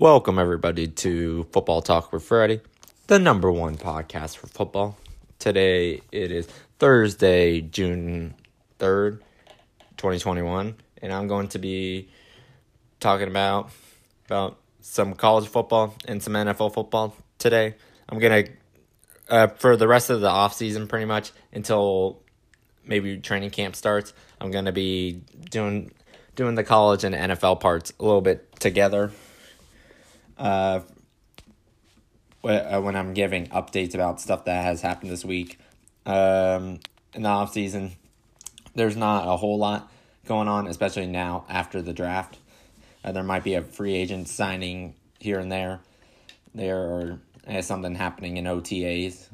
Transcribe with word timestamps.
Welcome, 0.00 0.38
everybody, 0.38 0.86
to 0.86 1.42
Football 1.50 1.82
Talk 1.82 2.12
with 2.12 2.22
Freddie, 2.22 2.60
the 3.08 3.18
number 3.18 3.50
one 3.50 3.76
podcast 3.76 4.36
for 4.36 4.46
football. 4.46 4.96
Today 5.40 6.02
it 6.12 6.30
is 6.30 6.46
Thursday, 6.78 7.62
June 7.62 8.36
3rd, 8.78 9.18
2021, 9.96 10.76
and 11.02 11.12
I'm 11.12 11.26
going 11.26 11.48
to 11.48 11.58
be 11.58 12.10
talking 13.00 13.26
about 13.26 13.72
about 14.26 14.58
some 14.82 15.14
college 15.14 15.48
football 15.48 15.96
and 16.06 16.22
some 16.22 16.34
NFL 16.34 16.74
football 16.74 17.16
today. 17.40 17.74
I'm 18.08 18.20
going 18.20 18.44
to, 18.44 18.52
uh, 19.28 19.46
for 19.48 19.76
the 19.76 19.88
rest 19.88 20.10
of 20.10 20.20
the 20.20 20.28
off 20.28 20.54
season, 20.54 20.86
pretty 20.86 21.06
much 21.06 21.32
until 21.52 22.22
maybe 22.86 23.18
training 23.18 23.50
camp 23.50 23.74
starts, 23.74 24.12
I'm 24.40 24.52
going 24.52 24.66
to 24.66 24.72
be 24.72 25.22
doing 25.50 25.90
doing 26.36 26.54
the 26.54 26.62
college 26.62 27.02
and 27.02 27.16
NFL 27.16 27.58
parts 27.58 27.92
a 27.98 28.04
little 28.04 28.20
bit 28.20 28.60
together 28.60 29.10
uh, 30.38 30.80
uh, 32.44 32.80
when 32.80 32.96
I'm 32.96 33.14
giving 33.14 33.46
updates 33.48 33.94
about 33.94 34.20
stuff 34.20 34.44
that 34.44 34.64
has 34.64 34.80
happened 34.80 35.10
this 35.10 35.24
week. 35.24 35.58
Um, 36.06 36.80
in 37.14 37.22
the 37.22 37.28
off 37.28 37.52
season, 37.52 37.92
there's 38.74 38.96
not 38.96 39.26
a 39.26 39.36
whole 39.36 39.58
lot 39.58 39.90
going 40.26 40.48
on, 40.48 40.66
especially 40.66 41.06
now 41.06 41.44
after 41.48 41.82
the 41.82 41.92
draft. 41.92 42.38
Uh, 43.04 43.12
there 43.12 43.22
might 43.22 43.44
be 43.44 43.54
a 43.54 43.62
free 43.62 43.94
agent 43.94 44.28
signing 44.28 44.94
here 45.18 45.38
and 45.38 45.50
there. 45.50 45.80
There 46.54 47.18
is 47.48 47.66
something 47.66 47.94
happening 47.94 48.36
in 48.36 48.44
OTAs, 48.44 49.28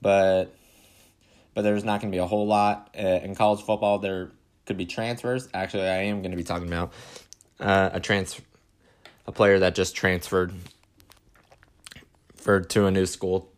but 0.00 0.54
but 1.54 1.62
there's 1.62 1.84
not 1.84 2.00
going 2.00 2.10
to 2.10 2.16
be 2.16 2.20
a 2.20 2.26
whole 2.26 2.46
lot 2.46 2.94
uh, 2.98 3.02
in 3.02 3.34
college 3.34 3.62
football. 3.62 3.98
There 3.98 4.30
could 4.66 4.76
be 4.76 4.86
transfers. 4.86 5.48
Actually, 5.52 5.88
I 5.88 6.04
am 6.04 6.22
going 6.22 6.30
to 6.30 6.36
be 6.36 6.44
talking 6.44 6.68
about 6.68 6.92
uh, 7.60 7.90
a 7.92 8.00
transfer 8.00 8.42
a 9.26 9.32
player 9.32 9.58
that 9.60 9.74
just 9.74 9.94
transferred 9.94 10.52
for 12.36 12.60
to 12.60 12.86
a 12.86 12.90
new 12.90 13.06
school 13.06 13.50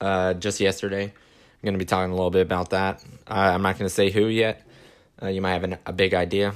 uh, 0.00 0.34
just 0.34 0.60
yesterday. 0.60 1.04
I'm 1.04 1.66
going 1.66 1.74
to 1.74 1.78
be 1.78 1.84
talking 1.84 2.10
a 2.10 2.14
little 2.14 2.30
bit 2.30 2.42
about 2.42 2.70
that. 2.70 3.04
Uh, 3.26 3.34
I'm 3.34 3.62
not 3.62 3.78
going 3.78 3.88
to 3.88 3.94
say 3.94 4.10
who 4.10 4.26
yet. 4.26 4.66
Uh, 5.22 5.28
you 5.28 5.40
might 5.40 5.52
have 5.52 5.64
an, 5.64 5.78
a 5.86 5.92
big 5.92 6.14
idea. 6.14 6.54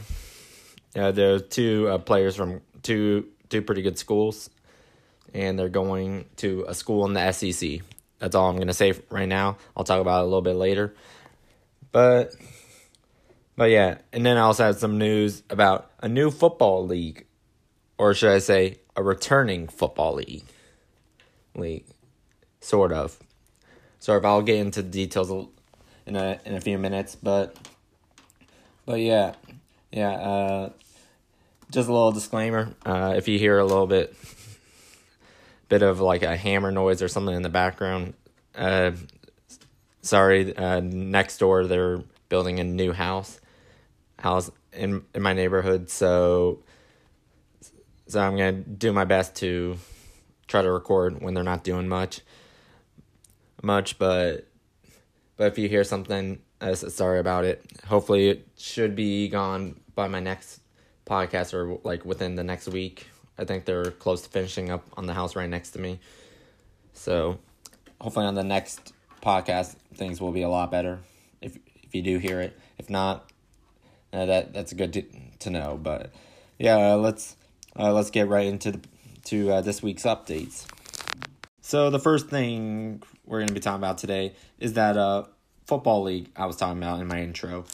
Uh, 0.97 1.13
there 1.13 1.35
are 1.35 1.39
two 1.39 1.89
uh, 1.89 1.99
players 1.99 2.35
from 2.35 2.61
two 2.83 3.29
two 3.49 3.63
pretty 3.63 3.83
good 3.83 3.99
schools, 3.99 4.51
and 5.35 5.59
they're 5.59 5.69
going 5.69 6.25
to 6.37 6.65
a 6.67 6.75
school 6.75 7.05
in 7.07 7.13
the 7.13 7.33
SEC. 7.33 7.81
That's 8.19 8.35
all 8.35 8.49
I'm 8.49 8.57
going 8.57 8.67
to 8.69 8.75
say 8.75 8.95
right 9.11 9.29
now. 9.29 9.59
I'll 9.77 9.85
talk 9.85 10.01
about 10.01 10.21
it 10.21 10.23
a 10.23 10.25
little 10.25 10.43
bit 10.43 10.57
later. 10.57 10.95
But 11.93 12.35
but 13.57 13.71
yeah, 13.71 13.99
and 14.13 14.25
then 14.25 14.37
I 14.37 14.41
also 14.41 14.65
had 14.65 14.79
some 14.79 14.99
news 14.99 15.43
about 15.51 15.91
a 16.01 16.09
new 16.09 16.31
football 16.31 16.87
league 16.87 17.26
or 17.99 18.15
should 18.15 18.31
I 18.31 18.39
say, 18.39 18.79
a 18.95 19.03
returning 19.03 19.69
football 19.69 20.15
league. 20.15 20.45
League, 21.55 21.87
sort 22.61 22.93
of. 22.93 23.19
Sort 23.99 24.19
of. 24.19 24.25
I'll 24.25 24.43
get 24.43 24.57
into 24.57 24.83
the 24.83 24.89
details 24.89 25.31
in 26.07 26.17
a 26.17 26.39
in 26.45 26.55
a 26.55 26.61
few 26.61 26.79
minutes, 26.79 27.17
but 27.17 27.57
but 28.85 29.01
yeah, 29.01 29.35
yeah. 29.91 30.13
Uh, 30.13 30.71
just 31.71 31.89
a 31.89 31.93
little 31.93 32.13
disclaimer. 32.13 32.75
Uh, 32.85 33.15
if 33.17 33.27
you 33.29 33.39
hear 33.39 33.59
a 33.59 33.65
little 33.65 33.87
bit 33.87 34.15
bit 35.69 35.83
of 35.83 36.01
like 36.01 36.23
a 36.23 36.37
hammer 36.37 36.71
noise 36.71 37.03
or 37.03 37.09
something 37.09 37.35
in 37.35 37.43
the 37.43 37.49
background, 37.49 38.15
uh, 38.55 38.93
sorry. 40.03 40.57
Uh, 40.57 40.81
next 40.81 41.39
door, 41.39 41.67
they're 41.67 42.03
building 42.29 42.61
a 42.61 42.65
new 42.65 42.93
house 42.93 43.41
house 44.19 44.51
in 44.73 45.05
in 45.15 45.23
my 45.23 45.33
neighborhood, 45.33 45.91
so 45.91 46.63
so 48.07 48.21
I'm 48.21 48.37
gonna 48.37 48.53
do 48.53 48.93
my 48.93 49.05
best 49.05 49.37
to 49.37 49.79
try 50.47 50.63
to 50.63 50.71
record 50.71 51.23
when 51.23 51.35
they're 51.35 51.45
not 51.45 51.65
doing 51.65 51.89
much, 51.89 52.21
much. 53.63 53.99
But 53.99 54.47
but 55.37 55.49
if 55.49 55.59
you 55.59 55.69
hear 55.69 55.85
something, 55.85 56.41
uh, 56.61 56.75
sorry 56.75 57.19
about 57.19 57.45
it. 57.45 57.65
Hopefully, 57.87 58.29
it 58.29 58.49
should 58.57 58.95
be 58.97 59.29
gone 59.29 59.81
by 59.95 60.09
my 60.09 60.21
next 60.21 60.61
podcast 61.07 61.55
or 61.55 61.79
like 61.85 62.05
within 62.05 62.35
the 62.35 62.45
next 62.45 62.69
week. 62.69 63.09
I 63.39 63.45
think 63.45 63.65
they're 63.65 63.91
close 63.91 64.23
to 64.23 64.29
finishing 64.29 64.71
up 64.71 64.85
on 64.97 65.07
the 65.07 65.15
house 65.15 65.37
right 65.37 65.49
next 65.49 65.71
to 65.73 65.79
me. 65.79 66.01
So 66.93 67.39
hopefully 68.01 68.27
on 68.27 68.35
the 68.35 68.45
next 68.45 68.93
podcast 69.23 69.77
things 69.95 70.21
will 70.21 70.33
be 70.33 70.43
a 70.43 70.49
lot 70.49 70.71
better 70.71 71.01
if 71.41 71.57
if 71.83 71.95
you 71.95 72.03
do 72.03 72.19
hear 72.19 72.41
it. 72.41 72.59
If 72.79 72.91
not, 72.91 73.31
uh, 74.13 74.27
that 74.27 74.53
that's 74.53 74.73
good 74.73 74.93
to 74.95 75.03
to 75.41 75.51
know. 75.51 75.79
But 75.81 76.13
yeah, 76.59 76.95
let's 76.95 77.37
uh, 77.79 77.93
let's 77.93 78.11
get 78.11 78.29
right 78.29 78.47
into 78.47 78.73
the, 78.73 78.81
to 79.25 79.53
uh, 79.53 79.61
this 79.61 79.83
week's 79.83 80.05
updates. 80.05 80.67
So 81.61 81.91
the 81.91 81.99
first 81.99 82.29
thing 82.29 83.03
we're 83.25 83.39
going 83.39 83.49
to 83.49 83.55
be 83.55 83.61
talking 83.61 83.81
about 83.81 83.99
today 83.99 84.35
is 84.59 84.75
that 84.75 84.97
uh, 84.97 85.25
football 85.67 86.03
league 86.03 86.31
I 86.37 86.47
was 86.47 86.57
talking 86.57 86.79
about 86.79 87.01
in 87.01 87.09
my 87.09 87.21
intro 87.21 87.65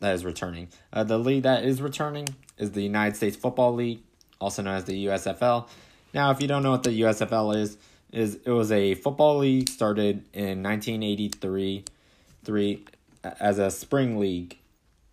that 0.00 0.14
is 0.14 0.24
returning. 0.24 0.68
Uh, 0.92 1.04
the 1.04 1.18
league 1.18 1.42
that 1.42 1.64
is 1.64 1.82
returning 1.82 2.28
is 2.58 2.72
the 2.72 2.82
United 2.82 3.16
States 3.16 3.36
Football 3.36 3.74
League, 3.74 4.00
also 4.40 4.62
known 4.62 4.76
as 4.76 4.84
the 4.84 5.06
USFL. 5.06 5.68
Now, 6.14 6.30
if 6.30 6.40
you 6.40 6.48
don't 6.48 6.62
know 6.62 6.70
what 6.70 6.82
the 6.82 7.00
USFL 7.02 7.56
is, 7.56 7.76
is 8.12 8.38
it 8.44 8.50
was 8.50 8.72
a 8.72 8.94
football 8.94 9.38
league 9.38 9.68
started 9.68 10.24
in 10.32 10.62
1983 10.62 11.84
three 12.42 12.84
as 13.38 13.58
a 13.58 13.70
spring 13.70 14.18
league 14.18 14.56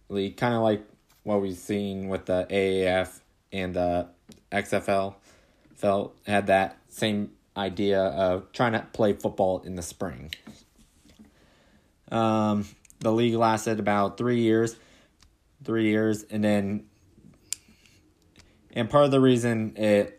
league 0.10 0.38
kind 0.38 0.56
of 0.56 0.62
like 0.62 0.82
what 1.24 1.42
we've 1.42 1.58
seen 1.58 2.08
with 2.08 2.26
the 2.26 2.48
AAF 2.50 3.20
and 3.52 3.76
the 3.76 4.08
XFL 4.52 5.16
felt 5.76 6.18
had 6.26 6.48
that 6.48 6.78
same 6.90 7.32
idea 7.56 8.02
of 8.02 8.52
trying 8.52 8.74
to 8.74 8.86
play 8.94 9.14
football 9.14 9.60
in 9.60 9.76
the 9.76 9.82
spring. 9.82 10.32
Um, 12.12 12.66
the 13.00 13.12
league 13.12 13.34
lasted 13.34 13.80
about 13.80 14.18
three 14.18 14.42
years, 14.42 14.76
three 15.64 15.90
years, 15.90 16.24
and 16.24 16.44
then, 16.44 16.86
and 18.72 18.90
part 18.90 19.06
of 19.06 19.12
the 19.12 19.20
reason 19.20 19.76
it 19.76 20.14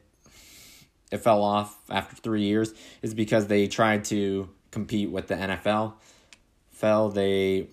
it 1.10 1.18
fell 1.18 1.42
off 1.42 1.78
after 1.88 2.16
three 2.16 2.42
years 2.42 2.74
is 3.00 3.14
because 3.14 3.46
they 3.46 3.66
tried 3.66 4.04
to 4.04 4.48
compete 4.70 5.10
with 5.10 5.28
the 5.28 5.34
NFL. 5.34 5.94
Fell 6.70 7.08
they 7.08 7.68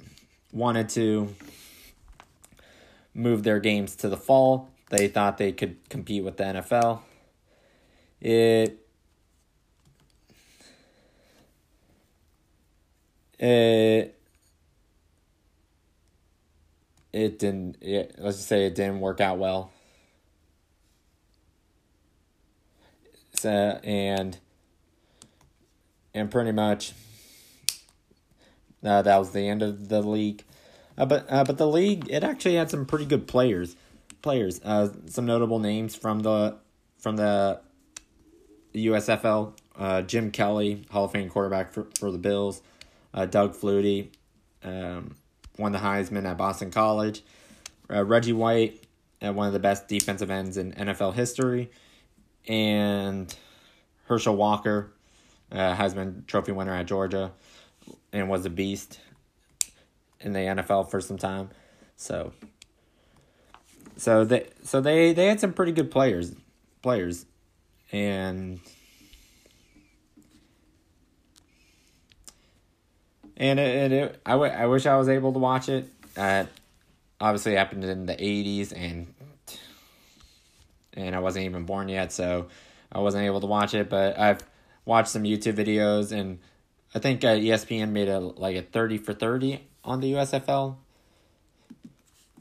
wanted 0.54 0.88
to 0.90 1.36
move 3.14 3.44
their 3.44 3.60
games 3.60 3.98
to 3.98 4.10
the 4.10 4.18
fall 4.18 4.70
they 4.90 5.08
thought 5.08 5.38
they 5.38 5.52
could 5.52 5.78
compete 5.90 6.24
with 6.24 6.38
the 6.38 6.44
NFL. 6.44 7.02
It 8.22 8.80
it 13.40 14.18
it 17.12 17.40
didn't 17.40 17.78
it, 17.82 18.16
let's 18.18 18.38
just 18.38 18.48
say 18.48 18.66
it 18.66 18.76
didn't 18.76 19.00
work 19.00 19.22
out 19.22 19.38
well. 19.38 19.72
So 23.34 23.50
and 23.50 24.38
and 26.14 26.32
pretty 26.32 26.52
much 26.52 26.94
uh, 28.84 29.02
that 29.02 29.18
was 29.18 29.32
the 29.32 29.48
end 29.48 29.62
of 29.62 29.90
the 29.90 30.02
league. 30.02 30.44
Uh, 30.98 31.06
but 31.06 31.26
uh, 31.30 31.44
but 31.44 31.58
the 31.58 31.68
league 31.68 32.08
it 32.10 32.24
actually 32.24 32.56
had 32.56 32.70
some 32.70 32.86
pretty 32.86 33.06
good 33.06 33.28
players 33.28 33.76
players. 34.26 34.60
Uh, 34.66 34.90
some 35.06 35.28
notable 35.28 35.60
names 35.60 35.96
from 35.96 36.22
the 36.22 36.58
from 36.98 37.16
the 37.16 37.62
USFL: 38.74 39.54
uh, 39.78 40.02
Jim 40.02 40.32
Kelly, 40.32 40.84
Hall 40.90 41.06
of 41.06 41.12
Fame 41.12 41.30
quarterback 41.30 41.72
for, 41.72 41.88
for 42.00 42.12
the 42.12 42.18
Bills. 42.18 42.64
Uh, 43.14 43.28
Doug 43.28 43.56
Flutie 43.56 44.10
um, 44.64 45.16
won 45.60 45.72
the 45.72 45.78
Heisman 45.78 46.26
at 46.26 46.38
Boston 46.38 46.72
College. 46.72 47.24
Uh, 47.88 48.04
Reggie 48.04 48.34
White, 48.34 48.84
uh, 49.24 49.32
one 49.32 49.46
of 49.46 49.54
the 49.54 49.60
best 49.60 49.88
defensive 49.88 50.32
ends 50.32 50.58
in 50.58 50.74
NFL 50.74 51.14
history, 51.14 51.70
and 52.48 53.34
Herschel 54.06 54.36
Walker, 54.36 54.92
uh, 55.52 55.76
Heisman 55.76 56.26
Trophy 56.26 56.52
winner 56.52 56.74
at 56.74 56.88
Georgia, 56.88 57.32
and 58.12 58.28
was 58.28 58.44
a 58.44 58.50
beast 58.50 59.00
in 60.20 60.34
the 60.34 60.40
NFL 60.40 60.90
for 60.90 61.00
some 61.00 61.20
time. 61.20 61.50
So 61.96 62.34
so 63.98 64.26
they 64.26 64.48
so 64.64 64.82
they 64.82 65.14
they 65.14 65.28
had 65.28 65.40
some 65.40 65.54
pretty 65.54 65.72
good 65.72 65.92
players 65.92 66.34
players 66.82 67.26
and 67.92 68.60
and 73.38 73.60
it, 73.60 73.92
it, 73.92 74.22
I, 74.26 74.32
w- 74.32 74.52
I 74.52 74.66
wish 74.66 74.86
I 74.86 74.96
was 74.96 75.10
able 75.10 75.34
to 75.34 75.40
watch 75.40 75.68
it. 75.70 75.90
Uh, 76.16 76.46
obviously, 77.20 77.54
it 77.54 77.58
happened 77.58 77.84
in 77.84 78.06
the 78.06 78.16
'80s, 78.16 78.72
and 78.76 79.14
and 80.94 81.16
I 81.16 81.20
wasn't 81.20 81.46
even 81.46 81.66
born 81.66 81.90
yet, 81.90 82.12
so 82.12 82.48
I 82.92 83.00
wasn't 83.00 83.26
able 83.26 83.42
to 83.42 83.48
watch 83.48 83.74
it. 83.74 83.90
But 83.90 84.18
I've 84.18 84.42
watched 84.86 85.10
some 85.10 85.24
YouTube 85.24 85.56
videos, 85.56 86.12
and 86.12 86.40
I 86.94 87.00
think 87.00 87.24
uh, 87.24 87.36
ESPN 87.36 87.90
made 87.90 88.08
a 88.08 88.20
like 88.20 88.56
a 88.56 88.62
thirty 88.62 88.98
for 88.98 89.14
thirty 89.14 89.68
on 89.84 90.00
the 90.00 90.14
USFL. 90.14 90.78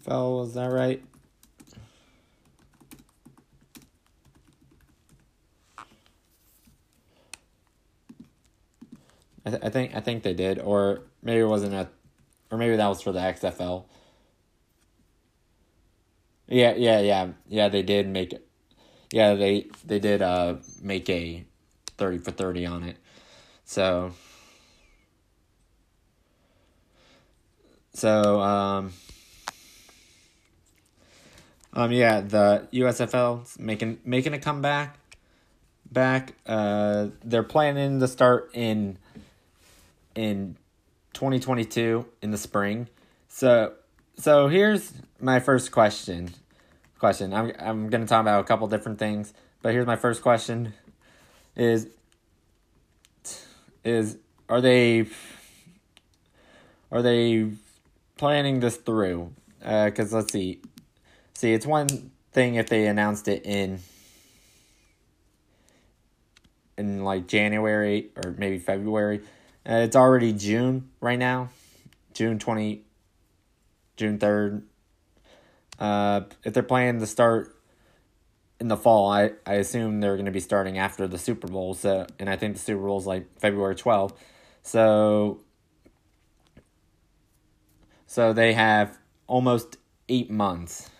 Fell, 0.02 0.38
was 0.38 0.54
that 0.54 0.66
right? 0.66 1.02
I, 9.44 9.50
th- 9.50 9.62
I 9.62 9.68
think 9.68 9.94
I 9.94 10.00
think 10.00 10.22
they 10.22 10.34
did, 10.34 10.58
or 10.58 11.02
maybe 11.22 11.40
it 11.40 11.46
wasn't 11.46 11.74
a, 11.74 11.88
or 12.50 12.58
maybe 12.58 12.76
that 12.76 12.88
was 12.88 13.02
for 13.02 13.12
the 13.12 13.20
XFL. 13.20 13.84
Yeah, 16.48 16.74
yeah, 16.76 17.00
yeah, 17.00 17.28
yeah. 17.48 17.68
They 17.68 17.82
did 17.82 18.08
make 18.08 18.32
it. 18.32 18.46
Yeah, 19.12 19.34
they 19.34 19.66
they 19.84 19.98
did 19.98 20.22
uh 20.22 20.56
make 20.82 21.08
a 21.10 21.44
thirty 21.96 22.18
for 22.18 22.30
thirty 22.30 22.66
on 22.66 22.84
it. 22.84 22.96
So. 23.64 24.12
So 27.92 28.40
um. 28.40 28.92
Um 31.72 31.92
yeah, 31.92 32.20
the 32.20 32.68
USFL 32.72 33.58
making 33.58 33.98
making 34.04 34.32
a 34.32 34.38
comeback. 34.38 34.98
Back, 35.90 36.34
uh, 36.46 37.08
they're 37.22 37.44
planning 37.44 38.00
to 38.00 38.08
start 38.08 38.50
in 38.52 38.98
in 40.14 40.56
2022 41.14 42.06
in 42.22 42.30
the 42.30 42.38
spring. 42.38 42.88
So 43.28 43.74
so 44.16 44.48
here's 44.48 44.92
my 45.20 45.40
first 45.40 45.72
question. 45.72 46.30
Question. 46.98 47.34
I'm 47.34 47.52
I'm 47.58 47.90
gonna 47.90 48.06
talk 48.06 48.20
about 48.20 48.40
a 48.40 48.44
couple 48.44 48.66
different 48.68 48.98
things, 48.98 49.34
but 49.62 49.72
here's 49.72 49.86
my 49.86 49.96
first 49.96 50.22
question: 50.22 50.74
is 51.56 51.88
is 53.84 54.16
are 54.48 54.60
they 54.60 55.06
are 56.90 57.02
they 57.02 57.50
planning 58.16 58.60
this 58.60 58.76
through? 58.76 59.32
Uh, 59.64 59.90
uh, 59.98 60.04
let's 60.10 60.32
see, 60.32 60.60
see 61.34 61.52
it's 61.52 61.66
one 61.66 62.10
thing 62.32 62.56
if 62.56 62.68
they 62.68 62.86
announced 62.86 63.28
it 63.28 63.44
in 63.44 63.80
in 66.76 67.04
like 67.04 67.26
January 67.26 68.10
or 68.16 68.34
maybe 68.38 68.58
February. 68.58 69.20
Uh, 69.68 69.76
it's 69.76 69.96
already 69.96 70.32
June 70.32 70.90
right 71.00 71.18
now, 71.18 71.48
June 72.12 72.38
twenty, 72.38 72.82
June 73.96 74.18
third. 74.18 74.62
Uh, 75.78 76.22
if 76.44 76.52
they're 76.52 76.62
planning 76.62 77.00
to 77.00 77.06
start 77.06 77.56
in 78.60 78.68
the 78.68 78.76
fall, 78.76 79.10
I, 79.10 79.32
I 79.46 79.54
assume 79.54 80.00
they're 80.00 80.16
going 80.16 80.26
to 80.26 80.32
be 80.32 80.40
starting 80.40 80.78
after 80.78 81.08
the 81.08 81.18
Super 81.18 81.48
Bowl. 81.48 81.74
So, 81.74 82.06
and 82.18 82.28
I 82.28 82.36
think 82.36 82.54
the 82.54 82.60
Super 82.60 82.82
Bowl 82.82 82.98
is 82.98 83.06
like 83.06 83.38
February 83.40 83.74
twelfth. 83.74 84.22
So, 84.62 85.40
so 88.06 88.32
they 88.32 88.52
have 88.52 88.98
almost 89.26 89.78
eight 90.08 90.30
months, 90.30 90.90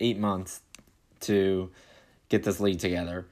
eight 0.00 0.18
months 0.18 0.60
to 1.20 1.70
get 2.28 2.44
this 2.44 2.60
league 2.60 2.78
together. 2.78 3.26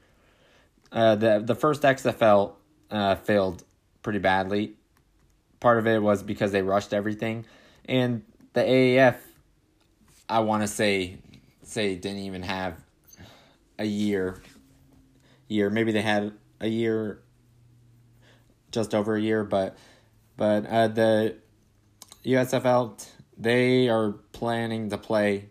Uh, 0.91 1.15
the 1.15 1.39
the 1.39 1.55
first 1.55 1.83
XFL 1.83 2.53
uh, 2.91 3.15
failed 3.15 3.63
pretty 4.01 4.19
badly. 4.19 4.73
Part 5.59 5.77
of 5.77 5.87
it 5.87 6.01
was 6.01 6.23
because 6.23 6.51
they 6.51 6.61
rushed 6.61 6.93
everything, 6.93 7.45
and 7.85 8.23
the 8.53 8.61
AAF, 8.61 9.17
I 10.27 10.39
want 10.39 10.63
to 10.63 10.67
say, 10.67 11.17
say 11.63 11.95
didn't 11.95 12.19
even 12.19 12.43
have 12.43 12.75
a 13.77 13.85
year. 13.85 14.41
Year 15.47 15.69
maybe 15.69 15.91
they 15.91 16.01
had 16.01 16.31
a 16.61 16.67
year, 16.67 17.19
just 18.71 18.95
over 18.95 19.15
a 19.15 19.21
year, 19.21 19.43
but 19.43 19.77
but 20.37 20.65
uh, 20.65 20.87
the 20.87 21.35
USFL 22.23 23.05
they 23.39 23.87
are 23.87 24.11
planning 24.33 24.89
to 24.89 24.97
play 24.97 25.49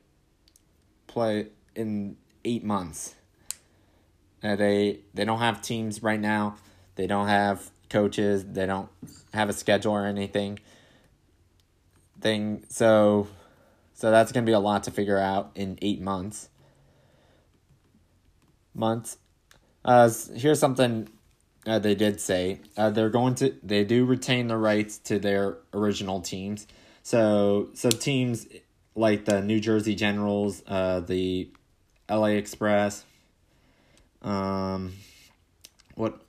play 1.06 1.46
in 1.74 2.16
eight 2.44 2.62
months. 2.62 3.14
Uh, 4.42 4.54
they 4.54 5.00
they 5.14 5.24
don't 5.24 5.40
have 5.40 5.62
teams 5.62 6.02
right 6.02 6.20
now. 6.20 6.56
They 6.94 7.06
don't 7.06 7.28
have 7.28 7.70
coaches. 7.90 8.44
They 8.44 8.66
don't 8.66 8.88
have 9.32 9.48
a 9.48 9.52
schedule 9.52 9.92
or 9.92 10.06
anything. 10.06 10.58
Thing 12.20 12.64
so, 12.68 13.28
so 13.94 14.10
that's 14.10 14.32
gonna 14.32 14.46
be 14.46 14.52
a 14.52 14.58
lot 14.58 14.84
to 14.84 14.90
figure 14.90 15.18
out 15.18 15.52
in 15.54 15.78
eight 15.82 16.00
months. 16.00 16.48
Months. 18.74 19.18
Uh, 19.84 20.10
here's 20.34 20.58
something 20.58 21.08
uh, 21.66 21.78
they 21.78 21.94
did 21.94 22.20
say. 22.20 22.60
Uh, 22.76 22.90
they're 22.90 23.10
going 23.10 23.34
to 23.36 23.54
they 23.62 23.84
do 23.84 24.04
retain 24.04 24.48
the 24.48 24.56
rights 24.56 24.98
to 24.98 25.18
their 25.18 25.58
original 25.72 26.20
teams. 26.20 26.66
So 27.02 27.68
so 27.74 27.90
teams 27.90 28.46
like 28.94 29.24
the 29.24 29.40
New 29.40 29.60
Jersey 29.60 29.94
Generals, 29.94 30.62
uh, 30.66 31.00
the 31.00 31.50
LA 32.10 32.28
Express, 32.28 33.04
um, 34.22 34.94
what 35.94 36.20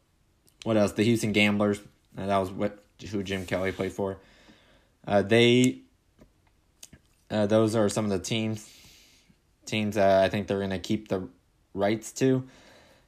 what 0.63 0.77
else? 0.77 0.94
The 0.94 1.03
Houston 1.03 1.31
Gamblers. 1.31 1.79
That 2.15 2.38
was 2.38 2.51
what 2.51 2.83
who 3.11 3.23
Jim 3.23 3.45
Kelly 3.45 3.71
played 3.71 3.94
for. 3.94 4.17
Uh, 5.07 5.21
they 5.21 5.79
uh, 7.31 7.45
those 7.45 7.75
are 7.75 7.89
some 7.89 8.06
of 8.06 8.11
the 8.11 8.19
teams 8.19 8.69
teams 9.65 9.97
uh, 9.97 10.21
I 10.23 10.29
think 10.29 10.47
they're 10.47 10.59
gonna 10.59 10.79
keep 10.79 11.07
the 11.07 11.27
rights 11.73 12.11
to. 12.13 12.47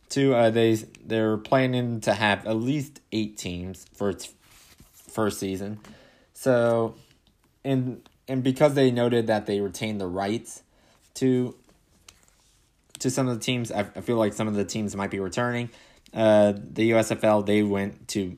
To 0.09 0.33
uh, 0.35 0.49
they 0.49 0.75
they're 1.05 1.37
planning 1.37 2.01
to 2.01 2.13
have 2.13 2.45
at 2.45 2.55
least 2.57 2.99
eight 3.11 3.37
teams 3.37 3.85
for 3.93 4.09
its 4.09 4.33
first 4.93 5.39
season. 5.39 5.79
So, 6.33 6.95
and 7.63 8.07
and 8.27 8.43
because 8.43 8.73
they 8.73 8.91
noted 8.91 9.27
that 9.27 9.45
they 9.45 9.61
retained 9.61 10.01
the 10.01 10.07
rights 10.07 10.63
to 11.15 11.55
to 12.99 13.09
some 13.09 13.27
of 13.27 13.39
the 13.39 13.43
teams, 13.43 13.71
I, 13.71 13.79
I 13.95 14.01
feel 14.01 14.17
like 14.17 14.33
some 14.33 14.47
of 14.47 14.53
the 14.53 14.65
teams 14.65 14.95
might 14.95 15.11
be 15.11 15.19
returning 15.19 15.69
uh, 16.13 16.53
the 16.55 16.91
USFL 16.91 17.45
they 17.45 17.63
went 17.63 18.07
to 18.09 18.37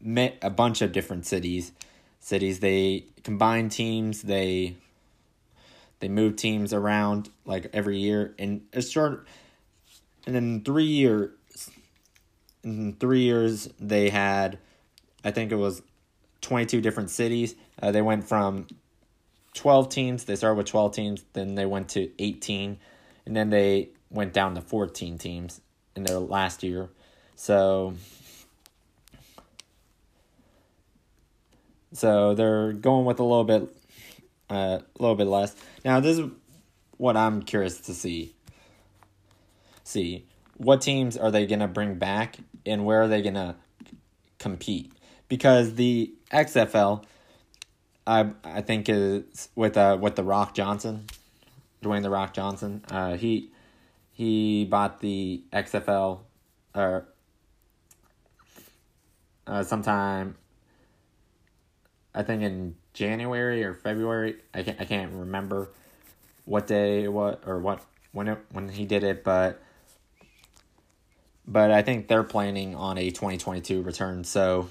met 0.00 0.38
a 0.42 0.50
bunch 0.50 0.82
of 0.82 0.92
different 0.92 1.26
cities. 1.26 1.72
Cities 2.20 2.60
they 2.60 3.06
combined 3.22 3.72
teams. 3.72 4.22
They 4.22 4.76
they 6.00 6.08
moved 6.08 6.38
teams 6.38 6.72
around 6.72 7.30
like 7.44 7.70
every 7.72 7.98
year, 7.98 8.34
and 8.38 8.62
a 8.72 8.82
short. 8.82 9.26
And 10.26 10.36
in 10.36 10.64
three 10.64 10.84
years, 10.84 11.30
in 12.62 12.94
three 12.94 13.22
years 13.22 13.68
they 13.80 14.10
had, 14.10 14.58
I 15.24 15.30
think 15.30 15.52
it 15.52 15.56
was, 15.56 15.82
twenty 16.40 16.66
two 16.66 16.80
different 16.80 17.10
cities. 17.10 17.54
Uh, 17.80 17.90
they 17.90 18.02
went 18.02 18.28
from 18.28 18.66
twelve 19.54 19.88
teams. 19.88 20.24
They 20.24 20.36
started 20.36 20.56
with 20.56 20.66
twelve 20.66 20.94
teams. 20.94 21.24
Then 21.32 21.54
they 21.54 21.66
went 21.66 21.88
to 21.90 22.10
eighteen, 22.22 22.78
and 23.26 23.34
then 23.34 23.50
they 23.50 23.90
went 24.10 24.32
down 24.32 24.54
to 24.54 24.60
fourteen 24.60 25.18
teams 25.18 25.60
in 25.96 26.04
their 26.04 26.18
last 26.18 26.62
year. 26.62 26.90
So 27.38 27.94
so 31.92 32.34
they're 32.34 32.72
going 32.72 33.04
with 33.04 33.20
a 33.20 33.22
little 33.22 33.44
bit 33.44 33.62
uh, 34.50 34.80
a 34.82 34.98
little 34.98 35.14
bit 35.14 35.28
less. 35.28 35.54
Now 35.84 36.00
this 36.00 36.18
is 36.18 36.28
what 36.96 37.16
I'm 37.16 37.42
curious 37.42 37.78
to 37.82 37.94
see. 37.94 38.34
See 39.84 40.26
what 40.56 40.80
teams 40.80 41.16
are 41.16 41.30
they 41.30 41.46
going 41.46 41.60
to 41.60 41.68
bring 41.68 41.94
back 41.94 42.38
and 42.66 42.84
where 42.84 43.02
are 43.02 43.08
they 43.08 43.22
going 43.22 43.34
to 43.34 43.54
compete? 44.40 44.92
Because 45.28 45.76
the 45.76 46.12
XFL 46.32 47.04
I 48.04 48.32
I 48.42 48.62
think 48.62 48.88
is 48.88 49.48
with 49.54 49.76
uh 49.76 49.96
with 50.00 50.16
the 50.16 50.24
Rock 50.24 50.54
Johnson, 50.54 51.04
Dwayne 51.84 52.02
the 52.02 52.10
Rock 52.10 52.34
Johnson. 52.34 52.84
Uh, 52.90 53.16
he 53.16 53.52
he 54.10 54.64
bought 54.64 54.98
the 54.98 55.44
XFL 55.52 56.18
or 56.74 57.06
uh, 59.48 59.62
sometime 59.64 60.36
I 62.14 62.22
think 62.22 62.42
in 62.42 62.74
January 62.94 63.62
or 63.64 63.74
February. 63.74 64.36
I 64.52 64.62
can't 64.62 64.80
I 64.80 64.84
can't 64.84 65.12
remember 65.12 65.70
what 66.44 66.66
day 66.66 67.06
what 67.08 67.42
or 67.46 67.58
what 67.58 67.84
when 68.12 68.28
it 68.28 68.38
when 68.50 68.68
he 68.68 68.84
did 68.86 69.04
it, 69.04 69.22
but 69.22 69.62
but 71.46 71.70
I 71.70 71.82
think 71.82 72.08
they're 72.08 72.24
planning 72.24 72.74
on 72.74 72.98
a 72.98 73.10
2022 73.10 73.82
return. 73.82 74.24
So 74.24 74.68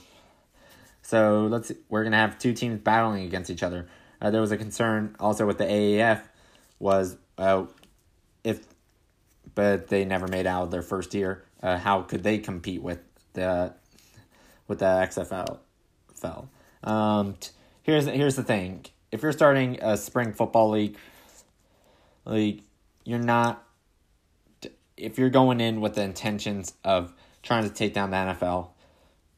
so 1.02 1.48
let's 1.50 1.72
we're 1.90 2.04
gonna 2.04 2.18
have 2.18 2.38
two 2.38 2.54
teams 2.54 2.82
battling 2.82 3.24
against 3.24 3.50
each 3.50 3.64
other. 3.64 3.88
Uh, 4.22 4.32
there 4.32 4.42
was 4.42 4.52
a 4.52 4.58
concern 4.58 5.16
also 5.20 5.46
with 5.46 5.58
the 5.58 5.64
AAF 5.64 6.22
was 6.80 7.16
uh, 7.38 7.66
if 8.44 8.68
but 9.56 9.88
they 9.88 10.04
never 10.06 10.28
made 10.28 10.46
out 10.46 10.70
their 10.70 10.82
first 10.82 11.14
year. 11.14 11.46
Uh, 11.64 11.78
how 11.78 12.02
could 12.02 12.24
they 12.24 12.38
compete 12.38 12.82
with 12.82 13.00
the 13.34 13.74
with 14.68 14.80
the 14.80 14.86
XFL. 14.86 15.60
Fell. 16.14 16.50
Um, 16.84 17.36
here's 17.84 18.06
here's 18.06 18.36
the 18.36 18.44
thing: 18.44 18.86
if 19.12 19.22
you're 19.22 19.32
starting 19.32 19.80
a 19.82 19.98
spring 19.98 20.34
football 20.34 20.72
league, 20.72 20.98
league, 22.26 22.64
you're 23.04 23.20
not. 23.20 23.64
If 24.96 25.20
you're 25.20 25.30
going 25.30 25.62
in 25.62 25.80
with 25.80 25.94
the 25.94 26.02
intentions 26.02 26.74
of 26.84 27.14
trying 27.44 27.64
to 27.64 27.70
take 27.70 27.94
down 27.94 28.10
the 28.10 28.18
NFL, 28.18 28.70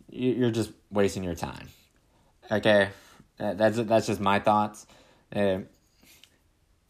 you're 0.10 0.52
just 0.52 0.72
wasting 0.90 1.24
your 1.24 1.36
time. 1.36 1.70
Okay, 2.52 2.90
that's 3.38 3.78
that's 3.78 4.08
just 4.08 4.20
my 4.20 4.40
thoughts. 4.40 4.88
Uh, 5.36 5.60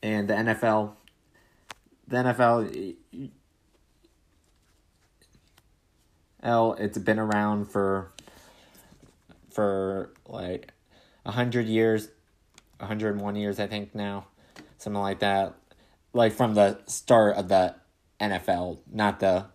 and 0.01 0.29
the 0.29 0.33
NFL, 0.33 0.93
the 2.07 2.17
NFL, 2.17 2.95
L, 6.41 6.73
it's 6.73 6.97
been 6.97 7.19
around 7.19 7.65
for 7.65 8.11
for 9.51 10.13
like 10.27 10.71
a 11.25 11.31
hundred 11.31 11.67
years, 11.67 12.09
hundred 12.79 13.13
and 13.13 13.21
one 13.21 13.35
years, 13.35 13.59
I 13.59 13.67
think 13.67 13.93
now, 13.93 14.27
something 14.77 15.01
like 15.01 15.19
that. 15.19 15.55
Like 16.13 16.33
from 16.33 16.55
the 16.55 16.79
start 16.87 17.37
of 17.37 17.49
the 17.49 17.75
NFL, 18.19 18.79
not 18.91 19.19
the, 19.19 19.45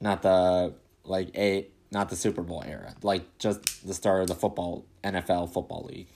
not 0.00 0.22
the 0.22 0.74
like 1.04 1.36
a 1.36 1.68
not 1.90 2.08
the 2.08 2.16
Super 2.16 2.42
Bowl 2.42 2.62
era, 2.66 2.94
like 3.02 3.38
just 3.38 3.86
the 3.86 3.94
start 3.94 4.22
of 4.22 4.28
the 4.28 4.34
football 4.34 4.84
NFL 5.02 5.52
football 5.52 5.88
league. 5.90 6.06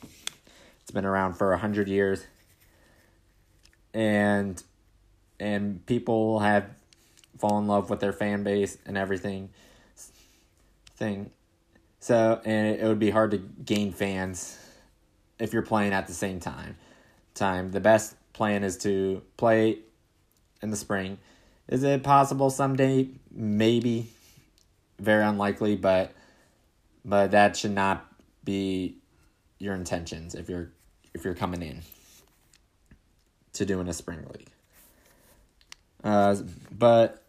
It's 0.82 0.90
been 0.90 1.04
around 1.04 1.34
for 1.34 1.52
a 1.52 1.58
hundred 1.58 1.88
years, 1.88 2.24
and 3.92 4.62
and 5.40 5.84
people 5.86 6.40
have 6.40 6.66
fall 7.38 7.58
in 7.58 7.66
love 7.66 7.90
with 7.90 8.00
their 8.00 8.12
fan 8.12 8.42
base 8.44 8.78
and 8.86 8.96
everything. 8.96 9.50
Thing, 10.96 11.30
so 12.04 12.38
and 12.44 12.78
it 12.78 12.84
would 12.84 12.98
be 12.98 13.08
hard 13.08 13.30
to 13.30 13.38
gain 13.38 13.90
fans 13.90 14.58
if 15.38 15.54
you're 15.54 15.62
playing 15.62 15.94
at 15.94 16.06
the 16.06 16.12
same 16.12 16.38
time. 16.38 16.76
Time 17.32 17.70
the 17.70 17.80
best 17.80 18.14
plan 18.34 18.62
is 18.62 18.76
to 18.78 19.22
play 19.38 19.78
in 20.60 20.70
the 20.70 20.76
spring. 20.76 21.16
Is 21.66 21.82
it 21.82 22.02
possible 22.02 22.50
someday? 22.50 23.08
Maybe. 23.30 24.10
Very 24.98 25.24
unlikely, 25.24 25.76
but 25.76 26.12
but 27.06 27.30
that 27.30 27.56
should 27.56 27.70
not 27.70 28.06
be 28.44 28.98
your 29.58 29.74
intentions 29.74 30.34
if 30.34 30.50
you're 30.50 30.72
if 31.14 31.24
you're 31.24 31.34
coming 31.34 31.62
in 31.62 31.80
to 33.54 33.64
doing 33.64 33.88
a 33.88 33.94
spring 33.94 34.26
league. 34.30 34.50
Uh, 36.04 36.36
but 36.70 37.23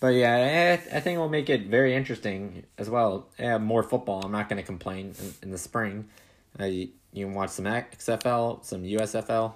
but 0.00 0.08
yeah, 0.08 0.78
I, 0.92 0.96
I 0.96 1.00
think 1.00 1.16
it 1.16 1.18
will 1.18 1.28
make 1.28 1.50
it 1.50 1.66
very 1.66 1.94
interesting 1.94 2.64
as 2.76 2.88
well. 2.88 3.28
Yeah, 3.38 3.58
more 3.58 3.82
football. 3.82 4.24
I'm 4.24 4.32
not 4.32 4.48
going 4.48 4.58
to 4.58 4.66
complain 4.66 5.14
in, 5.20 5.34
in, 5.42 5.50
the 5.50 5.58
spring. 5.58 6.08
Uh, 6.58 6.64
you, 6.64 6.88
you 7.12 7.26
can 7.26 7.34
watch 7.34 7.50
some 7.50 7.64
XFL, 7.64 8.64
some 8.64 8.84
USFL. 8.84 9.54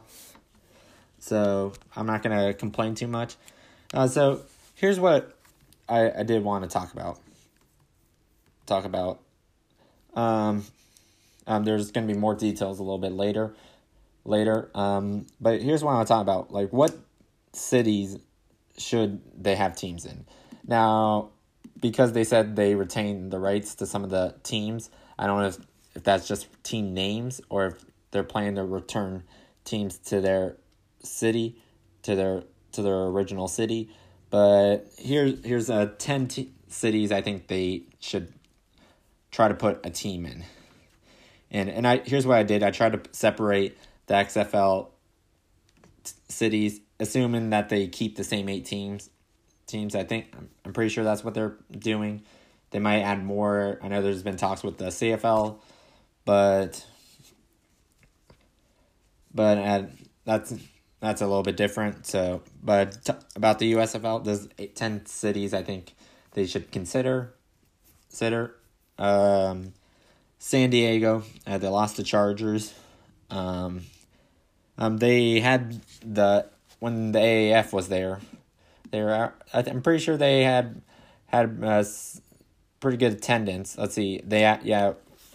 So 1.21 1.73
I'm 1.95 2.07
not 2.07 2.23
going 2.23 2.37
to 2.37 2.55
complain 2.55 2.97
too 2.97 3.07
much. 3.07 3.37
Uh, 3.95 4.09
so 4.09 4.43
here's 4.75 4.99
what 4.99 5.39
I, 5.89 6.11
I 6.11 6.23
did 6.25 6.43
want 6.43 6.65
to 6.65 6.71
talk 6.71 6.93
about. 6.93 7.21
Talk 8.67 8.85
about. 8.85 9.21
Um, 10.15 10.65
um, 11.47 11.65
there's 11.65 11.93
going 11.93 12.09
to 12.09 12.13
be 12.13 12.19
more 12.19 12.35
details 12.35 12.81
a 12.81 12.83
little 12.83 12.99
bit 12.99 13.13
later. 13.13 13.55
Later. 14.25 14.71
Um, 14.75 15.27
but 15.41 15.63
here's 15.63 15.85
what 15.85 15.93
I 15.93 15.95
want 15.95 16.09
to 16.09 16.13
talk 16.13 16.23
about. 16.23 16.53
Like, 16.53 16.73
what 16.73 16.97
cities 17.53 18.19
should 18.79 19.21
they 19.41 19.55
have 19.55 19.77
teams 19.77 20.05
in. 20.05 20.25
Now, 20.67 21.31
because 21.81 22.13
they 22.13 22.25
said 22.25 22.57
they 22.57 22.75
retain 22.75 23.31
the 23.31 23.39
rights 23.39 23.75
to 23.77 23.87
some 23.87 24.05
of 24.05 24.11
the 24.11 24.35
teams, 24.43 24.91
I 25.19 25.27
don't 25.27 25.41
know 25.41 25.49
if, 25.49 25.59
if 25.95 26.05
that's 26.05 26.27
just 26.27 26.47
team 26.63 26.95
names 26.95 27.41
or 27.49 27.67
if 27.67 27.85
they're 28.11 28.23
planning 28.23 28.55
to 28.57 28.65
return 28.65 29.25
teams 29.65 29.99
to 29.99 30.21
their 30.21 30.57
city, 31.03 31.61
to 32.03 32.15
their 32.15 32.45
to 32.73 32.83
their 32.83 33.05
original 33.07 33.49
city. 33.49 33.91
But 34.31 34.87
here 34.99 35.27
here's 35.45 35.69
a 35.69 35.87
ten 35.87 36.29
t- 36.29 36.53
cities 36.69 37.13
I 37.13 37.21
think 37.21 37.49
they 37.49 37.83
should 38.01 38.33
try 39.31 39.49
to 39.49 39.55
put 39.55 39.85
a 39.85 39.91
team 39.91 40.25
in. 40.25 40.45
And 41.51 41.69
and 41.69 41.87
I 41.87 41.99
here's 41.99 42.27
what 42.27 42.39
I 42.39 42.43
did. 42.43 42.63
I 42.63 42.71
tried 42.71 42.93
to 42.93 43.03
separate 43.13 43.77
the 44.07 44.15
XFL 44.15 44.89
t- 46.05 46.13
cities 46.29 46.81
assuming 47.03 47.51
that 47.51 47.69
they 47.69 47.89
keep 47.89 48.17
the 48.17 48.25
same 48.25 48.49
eight 48.49 48.65
teams. 48.65 49.11
Teams, 49.67 49.95
I 49.95 50.05
think 50.05 50.35
I'm 50.65 50.73
pretty 50.73 50.91
sure 50.91 51.05
that's 51.05 51.25
what 51.25 51.35
they're 51.35 51.57
doing. 51.71 52.23
They 52.71 52.79
might 52.79 53.01
add 53.01 53.25
more. 53.25 53.79
I 53.83 53.89
know 53.89 54.03
there's 54.03 54.23
been 54.23 54.37
talks 54.37 54.63
with 54.63 54.79
the 54.79 54.87
CFL, 54.87 55.59
but 56.25 56.87
but 59.35 59.59
uh, 59.59 59.83
that's 60.25 60.55
that's 61.01 61.21
a 61.21 61.27
little 61.27 61.43
bit 61.43 61.57
different. 61.57 62.07
So, 62.07 62.43
but 62.63 63.05
t- 63.05 63.13
about 63.37 63.59
the 63.59 63.73
USFL, 63.75 64.25
there's 64.25 64.49
ten 64.75 65.07
cities 65.07 65.55
I 65.55 65.63
think 65.63 65.95
they 66.33 66.47
should 66.47 66.71
consider. 66.73 67.35
Consider, 68.09 68.57
um, 68.99 69.73
San 70.39 70.71
Diego. 70.71 71.23
Uh, 71.47 71.59
they 71.59 71.69
lost 71.69 71.97
the 71.97 72.03
Chargers. 72.03 72.75
Um, 73.31 73.83
um, 74.77 74.99
they 74.99 75.41
had 75.41 75.81
the 76.05 76.47
when 76.83 77.13
the 77.13 77.21
AAF 77.21 77.73
was 77.73 77.89
there. 77.89 78.19
They 78.91 79.01
were, 79.01 79.33
I'm 79.55 79.83
pretty 79.83 80.03
sure 80.03 80.17
they 80.17 80.43
had 80.43 80.83
had 81.27 81.61
uh, 81.63 81.85
pretty 82.81 82.97
good 82.97 83.13
attendance. 83.13 83.79
Let's 83.79 83.95
see, 83.95 84.21
they 84.25 84.41
yeah, 84.65 84.95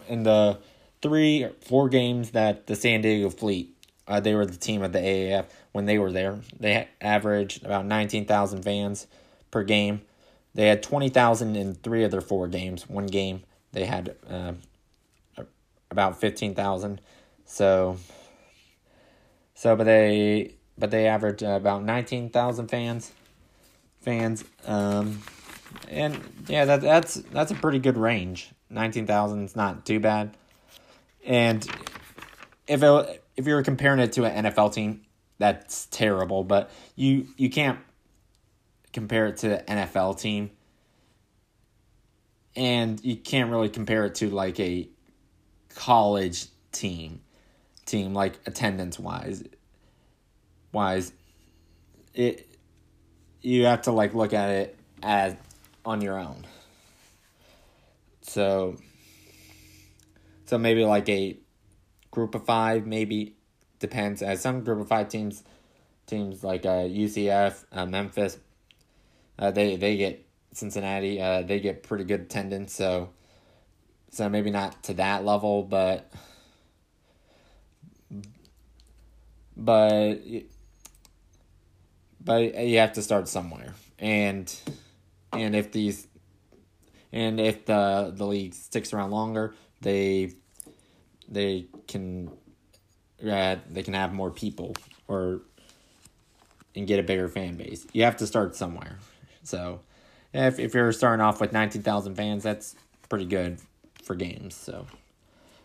in 0.10 0.24
the 0.24 0.60
three 1.02 1.48
four 1.62 1.88
games 1.88 2.32
that 2.32 2.68
the 2.68 2.76
San 2.76 3.00
Diego 3.00 3.30
Fleet, 3.30 3.74
uh, 4.10 4.20
they 4.20 4.36
were 4.36 4.46
the 4.46 4.58
team 4.58 4.82
of 4.82 4.92
the 4.92 5.00
AAF 5.00 5.46
when 5.72 5.86
they 5.86 5.98
were 5.98 6.12
there. 6.12 6.38
They 6.60 6.90
averaged 7.00 7.66
about 7.66 7.86
nineteen 7.86 8.26
thousand 8.26 8.64
fans 8.64 9.08
per 9.50 9.64
game. 9.64 10.02
They 10.54 10.68
had 10.68 10.84
twenty 10.84 11.08
thousand 11.08 11.56
in 11.56 11.76
three 11.76 12.04
of 12.04 12.12
their 12.12 12.20
four 12.20 12.50
games. 12.50 12.90
One 12.90 13.08
game 13.08 13.44
they 13.72 13.86
had 13.86 14.18
uh, 14.30 14.52
about 15.90 16.20
fifteen 16.20 16.56
thousand. 16.56 17.00
So, 17.46 18.00
so 19.56 19.78
but 19.78 19.86
they 19.86 20.57
but 20.78 20.92
they 20.92 21.08
average 21.08 21.44
uh, 21.44 21.48
about 21.48 21.84
19,000 21.84 22.68
fans. 22.68 23.12
Fans, 24.02 24.44
um, 24.66 25.22
and 25.90 26.20
yeah, 26.48 26.66
that 26.66 26.82
that's 26.82 27.16
that's 27.16 27.52
a 27.52 27.56
pretty 27.56 27.80
good 27.80 27.98
range. 27.98 28.52
19,000 28.70 29.46
is 29.46 29.56
not 29.56 29.86
too 29.86 30.00
bad. 30.00 30.36
And 31.26 31.68
if 32.68 32.84
it, 32.84 33.24
if 33.36 33.46
you're 33.48 33.64
comparing 33.64 34.00
it 34.00 34.14
to 34.14 34.26
an 34.26 34.46
NFL 34.46 34.74
team, 34.74 35.02
that's 35.40 35.88
terrible. 35.88 36.44
But 36.44 36.72
you 36.96 37.28
you 37.38 37.50
can't 37.50 37.80
compare 38.94 39.28
it 39.28 39.38
to 39.38 39.70
an 39.70 39.88
NFL 39.88 40.20
team, 40.20 40.52
and 42.56 43.04
you 43.04 43.18
can't 43.18 43.52
really 43.52 43.70
compare 43.70 44.06
it 44.06 44.16
to 44.16 44.30
like 44.30 44.60
a 44.60 44.88
college 45.76 46.48
team 46.72 47.22
team 47.86 48.14
like 48.14 48.40
attendance 48.46 49.00
wise 49.00 49.44
wise, 50.78 51.12
it 52.14 52.48
you 53.42 53.66
have 53.66 53.82
to 53.84 53.92
like 53.92 54.14
look 54.14 54.34
at 54.34 54.50
it 54.50 54.78
as 55.04 55.36
on 55.86 56.02
your 56.02 56.18
own. 56.18 56.46
So 58.22 58.78
so 60.46 60.58
maybe 60.58 60.86
like 60.86 61.10
a 61.10 61.38
group 62.12 62.36
of 62.36 62.46
five, 62.46 62.86
maybe 62.86 63.36
depends. 63.80 64.22
As 64.22 64.42
some 64.42 64.64
group 64.64 64.80
of 64.80 64.88
five 64.88 65.10
teams, 65.10 65.44
teams 66.06 66.44
like 66.44 66.66
uh, 66.66 66.88
UCF, 66.88 67.66
uh, 67.72 67.86
Memphis, 67.86 68.38
uh, 69.40 69.52
they 69.52 69.76
they 69.76 69.98
get 69.98 70.26
Cincinnati, 70.54 71.20
uh, 71.22 71.42
they 71.42 71.60
get 71.60 71.84
pretty 71.84 72.04
good 72.04 72.22
attendance. 72.22 72.74
So 72.74 73.10
so 74.12 74.30
maybe 74.30 74.52
not 74.52 74.84
to 74.84 74.94
that 74.96 75.26
level, 75.26 75.64
but 75.64 76.12
but 79.56 80.20
but 82.28 82.66
you 82.68 82.78
have 82.78 82.94
to 82.94 83.02
start 83.02 83.28
somewhere. 83.30 83.74
And 83.98 84.54
and 85.34 85.56
if 85.56 85.72
these 85.72 86.08
and 87.12 87.40
if 87.40 87.66
the 87.66 88.14
the 88.16 88.28
league 88.28 88.54
sticks 88.54 88.94
around 88.94 89.12
longer, 89.12 89.56
they 89.82 90.34
they 91.30 91.66
can 91.88 92.30
uh, 93.28 93.56
they 93.70 93.82
can 93.82 93.94
have 93.94 94.14
more 94.14 94.30
people 94.30 94.76
or 95.08 95.42
and 96.76 96.86
get 96.86 97.00
a 97.00 97.04
bigger 97.04 97.30
fan 97.30 97.56
base. 97.56 97.88
You 97.94 98.04
have 98.04 98.18
to 98.18 98.28
start 98.28 98.56
somewhere. 98.56 99.00
So 99.44 99.80
if 100.34 100.60
if 100.60 100.74
you're 100.74 100.92
starting 100.92 101.22
off 101.22 101.40
with 101.40 101.54
19,000 101.54 102.16
fans, 102.16 102.44
that's 102.44 102.76
pretty 103.10 103.26
good 103.26 103.60
for 104.04 104.16
games. 104.16 104.54
So 104.54 104.86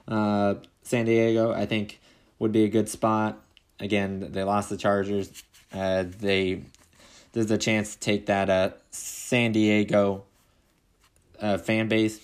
uh, 0.06 0.54
San 0.84 1.06
Diego, 1.06 1.52
I 1.52 1.66
think 1.66 2.00
would 2.38 2.52
be 2.52 2.64
a 2.64 2.68
good 2.68 2.88
spot. 2.88 3.40
Again, 3.80 4.28
they 4.30 4.44
lost 4.44 4.70
the 4.70 4.76
Chargers. 4.76 5.42
Uh, 5.72 6.04
they 6.20 6.62
there's 7.32 7.50
a 7.50 7.58
chance 7.58 7.94
to 7.94 8.00
take 8.00 8.26
that 8.26 8.50
uh, 8.50 8.70
San 8.90 9.52
Diego 9.52 10.24
uh, 11.40 11.58
fan 11.58 11.88
base 11.88 12.20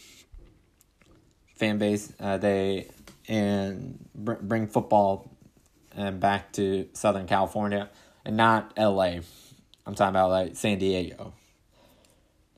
fan 1.57 1.79
base 1.79 2.13
uh, 2.21 2.37
they 2.37 2.89
and 3.27 3.99
br- 4.15 4.35
bring 4.35 4.67
football 4.67 5.31
and 5.93 6.09
uh, 6.09 6.11
back 6.13 6.53
to 6.53 6.89
Southern 6.93 7.27
California 7.27 7.89
and 8.25 8.37
not 8.37 8.73
L.A. 8.77 9.21
I'm 9.87 9.95
talking 9.95 10.11
about 10.11 10.31
like 10.31 10.57
San 10.57 10.79
Diego. 10.79 11.33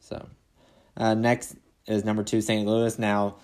So 0.01 0.27
uh, 0.97 1.15
next 1.15 1.57
is 1.87 2.05
number 2.05 2.23
two 2.23 2.41
St. 2.41 2.67
Louis. 2.67 2.99
Now 2.99 3.37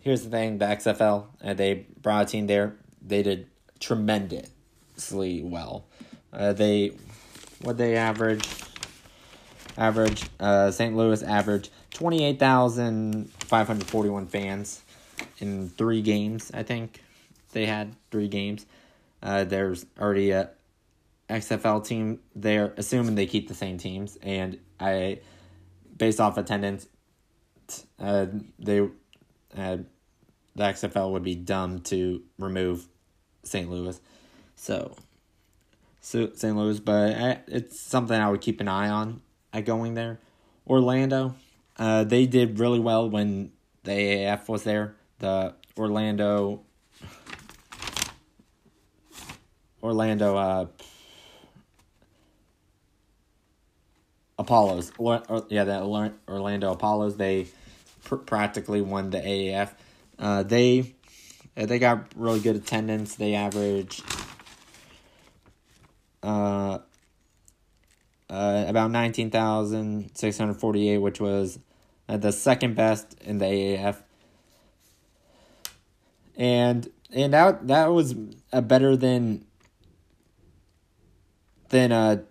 here's 0.00 0.24
the 0.24 0.30
thing: 0.30 0.58
the 0.58 0.66
XFL 0.66 1.26
uh, 1.42 1.54
they 1.54 1.86
brought 2.00 2.26
a 2.26 2.30
team 2.30 2.46
there. 2.46 2.76
They 3.00 3.22
did 3.22 3.48
tremendously 3.78 5.42
well. 5.42 5.84
Uh, 6.34 6.52
they 6.52 6.92
what 7.62 7.78
they 7.78 7.96
average 7.96 8.46
average 9.76 10.24
uh, 10.40 10.70
St. 10.70 10.96
Louis 10.96 11.22
average 11.22 11.70
28,541 11.94 14.26
fans 14.26 14.82
in 15.38 15.70
three 15.70 16.02
games. 16.02 16.50
I 16.52 16.62
think 16.62 17.00
they 17.52 17.64
had 17.66 17.96
three 18.10 18.28
games. 18.28 18.66
Uh, 19.22 19.44
there's 19.44 19.86
already 19.98 20.32
a 20.32 20.50
XFL 21.30 21.86
team 21.86 22.18
there, 22.34 22.74
assuming 22.76 23.14
they 23.14 23.24
keep 23.26 23.48
the 23.48 23.54
same 23.54 23.78
teams, 23.78 24.18
and 24.22 24.58
I, 24.78 25.20
based 25.96 26.20
off 26.20 26.36
attendance, 26.36 26.86
uh, 27.98 28.26
they, 28.58 28.80
uh, 28.80 29.78
the 30.54 30.62
XFL 30.62 31.12
would 31.12 31.22
be 31.22 31.34
dumb 31.34 31.80
to 31.80 32.22
remove 32.38 32.86
St. 33.44 33.70
Louis, 33.70 33.98
so 34.56 34.94
St. 36.04 36.54
Louis, 36.54 36.80
but 36.80 37.44
it's 37.48 37.80
something 37.80 38.18
I 38.18 38.28
would 38.28 38.42
keep 38.42 38.60
an 38.60 38.68
eye 38.68 38.90
on 38.90 39.22
at 39.54 39.64
going 39.64 39.94
there. 39.94 40.20
Orlando, 40.66 41.34
uh, 41.78 42.04
they 42.04 42.26
did 42.26 42.58
really 42.58 42.78
well 42.78 43.08
when 43.08 43.52
the 43.84 43.92
AAF 43.92 44.46
was 44.48 44.64
there. 44.64 44.96
The 45.20 45.54
Orlando, 45.78 46.60
Orlando, 49.82 50.36
uh, 50.36 50.66
Apollos, 54.38 54.92
or, 54.98 55.22
or, 55.30 55.46
yeah, 55.48 55.64
the 55.64 55.80
Orlando 56.28 56.70
Apollos. 56.70 57.16
They 57.16 57.46
pr- 58.04 58.16
practically 58.16 58.82
won 58.82 59.08
the 59.08 59.20
AAF. 59.20 59.70
Uh, 60.18 60.42
they 60.42 60.94
they 61.54 61.78
got 61.78 62.08
really 62.14 62.40
good 62.40 62.56
attendance. 62.56 63.14
They 63.14 63.34
averaged 63.34 64.02
uh, 66.24 66.78
uh, 68.30 68.64
about 68.66 68.90
19,648, 68.90 70.98
which 70.98 71.20
was 71.20 71.60
uh, 72.08 72.16
the 72.16 72.32
second 72.32 72.74
best 72.74 73.14
in 73.20 73.38
the 73.38 73.44
AAF. 73.44 73.98
And 76.36 76.88
and 77.12 77.32
that 77.32 77.68
that 77.68 77.92
was 77.92 78.16
a 78.52 78.60
better 78.60 78.96
than 78.96 79.44
than 81.68 81.92
uh 81.92 82.22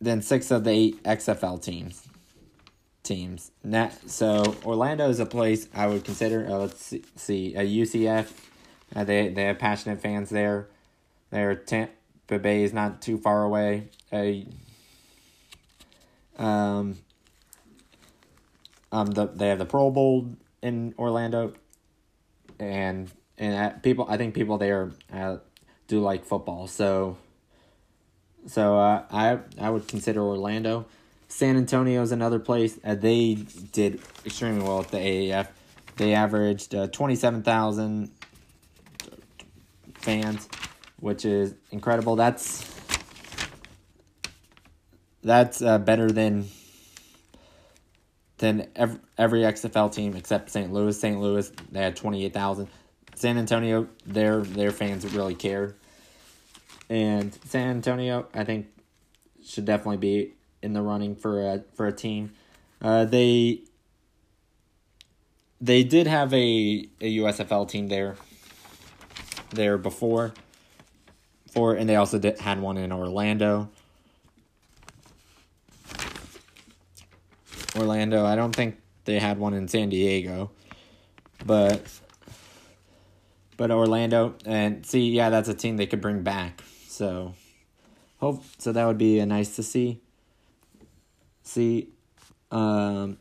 than 0.00 0.22
six 0.22 0.52
of 0.52 0.62
the 0.62 0.70
eight 0.70 1.02
XFL 1.02 1.60
teams 1.60 2.06
teams. 3.02 3.50
Now, 3.64 3.90
so 4.06 4.54
Orlando 4.64 5.08
is 5.08 5.18
a 5.18 5.26
place 5.26 5.68
I 5.74 5.88
would 5.88 6.04
consider. 6.04 6.46
Uh, 6.46 6.58
let's 6.58 6.84
see, 6.84 7.02
see 7.16 7.56
a 7.56 7.64
UCF. 7.64 8.30
Uh, 8.94 9.04
they 9.04 9.28
they 9.28 9.44
have 9.44 9.58
passionate 9.58 10.00
fans 10.00 10.30
there. 10.30 10.68
Their 11.30 11.54
Bay 12.38 12.62
is 12.62 12.72
not 12.72 13.02
too 13.02 13.18
far 13.18 13.44
away. 13.44 13.88
A 14.12 14.46
um, 16.38 16.96
um, 18.90 19.06
the, 19.06 19.26
they 19.26 19.48
have 19.48 19.58
the 19.58 19.66
Pro 19.66 19.90
Bowl 19.90 20.36
in 20.62 20.94
Orlando, 20.98 21.52
and 22.58 23.10
and 23.38 23.82
people, 23.82 24.06
I 24.08 24.16
think 24.16 24.34
people 24.34 24.58
there 24.58 24.92
uh, 25.12 25.38
do 25.88 26.00
like 26.00 26.24
football. 26.24 26.66
So, 26.66 27.16
so 28.46 28.78
uh, 28.78 29.04
I 29.10 29.38
I 29.60 29.70
would 29.70 29.88
consider 29.88 30.20
Orlando. 30.20 30.86
San 31.28 31.56
Antonio 31.56 32.02
is 32.02 32.12
another 32.12 32.38
place. 32.38 32.78
Uh, 32.84 32.94
they 32.94 33.34
did 33.34 34.00
extremely 34.26 34.62
well 34.62 34.80
at 34.80 34.88
the 34.88 34.98
AAF. 34.98 35.48
They 35.96 36.12
averaged 36.14 36.74
uh, 36.74 36.88
twenty 36.88 37.16
seven 37.16 37.42
thousand 37.42 38.10
fans, 39.94 40.48
which 41.02 41.24
is 41.24 41.52
incredible. 41.72 42.14
That's 42.14 42.64
that's 45.24 45.60
uh, 45.60 45.78
better 45.78 46.12
than 46.12 46.48
than 48.38 48.68
every, 48.76 49.00
every 49.18 49.40
XFL 49.40 49.92
team 49.92 50.14
except 50.14 50.50
St. 50.50 50.72
Louis. 50.72 50.98
St. 50.98 51.20
Louis 51.20 51.50
they 51.72 51.80
had 51.80 51.96
twenty 51.96 52.24
eight 52.24 52.32
thousand. 52.32 52.68
San 53.16 53.36
Antonio, 53.36 53.88
their 54.06 54.42
their 54.42 54.70
fans 54.70 55.04
really 55.12 55.34
care, 55.34 55.74
and 56.88 57.36
San 57.46 57.68
Antonio, 57.68 58.28
I 58.32 58.44
think, 58.44 58.68
should 59.44 59.64
definitely 59.64 59.96
be 59.96 60.34
in 60.62 60.72
the 60.72 60.82
running 60.82 61.16
for 61.16 61.42
a 61.42 61.64
for 61.74 61.88
a 61.88 61.92
team. 61.92 62.32
Uh, 62.80 63.06
they 63.06 63.64
they 65.60 65.82
did 65.82 66.06
have 66.06 66.32
a 66.32 66.88
a 67.00 67.16
USFL 67.16 67.68
team 67.68 67.88
there 67.88 68.14
there 69.50 69.76
before 69.76 70.32
for 71.52 71.74
and 71.74 71.88
they 71.88 71.96
also 71.96 72.18
did, 72.18 72.40
had 72.40 72.60
one 72.60 72.78
in 72.78 72.92
Orlando. 72.92 73.68
Orlando. 77.76 78.24
I 78.24 78.36
don't 78.36 78.54
think 78.54 78.78
they 79.04 79.18
had 79.18 79.38
one 79.38 79.54
in 79.54 79.68
San 79.68 79.90
Diego, 79.90 80.50
but 81.44 81.82
but 83.56 83.70
Orlando 83.70 84.34
and 84.44 84.84
see, 84.84 85.10
yeah, 85.10 85.30
that's 85.30 85.48
a 85.48 85.54
team 85.54 85.76
they 85.76 85.86
could 85.86 86.00
bring 86.00 86.22
back. 86.22 86.62
So 86.88 87.34
hope 88.18 88.42
so 88.58 88.72
that 88.72 88.86
would 88.86 88.98
be 88.98 89.18
a 89.18 89.26
nice 89.26 89.56
to 89.56 89.62
see. 89.62 90.00
See, 91.42 91.88
um, 92.50 93.18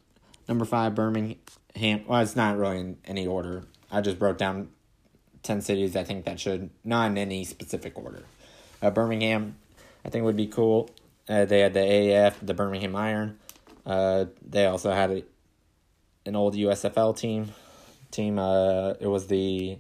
number 0.48 0.66
five 0.66 0.96
Birmingham. 0.96 2.06
Well, 2.08 2.22
it's 2.22 2.36
not 2.36 2.58
really 2.58 2.80
in 2.80 2.98
any 3.06 3.28
order. 3.28 3.64
I 3.92 4.00
just 4.00 4.22
wrote 4.22 4.38
down 4.38 4.70
ten 5.44 5.62
cities. 5.62 5.96
I 5.96 6.04
think 6.04 6.26
that 6.26 6.40
should 6.40 6.70
not 6.84 7.12
in 7.12 7.18
any 7.18 7.44
specific 7.44 7.98
order. 7.98 8.24
Uh, 8.82 8.90
Birmingham, 8.90 9.58
I 10.06 10.10
think 10.10 10.26
would 10.26 10.38
be 10.38 10.48
cool. 10.48 10.90
Uh, 11.30 11.46
they 11.46 11.60
had 11.60 11.74
the 11.74 11.80
AAF, 11.80 12.36
the 12.42 12.54
Birmingham 12.54 12.96
Iron. 12.96 13.38
Uh, 13.86 14.26
they 14.48 14.66
also 14.66 14.92
had 14.92 15.12
a, 15.12 15.24
an 16.26 16.36
old 16.36 16.56
USFL 16.56 17.18
team. 17.18 17.52
Team. 18.12 18.38
Uh, 18.38 18.94
it 19.00 19.08
was 19.08 19.28
the 19.28 19.78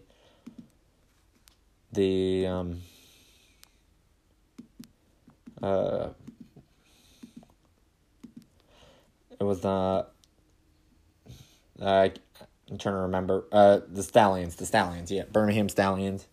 the 1.91 2.47
um. 2.47 2.81
Uh, 5.61 6.09
it 9.39 9.43
was 9.43 9.61
the. 9.61 10.05
Uh, 11.79 12.09
I'm 12.71 12.77
trying 12.77 12.95
to 12.95 13.01
remember. 13.01 13.43
Uh, 13.51 13.81
the 13.87 14.01
Stallions. 14.01 14.55
The 14.55 14.65
Stallions. 14.65 15.11
Yeah, 15.11 15.23
Birmingham 15.31 15.69
Stallions. 15.69 16.27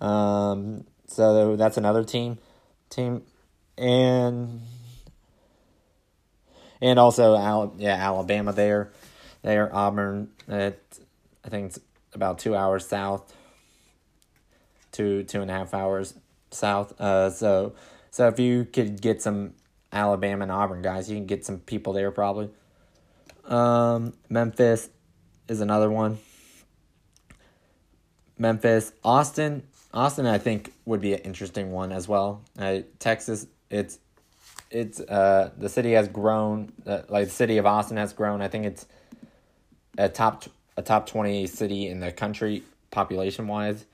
Um. 0.00 0.84
So 1.08 1.56
that's 1.56 1.76
another 1.76 2.04
team. 2.04 2.38
Team 2.88 3.22
and 3.76 4.60
and 6.80 6.98
also 6.98 7.36
Al- 7.36 7.74
yeah 7.78 7.94
Alabama 7.94 8.52
there, 8.52 8.90
there 9.42 9.74
Auburn. 9.74 10.30
I 10.48 10.74
think 11.48 11.66
it's 11.66 11.80
about 12.14 12.38
two 12.38 12.54
hours 12.54 12.86
south, 12.86 13.34
two 14.90 15.22
two 15.24 15.40
and 15.40 15.50
a 15.50 15.54
half 15.54 15.74
hours 15.74 16.14
south. 16.50 17.00
Uh, 17.00 17.30
so 17.30 17.74
so 18.10 18.28
if 18.28 18.38
you 18.38 18.64
could 18.64 19.00
get 19.00 19.22
some 19.22 19.54
Alabama 19.92 20.42
and 20.42 20.52
Auburn 20.52 20.82
guys, 20.82 21.10
you 21.10 21.16
can 21.16 21.26
get 21.26 21.44
some 21.44 21.58
people 21.58 21.92
there 21.92 22.10
probably. 22.10 22.50
Um, 23.44 24.14
Memphis 24.28 24.88
is 25.48 25.60
another 25.60 25.90
one. 25.90 26.18
Memphis, 28.38 28.92
Austin, 29.04 29.62
Austin, 29.92 30.26
I 30.26 30.38
think 30.38 30.72
would 30.84 31.00
be 31.00 31.12
an 31.12 31.20
interesting 31.20 31.70
one 31.70 31.92
as 31.92 32.08
well. 32.08 32.42
Uh, 32.58 32.80
Texas 32.98 33.46
it's 33.70 33.98
it's 34.70 35.00
uh 35.00 35.50
the 35.56 35.68
city 35.68 35.92
has 35.92 36.08
grown 36.08 36.72
uh, 36.86 37.02
like 37.08 37.26
the 37.26 37.32
city 37.32 37.58
of 37.58 37.66
Austin 37.66 37.96
has 37.96 38.12
grown. 38.12 38.40
I 38.40 38.48
think 38.48 38.66
it's 38.66 38.86
a 39.98 40.08
top 40.08 40.44
a 40.76 40.82
top 40.82 41.06
20 41.06 41.46
city 41.46 41.88
in 41.88 42.00
the 42.00 42.12
country 42.12 42.62
population 42.90 43.46
wise 43.46 43.84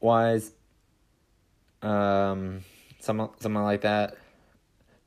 wise 0.00 0.52
um 1.82 2.62
some 3.06 3.30
something 3.40 3.62
like 3.62 3.80
that 3.80 4.16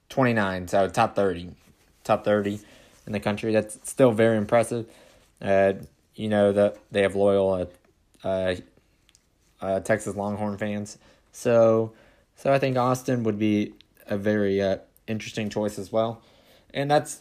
29 0.10 0.68
so 0.68 0.88
top 0.88 1.16
30 1.16 1.52
top 2.04 2.26
30 2.26 2.60
in 3.06 3.14
the 3.14 3.20
country 3.20 3.54
that's 3.54 3.78
still 3.84 4.12
very 4.12 4.38
impressive 4.38 4.88
uh 5.42 5.74
you 6.16 6.28
know 6.28 6.52
that 6.52 6.78
they 6.92 7.04
have 7.04 7.16
loyal 7.16 7.54
uh, 8.24 8.28
uh, 8.28 8.56
uh 9.62 9.80
Texas 9.82 10.16
Longhorn 10.16 10.58
fans 10.58 10.98
so 11.32 11.94
so 12.40 12.54
I 12.54 12.58
think 12.58 12.78
Austin 12.78 13.24
would 13.24 13.38
be 13.38 13.74
a 14.08 14.18
very 14.18 14.62
uh, 14.62 14.78
interesting 15.08 15.50
choice 15.50 15.78
as 15.78 15.92
well. 15.92 16.22
And 16.74 16.90
that's 16.90 17.20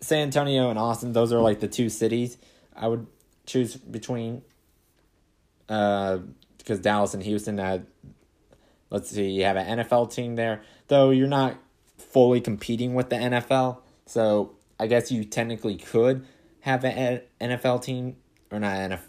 San 0.00 0.20
Antonio 0.20 0.70
and 0.70 0.78
Austin. 0.78 1.12
Those 1.12 1.34
are 1.34 1.40
like 1.40 1.60
the 1.60 1.68
two 1.68 1.90
cities 1.90 2.38
I 2.74 2.88
would 2.88 3.06
choose 3.44 3.76
between. 3.76 4.40
Uh, 5.68 6.20
because 6.56 6.80
Dallas 6.80 7.12
and 7.12 7.22
Houston 7.22 7.58
had, 7.58 7.84
let's 8.94 9.10
see, 9.10 9.28
you 9.30 9.42
have 9.42 9.56
an 9.56 9.80
NFL 9.80 10.14
team 10.14 10.36
there. 10.36 10.62
Though 10.86 11.10
you're 11.10 11.26
not 11.26 11.56
fully 11.98 12.40
competing 12.40 12.94
with 12.94 13.10
the 13.10 13.16
NFL. 13.16 13.78
So 14.06 14.54
I 14.78 14.86
guess 14.86 15.10
you 15.10 15.24
technically 15.24 15.76
could 15.76 16.24
have 16.60 16.84
an 16.84 17.22
NFL 17.40 17.82
team 17.82 18.16
or 18.52 18.60
not 18.60 18.76
NFL, 18.76 19.00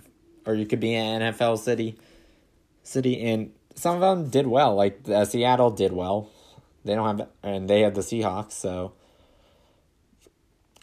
or 0.47 0.55
you 0.55 0.65
could 0.65 0.79
be 0.79 0.95
an 0.95 1.21
NFL 1.21 1.59
city, 1.59 1.99
city 2.81 3.21
and 3.21 3.51
some 3.75 3.95
of 3.95 4.01
them 4.01 4.29
did 4.29 4.47
well. 4.47 4.73
Like 4.73 5.01
Seattle 5.25 5.69
did 5.69 5.93
well. 5.93 6.31
They 6.83 6.95
don't 6.95 7.19
have, 7.19 7.29
and 7.43 7.69
they 7.69 7.81
have 7.81 7.93
the 7.93 8.01
Seahawks. 8.01 8.53
So, 8.53 8.93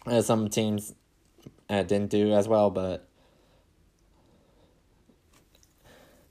Uh, 0.07 0.23
some 0.23 0.49
teams 0.49 0.95
uh, 1.69 1.83
didn't 1.83 2.11
do 2.11 2.33
as 2.33 2.47
well, 2.49 2.71
but 2.71 3.09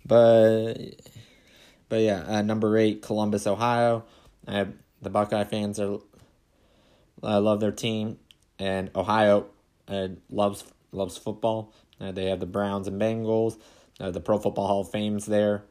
but 0.05 0.75
but 1.91 1.99
yeah, 1.99 2.23
uh, 2.25 2.41
number 2.41 2.77
eight, 2.77 3.01
Columbus, 3.01 3.45
Ohio. 3.45 4.05
Uh, 4.47 4.63
the 5.01 5.09
Buckeye 5.09 5.43
fans 5.43 5.77
are 5.77 5.99
I 7.21 7.35
love 7.35 7.59
their 7.59 7.73
team, 7.73 8.17
and 8.57 8.89
Ohio 8.95 9.47
uh, 9.89 10.07
loves 10.29 10.63
loves 10.93 11.17
football. 11.17 11.73
Uh, 11.99 12.13
they 12.13 12.27
have 12.27 12.39
the 12.39 12.45
Browns 12.45 12.87
and 12.87 12.99
Bengals. 12.99 13.59
Uh, 13.99 14.09
the 14.09 14.21
Pro 14.21 14.39
Football 14.39 14.67
Hall 14.67 14.81
of 14.81 14.89
Fame's 14.89 15.25
there, 15.25 15.63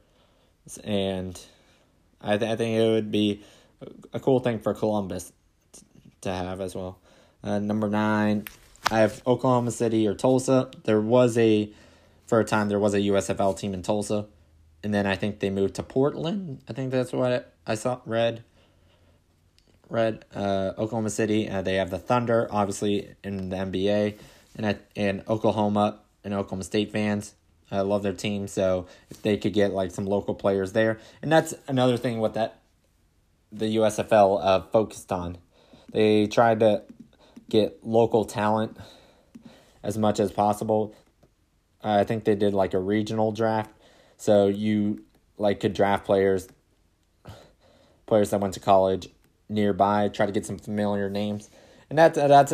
and 0.84 1.40
I 2.20 2.36
th- 2.36 2.52
I 2.52 2.54
think 2.54 2.78
it 2.78 2.86
would 2.86 3.10
be 3.10 3.42
a 4.12 4.20
cool 4.20 4.40
thing 4.40 4.58
for 4.58 4.74
Columbus 4.74 5.32
t- 5.72 5.80
to 6.20 6.30
have 6.30 6.60
as 6.60 6.74
well. 6.74 6.98
Uh, 7.42 7.60
number 7.60 7.88
nine, 7.88 8.44
I 8.90 8.98
have 8.98 9.22
Oklahoma 9.26 9.70
City 9.70 10.06
or 10.06 10.12
Tulsa. 10.12 10.70
There 10.84 11.00
was 11.00 11.38
a 11.38 11.72
for 12.26 12.40
a 12.40 12.44
time 12.44 12.68
there 12.68 12.78
was 12.78 12.92
a 12.92 13.00
USFL 13.00 13.58
team 13.58 13.72
in 13.72 13.80
Tulsa, 13.82 14.26
and 14.82 14.92
then 14.94 15.06
I 15.06 15.16
think 15.16 15.40
they 15.40 15.50
moved 15.50 15.74
to 15.76 15.82
Portland. 15.82 16.62
I 16.68 16.72
think 16.72 16.90
that's 16.90 17.12
what 17.12 17.52
I 17.66 17.74
saw 17.74 18.00
read. 18.06 18.44
Read 19.88 20.24
uh, 20.34 20.72
Oklahoma 20.78 21.10
City. 21.10 21.48
Uh, 21.48 21.62
they 21.62 21.76
have 21.76 21.90
the 21.90 21.98
Thunder, 21.98 22.46
obviously 22.50 23.14
in 23.24 23.48
the 23.48 23.56
NBA, 23.56 24.18
and 24.56 24.78
and 24.96 25.22
Oklahoma 25.28 26.00
and 26.24 26.34
Oklahoma 26.34 26.64
State 26.64 26.92
fans. 26.92 27.34
I 27.72 27.80
love 27.82 28.02
their 28.02 28.12
team, 28.12 28.48
so 28.48 28.86
if 29.10 29.22
they 29.22 29.36
could 29.36 29.52
get 29.52 29.72
like 29.72 29.92
some 29.92 30.06
local 30.06 30.34
players 30.34 30.72
there, 30.72 30.98
and 31.22 31.30
that's 31.30 31.54
another 31.68 31.96
thing 31.96 32.18
what 32.18 32.34
that 32.34 32.60
the 33.52 33.76
USFL 33.76 34.44
uh, 34.44 34.60
focused 34.72 35.10
on. 35.12 35.38
They 35.92 36.26
tried 36.26 36.60
to 36.60 36.82
get 37.48 37.84
local 37.84 38.24
talent 38.24 38.76
as 39.82 39.98
much 39.98 40.20
as 40.20 40.30
possible. 40.30 40.94
I 41.82 42.04
think 42.04 42.24
they 42.24 42.34
did 42.34 42.54
like 42.54 42.74
a 42.74 42.78
regional 42.78 43.32
draft, 43.32 43.70
so 44.20 44.48
you 44.48 45.02
like 45.38 45.60
could 45.60 45.72
draft 45.72 46.04
players, 46.04 46.46
players 48.04 48.28
that 48.28 48.40
went 48.40 48.52
to 48.52 48.60
college 48.60 49.08
nearby. 49.48 50.08
Try 50.08 50.26
to 50.26 50.32
get 50.32 50.44
some 50.44 50.58
familiar 50.58 51.08
names, 51.08 51.48
and 51.88 51.98
that's 51.98 52.18
that's 52.18 52.52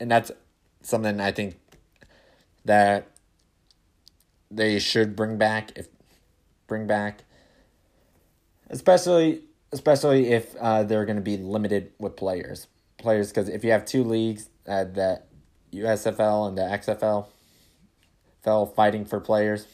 and 0.00 0.10
that's 0.10 0.32
something 0.80 1.20
I 1.20 1.30
think 1.30 1.58
that 2.64 3.10
they 4.50 4.78
should 4.78 5.14
bring 5.14 5.36
back 5.36 5.72
if 5.76 5.88
bring 6.66 6.86
back 6.86 7.24
especially 8.70 9.42
especially 9.72 10.28
if 10.32 10.56
uh, 10.56 10.84
they're 10.84 11.04
going 11.04 11.16
to 11.16 11.22
be 11.22 11.36
limited 11.36 11.92
with 11.98 12.16
players 12.16 12.66
players 12.96 13.28
because 13.28 13.50
if 13.50 13.62
you 13.62 13.72
have 13.72 13.84
two 13.84 14.04
leagues 14.04 14.48
uh, 14.66 14.84
that 14.84 15.26
USFL 15.74 16.48
and 16.48 16.56
the 16.56 16.62
XFL 16.62 17.26
fell 18.42 18.64
fighting 18.64 19.04
for 19.04 19.20
players 19.20 19.66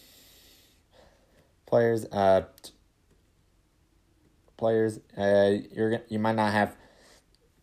players 1.71 2.05
uh 2.13 2.43
players 4.57 5.01
uh 5.17 5.53
you're 5.73 6.03
you 6.09 6.19
might 6.19 6.37
not 6.37 6.53
have 6.53 6.77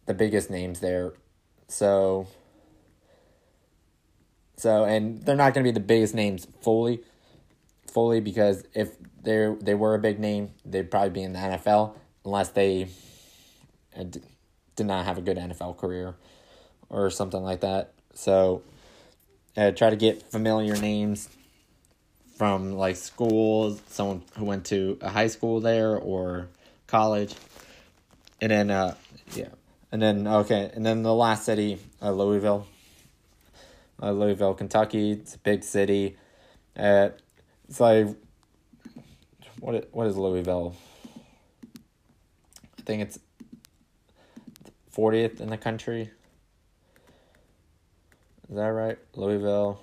the 0.08 0.14
biggest 0.14 0.50
names 0.50 0.80
there 0.80 1.14
so 1.68 2.28
so 4.58 4.86
and 4.86 5.22
they're 5.22 5.36
not 5.36 5.54
going 5.54 5.64
to 5.64 5.72
be 5.72 5.74
the 5.74 5.80
biggest 5.80 6.16
names 6.16 6.48
fully, 6.62 7.02
fully 7.94 8.20
because 8.20 8.64
if 8.74 8.90
they 9.22 9.54
they 9.62 9.76
were 9.76 9.94
a 9.94 10.00
big 10.00 10.20
name, 10.20 10.50
they'd 10.66 10.90
probably 10.90 11.12
be 11.12 11.22
in 11.22 11.34
the 11.34 11.40
NFL 11.40 11.94
unless 12.26 12.50
they 12.50 12.88
uh, 13.98 14.04
did 14.04 14.86
not 14.86 15.06
have 15.06 15.18
a 15.20 15.22
good 15.22 15.38
NFL 15.38 15.78
career 15.78 16.16
or 16.90 17.12
something 17.12 17.42
like 17.42 17.62
that. 17.62 17.94
So 18.14 18.64
uh, 19.56 19.72
try 19.72 19.92
to 19.92 19.96
get 19.96 20.24
familiar 20.32 20.76
names 20.76 21.30
from 22.38 22.74
like 22.74 22.96
schools, 22.96 23.82
someone 23.90 24.22
who 24.38 24.46
went 24.46 24.66
to 24.68 24.98
a 25.02 25.10
high 25.10 25.28
school 25.28 25.60
there 25.60 25.98
or 25.98 26.48
college, 26.88 27.36
and 28.40 28.52
then 28.52 28.72
uh 28.72 28.96
yeah, 29.34 29.50
and 29.92 30.02
then 30.02 30.28
okay, 30.28 30.72
and 30.74 30.86
then 30.86 31.04
the 31.04 31.14
last 31.14 31.46
city, 31.46 31.80
uh, 32.02 32.12
Louisville 32.12 32.68
uh, 34.02 34.12
Louisville, 34.12 34.54
Kentucky. 34.54 35.12
It's 35.12 35.36
a 35.36 35.40
big 35.40 35.64
city. 35.64 36.18
Uh, 36.78 37.10
it's 37.68 37.80
like 37.80 38.08
what 39.60 39.88
what 39.92 40.08
is 40.08 40.16
Louisville? 40.16 40.76
I 42.78 42.82
think 42.84 43.02
it's 43.02 43.20
fortieth 44.90 45.42
in 45.42 45.50
the 45.50 45.58
country. 45.58 46.12
Is 48.50 48.56
that 48.56 48.68
right? 48.68 48.98
Louisville. 49.16 49.82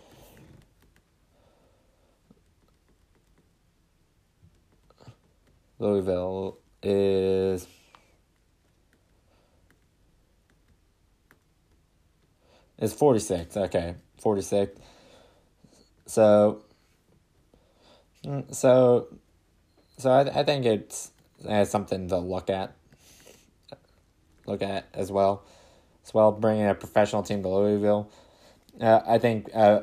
Louisville 5.84 6.56
is 6.82 7.68
is 12.78 12.94
46. 12.94 13.56
Okay. 13.56 13.94
46. 14.18 14.80
So, 16.06 16.64
mm, 18.24 18.54
so, 18.54 19.08
so 19.98 20.10
I, 20.10 20.40
I 20.40 20.42
think 20.42 20.64
it's, 20.64 21.10
something 21.64 22.08
to 22.08 22.16
look 22.16 22.48
at, 22.48 22.74
look 24.46 24.62
at 24.62 24.88
as 24.94 25.12
well, 25.12 25.44
as 26.06 26.14
well 26.14 26.32
bringing 26.32 26.66
a 26.66 26.74
professional 26.74 27.22
team 27.22 27.42
to 27.42 27.48
Louisville. 27.50 28.10
Uh, 28.80 29.00
I 29.06 29.18
think 29.18 29.50
uh, 29.54 29.82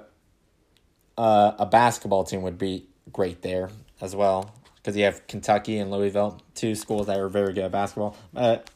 uh, 1.15 1.51
a 1.59 1.67
basketball 1.67 2.23
team 2.23 2.41
would 2.41 2.57
be 2.57 2.87
great 3.11 3.43
there 3.43 3.69
as 4.01 4.15
well 4.15 4.51
because 4.81 4.97
you 4.97 5.03
have 5.05 5.25
Kentucky 5.27 5.77
and 5.77 5.91
Louisville, 5.91 6.41
two 6.55 6.75
schools 6.75 7.07
that 7.07 7.19
are 7.19 7.29
very 7.29 7.53
good 7.53 7.65
at 7.65 7.71
basketball. 7.71 8.15
But, 8.33 8.69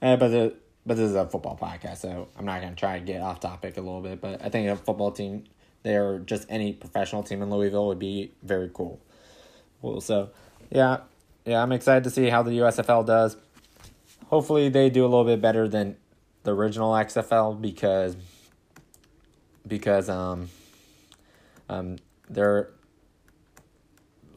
uh, 0.00 0.16
but 0.16 0.28
the 0.28 0.54
but 0.86 0.96
this 0.96 1.10
is 1.10 1.14
a 1.14 1.26
football 1.26 1.58
podcast, 1.60 1.98
so 1.98 2.28
I'm 2.38 2.46
not 2.46 2.62
to 2.62 2.74
try 2.74 2.98
to 2.98 3.04
get 3.04 3.20
off 3.20 3.40
topic 3.40 3.76
a 3.76 3.80
little 3.80 4.00
bit. 4.00 4.20
But 4.20 4.42
I 4.42 4.48
think 4.48 4.68
a 4.68 4.76
football 4.76 5.12
team 5.12 5.44
there, 5.82 6.18
just 6.20 6.46
any 6.48 6.72
professional 6.72 7.22
team 7.22 7.42
in 7.42 7.50
Louisville 7.50 7.86
would 7.86 7.98
be 7.98 8.32
very 8.42 8.70
cool. 8.72 9.00
Cool. 9.82 10.00
So, 10.00 10.30
yeah, 10.70 10.98
yeah, 11.44 11.62
I'm 11.62 11.72
excited 11.72 12.04
to 12.04 12.10
see 12.10 12.28
how 12.28 12.42
the 12.42 12.52
USFL 12.52 13.06
does. 13.06 13.36
Hopefully, 14.26 14.68
they 14.68 14.90
do 14.90 15.02
a 15.02 15.08
little 15.08 15.24
bit 15.24 15.40
better 15.40 15.68
than 15.68 15.96
the 16.42 16.54
original 16.54 16.92
XFL 16.92 17.60
because 17.60 18.16
because 19.66 20.08
um 20.08 20.48
um 21.68 21.98
they're 22.28 22.70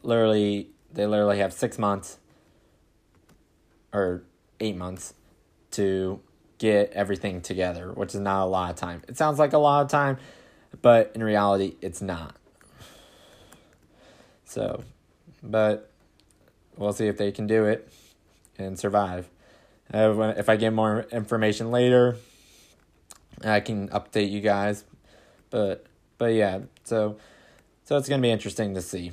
literally 0.04 0.68
they 0.92 1.06
literally 1.06 1.38
have 1.38 1.52
six 1.52 1.78
months 1.78 2.18
or 3.92 4.22
eight 4.60 4.76
months 4.76 5.14
to 5.72 6.20
get 6.58 6.92
everything 6.92 7.40
together, 7.40 7.92
which 7.92 8.14
is 8.14 8.20
not 8.20 8.44
a 8.44 8.46
lot 8.46 8.70
of 8.70 8.76
time. 8.76 9.02
It 9.08 9.16
sounds 9.16 9.38
like 9.38 9.52
a 9.52 9.58
lot 9.58 9.82
of 9.82 9.90
time, 9.90 10.18
but 10.82 11.12
in 11.14 11.22
reality, 11.22 11.74
it's 11.80 12.00
not. 12.00 12.36
So, 14.44 14.84
but 15.42 15.90
we'll 16.76 16.92
see 16.92 17.08
if 17.08 17.16
they 17.16 17.32
can 17.32 17.46
do 17.46 17.64
it 17.64 17.92
and 18.56 18.78
survive. 18.78 19.28
Uh, 19.92 20.34
if 20.36 20.48
I 20.48 20.56
get 20.56 20.72
more 20.72 21.06
information 21.12 21.70
later, 21.70 22.16
I 23.44 23.60
can 23.60 23.88
update 23.88 24.30
you 24.30 24.40
guys. 24.40 24.84
But 25.50 25.86
but 26.18 26.34
yeah, 26.34 26.60
so 26.84 27.16
so 27.84 27.96
it's 27.96 28.08
gonna 28.08 28.22
be 28.22 28.30
interesting 28.30 28.74
to 28.74 28.82
see 28.82 29.12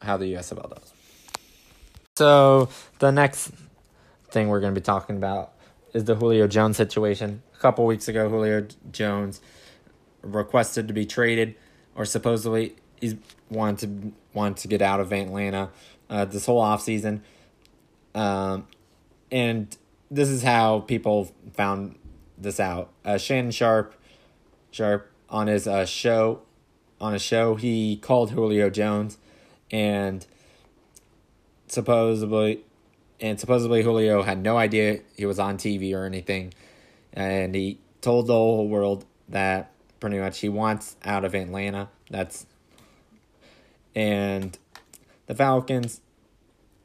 how 0.00 0.16
the 0.16 0.34
USFL 0.34 0.70
does. 0.70 0.92
So 2.16 2.68
the 2.98 3.10
next 3.10 3.52
thing 4.30 4.48
we're 4.48 4.60
gonna 4.60 4.72
be 4.72 4.80
talking 4.80 5.16
about 5.16 5.52
is 5.92 6.04
the 6.04 6.14
Julio 6.14 6.46
Jones 6.46 6.76
situation. 6.76 7.42
A 7.54 7.58
couple 7.58 7.86
weeks 7.86 8.08
ago, 8.08 8.28
Julio 8.28 8.66
Jones 8.92 9.40
requested 10.22 10.88
to 10.88 10.94
be 10.94 11.06
traded, 11.06 11.54
or 11.94 12.04
supposedly 12.04 12.76
he's 13.00 13.16
wanted 13.50 13.78
to 14.02 14.12
wanted 14.32 14.58
to 14.58 14.68
get 14.68 14.82
out 14.82 15.00
of 15.00 15.12
Atlanta 15.12 15.70
uh, 16.08 16.24
this 16.24 16.46
whole 16.46 16.62
offseason. 16.62 17.20
Um, 18.14 18.66
and 19.30 19.76
this 20.10 20.28
is 20.28 20.42
how 20.42 20.80
people 20.80 21.32
found 21.54 21.96
this 22.36 22.60
out. 22.60 22.90
Uh, 23.04 23.18
Shannon 23.18 23.50
Sharpe, 23.50 23.94
Sharpe 24.70 25.10
on 25.28 25.46
his 25.46 25.66
uh, 25.66 25.86
show, 25.86 26.42
on 27.00 27.14
a 27.14 27.18
show, 27.18 27.54
he 27.54 27.96
called 27.96 28.32
Julio 28.32 28.70
Jones, 28.70 29.18
and 29.70 30.26
supposedly 31.68 32.64
and 33.20 33.38
supposedly 33.38 33.82
Julio 33.82 34.22
had 34.22 34.42
no 34.42 34.56
idea 34.56 35.00
he 35.16 35.26
was 35.26 35.38
on 35.38 35.58
TV 35.58 35.94
or 35.94 36.04
anything, 36.04 36.54
and 37.12 37.54
he 37.54 37.78
told 38.00 38.26
the 38.26 38.34
whole 38.34 38.68
world 38.68 39.04
that 39.28 39.70
pretty 40.00 40.18
much 40.18 40.40
he 40.40 40.48
wants 40.48 40.96
out 41.04 41.24
of 41.24 41.34
Atlanta. 41.34 41.88
That's 42.10 42.46
and 43.94 44.56
the 45.26 45.34
Falcons 45.34 46.00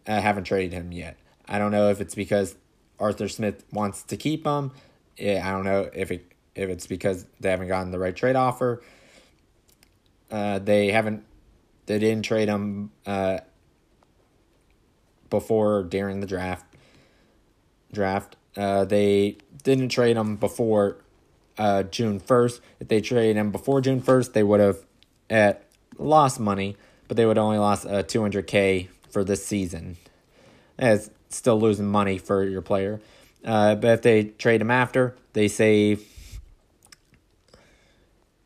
uh, 0.08 0.20
haven't 0.20 0.44
traded 0.44 0.74
him 0.74 0.92
yet. 0.92 1.18
I 1.48 1.60
don't 1.60 1.72
know 1.72 1.90
if 1.90 2.02
it's 2.02 2.16
because 2.16 2.56
Arthur 3.00 3.28
Smith 3.28 3.64
wants 3.72 4.04
to 4.04 4.18
keep 4.18 4.46
him. 4.46 4.72
Yeah, 5.18 5.48
I 5.48 5.52
don't 5.52 5.66
know 5.66 5.90
if 5.94 6.12
it 6.12 6.32
if 6.56 6.70
it's 6.70 6.88
because 6.88 7.26
they 7.40 7.50
haven't 7.50 7.68
gotten 7.68 7.92
the 7.92 8.00
right 8.00 8.16
trade 8.16 8.36
offer. 8.36 8.82
Uh, 10.32 10.60
they 10.60 10.92
haven't. 10.92 11.24
They 11.86 12.00
didn't 12.00 12.26
trade 12.26 12.48
him 12.48 12.92
uh, 13.06 13.40
before 15.30 15.84
during 15.84 16.20
the 16.20 16.28
draft. 16.28 16.66
Draft. 17.92 18.36
Uh, 18.58 18.86
they 18.86 19.38
didn't 19.64 19.90
trade 19.90 20.18
him 20.18 20.36
before 20.36 20.98
uh, 21.58 21.84
June 21.84 22.20
first. 22.20 22.62
If 22.80 22.88
they 22.88 23.02
traded 23.02 23.38
him 23.38 23.52
before 23.52 23.82
June 23.82 24.02
first, 24.02 24.34
they 24.34 24.44
would 24.44 24.60
have 24.60 24.78
at 25.30 25.66
lost 25.98 26.40
money, 26.40 26.78
but 27.08 27.18
they 27.18 27.26
would 27.26 27.38
only 27.38 27.58
lost 27.58 27.86
uh, 27.86 28.04
two 28.04 28.22
hundred 28.22 28.48
k 28.48 28.90
for 29.10 29.24
this 29.24 29.46
season. 29.46 29.98
It's 30.80 31.10
still 31.30 31.60
losing 31.60 31.88
money 31.88 32.18
for 32.18 32.44
your 32.44 32.62
player. 32.62 33.00
Uh, 33.44 33.76
but 33.76 33.92
if 33.92 34.02
they 34.02 34.24
trade 34.24 34.62
him 34.62 34.72
after, 34.72 35.16
they 35.34 35.48
save. 35.48 36.04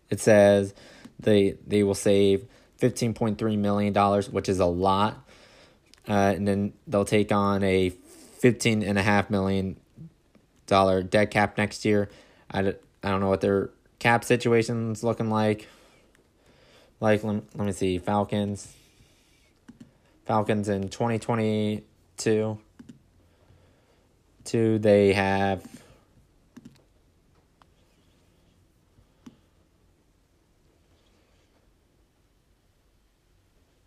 It 0.10 0.20
says 0.20 0.74
they 1.20 1.56
they 1.66 1.84
will 1.84 1.96
save 1.96 2.46
fifteen 2.80 3.14
point 3.14 3.38
three 3.38 3.58
million 3.58 3.94
dollars, 3.94 4.30
which 4.30 4.50
is 4.50 4.60
a 4.60 4.66
lot, 4.66 5.24
uh, 6.08 6.34
and 6.36 6.48
then 6.48 6.74
they'll 6.88 7.06
take 7.06 7.32
on 7.32 7.64
a 7.64 7.90
fifteen 8.40 8.82
and 8.82 8.98
a 8.98 9.04
half 9.04 9.30
million 9.30 9.78
dollar 10.66 11.04
dead 11.04 11.30
cap 11.30 11.58
next 11.58 11.86
year. 11.86 12.10
I, 12.50 12.60
I 12.60 13.10
don't 13.10 13.20
know 13.20 13.30
what 13.30 13.42
their 13.42 13.70
cap 14.00 14.24
situation's 14.24 15.04
looking 15.04 15.30
like. 15.30 15.68
Like 17.00 17.24
let, 17.24 17.44
let 17.56 17.66
me 17.66 17.72
see 17.72 17.98
Falcons. 18.00 18.74
Falcons 20.26 20.70
in 20.70 20.90
twenty 20.90 21.20
twenty 21.20 21.84
two. 22.18 22.60
Two 24.46 24.80
they 24.80 25.14
have 25.14 25.64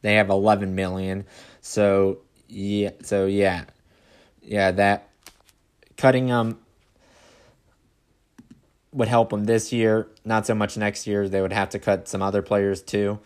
they 0.02 0.14
have 0.14 0.28
11 0.28 0.74
million. 0.74 1.24
So 1.60 2.18
yeah 2.48 2.90
so 3.02 3.26
yeah. 3.26 3.64
Yeah 4.42 4.72
that 4.72 5.08
cutting 5.96 6.26
them 6.26 6.58
would 8.92 9.08
help 9.08 9.30
them 9.30 9.44
this 9.44 9.72
year. 9.72 10.08
Not 10.24 10.46
so 10.46 10.54
much 10.54 10.76
next 10.76 11.06
year. 11.06 11.28
They 11.28 11.40
would 11.40 11.52
have 11.52 11.70
to 11.70 11.78
cut 11.78 12.08
some 12.08 12.22
other 12.22 12.42
players 12.42 12.82
too. 12.82 13.20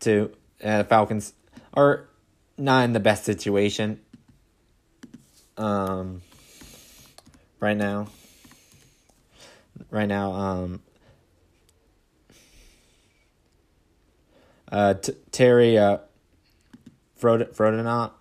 To 0.00 0.30
uh, 0.62 0.84
falcons 0.84 1.32
are 1.72 2.08
not 2.58 2.84
in 2.84 2.92
the 2.92 3.00
best 3.00 3.24
situation. 3.24 4.00
Um 5.56 6.22
right 7.60 7.76
now. 7.76 8.08
Right 9.90 10.08
now 10.08 10.32
um 10.32 10.82
Uh, 14.70 14.94
t- 14.94 15.14
Terry 15.30 15.78
uh, 15.78 15.98
Frod- 17.20 17.54
Frodenaut, 17.54 18.12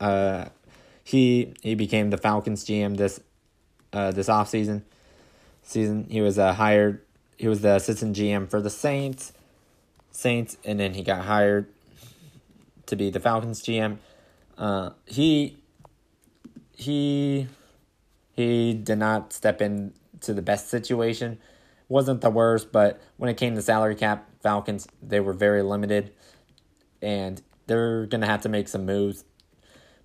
uh, 0.00 0.46
he 1.04 1.54
he 1.62 1.74
became 1.74 2.10
the 2.10 2.18
Falcons 2.18 2.64
GM 2.64 2.96
this 2.96 3.20
uh, 3.92 4.10
this 4.10 4.28
off 4.28 4.48
season. 4.48 4.84
Season 5.62 6.06
he 6.08 6.20
was 6.20 6.38
uh, 6.38 6.52
hired. 6.54 7.02
He 7.36 7.48
was 7.48 7.60
the 7.60 7.76
assistant 7.76 8.16
GM 8.16 8.48
for 8.48 8.60
the 8.60 8.70
Saints, 8.70 9.32
Saints, 10.10 10.56
and 10.64 10.80
then 10.80 10.94
he 10.94 11.02
got 11.02 11.24
hired 11.24 11.68
to 12.86 12.96
be 12.96 13.10
the 13.10 13.20
Falcons 13.20 13.62
GM. 13.62 13.98
Uh, 14.56 14.90
he 15.06 15.58
he 16.74 17.46
he 18.34 18.74
did 18.74 18.98
not 18.98 19.32
step 19.32 19.60
into 19.60 20.32
the 20.32 20.42
best 20.42 20.68
situation. 20.68 21.38
Wasn't 21.88 22.20
the 22.20 22.30
worst, 22.30 22.70
but 22.70 23.00
when 23.16 23.30
it 23.30 23.36
came 23.36 23.54
to 23.54 23.62
salary 23.62 23.94
cap, 23.94 24.28
Falcons, 24.42 24.86
they 25.02 25.20
were 25.20 25.32
very 25.32 25.62
limited, 25.62 26.12
and 27.02 27.42
they're 27.66 28.06
going 28.06 28.20
to 28.20 28.26
have 28.26 28.42
to 28.42 28.48
make 28.48 28.68
some 28.68 28.86
moves, 28.86 29.24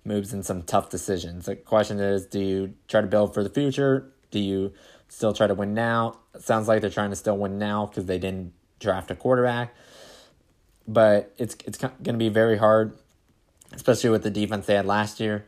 moves 0.04 0.32
and 0.32 0.44
some 0.44 0.62
tough 0.62 0.90
decisions. 0.90 1.46
The 1.46 1.56
question 1.56 2.00
is, 2.00 2.26
do 2.26 2.40
you 2.40 2.74
try 2.88 3.00
to 3.00 3.06
build 3.06 3.34
for 3.34 3.42
the 3.42 3.50
future? 3.50 4.12
Do 4.30 4.38
you 4.38 4.72
still 5.08 5.32
try 5.32 5.46
to 5.46 5.54
win 5.54 5.74
now? 5.74 6.18
It 6.34 6.42
sounds 6.42 6.68
like 6.68 6.80
they're 6.80 6.90
trying 6.90 7.10
to 7.10 7.16
still 7.16 7.36
win 7.36 7.58
now 7.58 7.86
because 7.86 8.06
they 8.06 8.18
didn't 8.18 8.52
draft 8.80 9.10
a 9.10 9.14
quarterback, 9.14 9.74
but 10.88 11.32
it's 11.38 11.56
it's 11.64 11.78
going 11.78 11.94
to 12.04 12.12
be 12.14 12.28
very 12.28 12.58
hard, 12.58 12.98
especially 13.72 14.10
with 14.10 14.22
the 14.22 14.30
defense 14.30 14.66
they 14.66 14.74
had 14.74 14.86
last 14.86 15.20
year. 15.20 15.46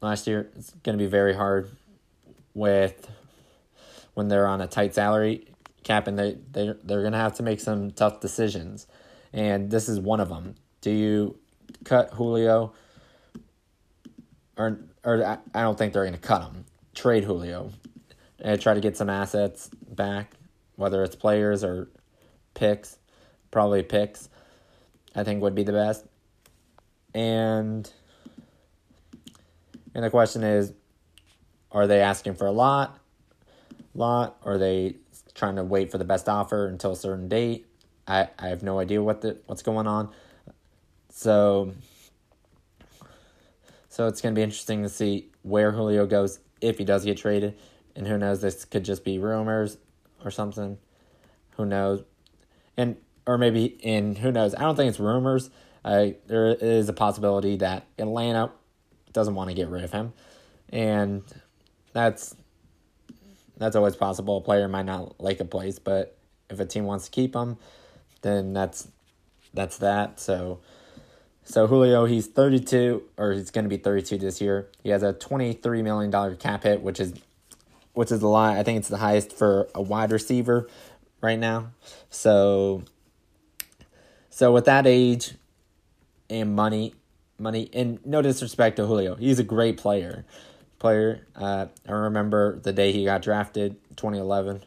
Last 0.00 0.26
year, 0.26 0.50
it's 0.56 0.70
going 0.82 0.98
to 0.98 1.02
be 1.02 1.08
very 1.08 1.34
hard 1.34 1.70
with 2.54 3.08
when 4.14 4.28
they're 4.28 4.46
on 4.46 4.60
a 4.60 4.66
tight 4.66 4.94
salary 4.94 5.48
cap 5.84 6.06
and 6.06 6.18
they, 6.18 6.38
they, 6.50 6.74
they're 6.84 7.00
going 7.00 7.12
to 7.12 7.18
have 7.18 7.34
to 7.34 7.42
make 7.42 7.60
some 7.60 7.90
tough 7.90 8.20
decisions. 8.20 8.86
And 9.32 9.70
this 9.70 9.88
is 9.88 9.98
one 9.98 10.20
of 10.20 10.28
them. 10.28 10.54
Do 10.80 10.90
you 10.90 11.38
cut 11.84 12.10
Julio? 12.14 12.72
Or, 14.56 14.80
or 15.04 15.38
I 15.54 15.62
don't 15.62 15.78
think 15.78 15.92
they're 15.92 16.04
going 16.04 16.12
to 16.14 16.20
cut 16.20 16.42
him. 16.42 16.64
Trade 16.94 17.24
Julio 17.24 17.72
and 18.42 18.60
try 18.60 18.74
to 18.74 18.80
get 18.80 18.96
some 18.96 19.08
assets 19.08 19.70
back, 19.88 20.32
whether 20.76 21.02
it's 21.02 21.16
players 21.16 21.64
or 21.64 21.88
picks. 22.54 22.98
Probably 23.50 23.82
picks, 23.82 24.30
I 25.14 25.24
think 25.24 25.42
would 25.42 25.54
be 25.54 25.62
the 25.62 25.72
best. 25.72 26.06
And 27.14 27.90
and 29.94 30.04
the 30.04 30.08
question 30.08 30.42
is, 30.42 30.72
are 31.70 31.86
they 31.86 32.00
asking 32.00 32.34
for 32.36 32.46
a 32.46 32.50
lot? 32.50 32.98
Lot? 33.94 34.38
Or 34.44 34.54
are 34.54 34.58
they 34.58 34.96
trying 35.34 35.56
to 35.56 35.64
wait 35.64 35.90
for 35.90 35.98
the 35.98 36.04
best 36.04 36.28
offer 36.28 36.66
until 36.66 36.92
a 36.92 36.96
certain 36.96 37.28
date. 37.28 37.66
I, 38.06 38.28
I 38.38 38.48
have 38.48 38.62
no 38.62 38.78
idea 38.78 39.02
what 39.02 39.20
the 39.20 39.38
what's 39.46 39.62
going 39.62 39.86
on. 39.86 40.10
So 41.10 41.72
so 43.88 44.06
it's 44.06 44.20
gonna 44.20 44.34
be 44.34 44.42
interesting 44.42 44.82
to 44.82 44.88
see 44.88 45.30
where 45.42 45.72
Julio 45.72 46.06
goes 46.06 46.40
if 46.60 46.78
he 46.78 46.84
does 46.84 47.04
get 47.04 47.18
traded. 47.18 47.56
And 47.94 48.06
who 48.06 48.16
knows, 48.16 48.40
this 48.40 48.64
could 48.64 48.84
just 48.84 49.04
be 49.04 49.18
rumors 49.18 49.76
or 50.24 50.30
something. 50.30 50.78
Who 51.56 51.66
knows? 51.66 52.02
And 52.76 52.96
or 53.26 53.38
maybe 53.38 53.64
in 53.64 54.16
who 54.16 54.32
knows, 54.32 54.54
I 54.54 54.60
don't 54.60 54.76
think 54.76 54.88
it's 54.88 55.00
rumors. 55.00 55.50
Uh, 55.84 56.08
there 56.26 56.48
is 56.48 56.88
a 56.88 56.92
possibility 56.92 57.56
that 57.56 57.86
Atlanta 57.98 58.52
doesn't 59.12 59.34
want 59.34 59.50
to 59.50 59.54
get 59.54 59.68
rid 59.68 59.84
of 59.84 59.92
him. 59.92 60.12
And 60.70 61.22
that's 61.92 62.34
that's 63.62 63.76
always 63.76 63.96
possible. 63.96 64.38
A 64.38 64.40
player 64.40 64.68
might 64.68 64.86
not 64.86 65.20
like 65.20 65.40
a 65.40 65.44
place, 65.44 65.78
but 65.78 66.16
if 66.50 66.60
a 66.60 66.66
team 66.66 66.84
wants 66.84 67.06
to 67.06 67.10
keep 67.10 67.34
him, 67.34 67.56
then 68.22 68.52
that's 68.52 68.88
that's 69.54 69.78
that. 69.78 70.20
So 70.20 70.60
so 71.44 71.66
Julio, 71.66 72.04
he's 72.04 72.26
32 72.26 73.02
or 73.16 73.32
he's 73.32 73.50
going 73.50 73.64
to 73.64 73.68
be 73.68 73.76
32 73.76 74.18
this 74.18 74.40
year. 74.40 74.68
He 74.82 74.90
has 74.90 75.02
a 75.02 75.12
23 75.12 75.82
million 75.82 76.10
dollar 76.10 76.34
cap 76.34 76.64
hit, 76.64 76.82
which 76.82 77.00
is 77.00 77.14
which 77.94 78.10
is 78.10 78.22
a 78.22 78.28
lot. 78.28 78.56
I 78.56 78.62
think 78.62 78.78
it's 78.78 78.88
the 78.88 78.98
highest 78.98 79.32
for 79.32 79.68
a 79.74 79.82
wide 79.82 80.12
receiver 80.12 80.68
right 81.20 81.38
now. 81.38 81.72
So 82.10 82.82
so 84.30 84.52
with 84.52 84.64
that 84.64 84.86
age 84.86 85.34
and 86.30 86.56
money, 86.56 86.94
money 87.38 87.68
and 87.72 88.04
no 88.04 88.22
disrespect 88.22 88.76
to 88.76 88.86
Julio, 88.86 89.14
he's 89.16 89.38
a 89.38 89.44
great 89.44 89.76
player 89.76 90.24
player. 90.82 91.24
Uh, 91.36 91.66
I 91.88 91.92
remember 91.92 92.58
the 92.58 92.72
day 92.72 92.92
he 92.92 93.04
got 93.04 93.22
drafted, 93.22 93.76
2011. 93.96 94.64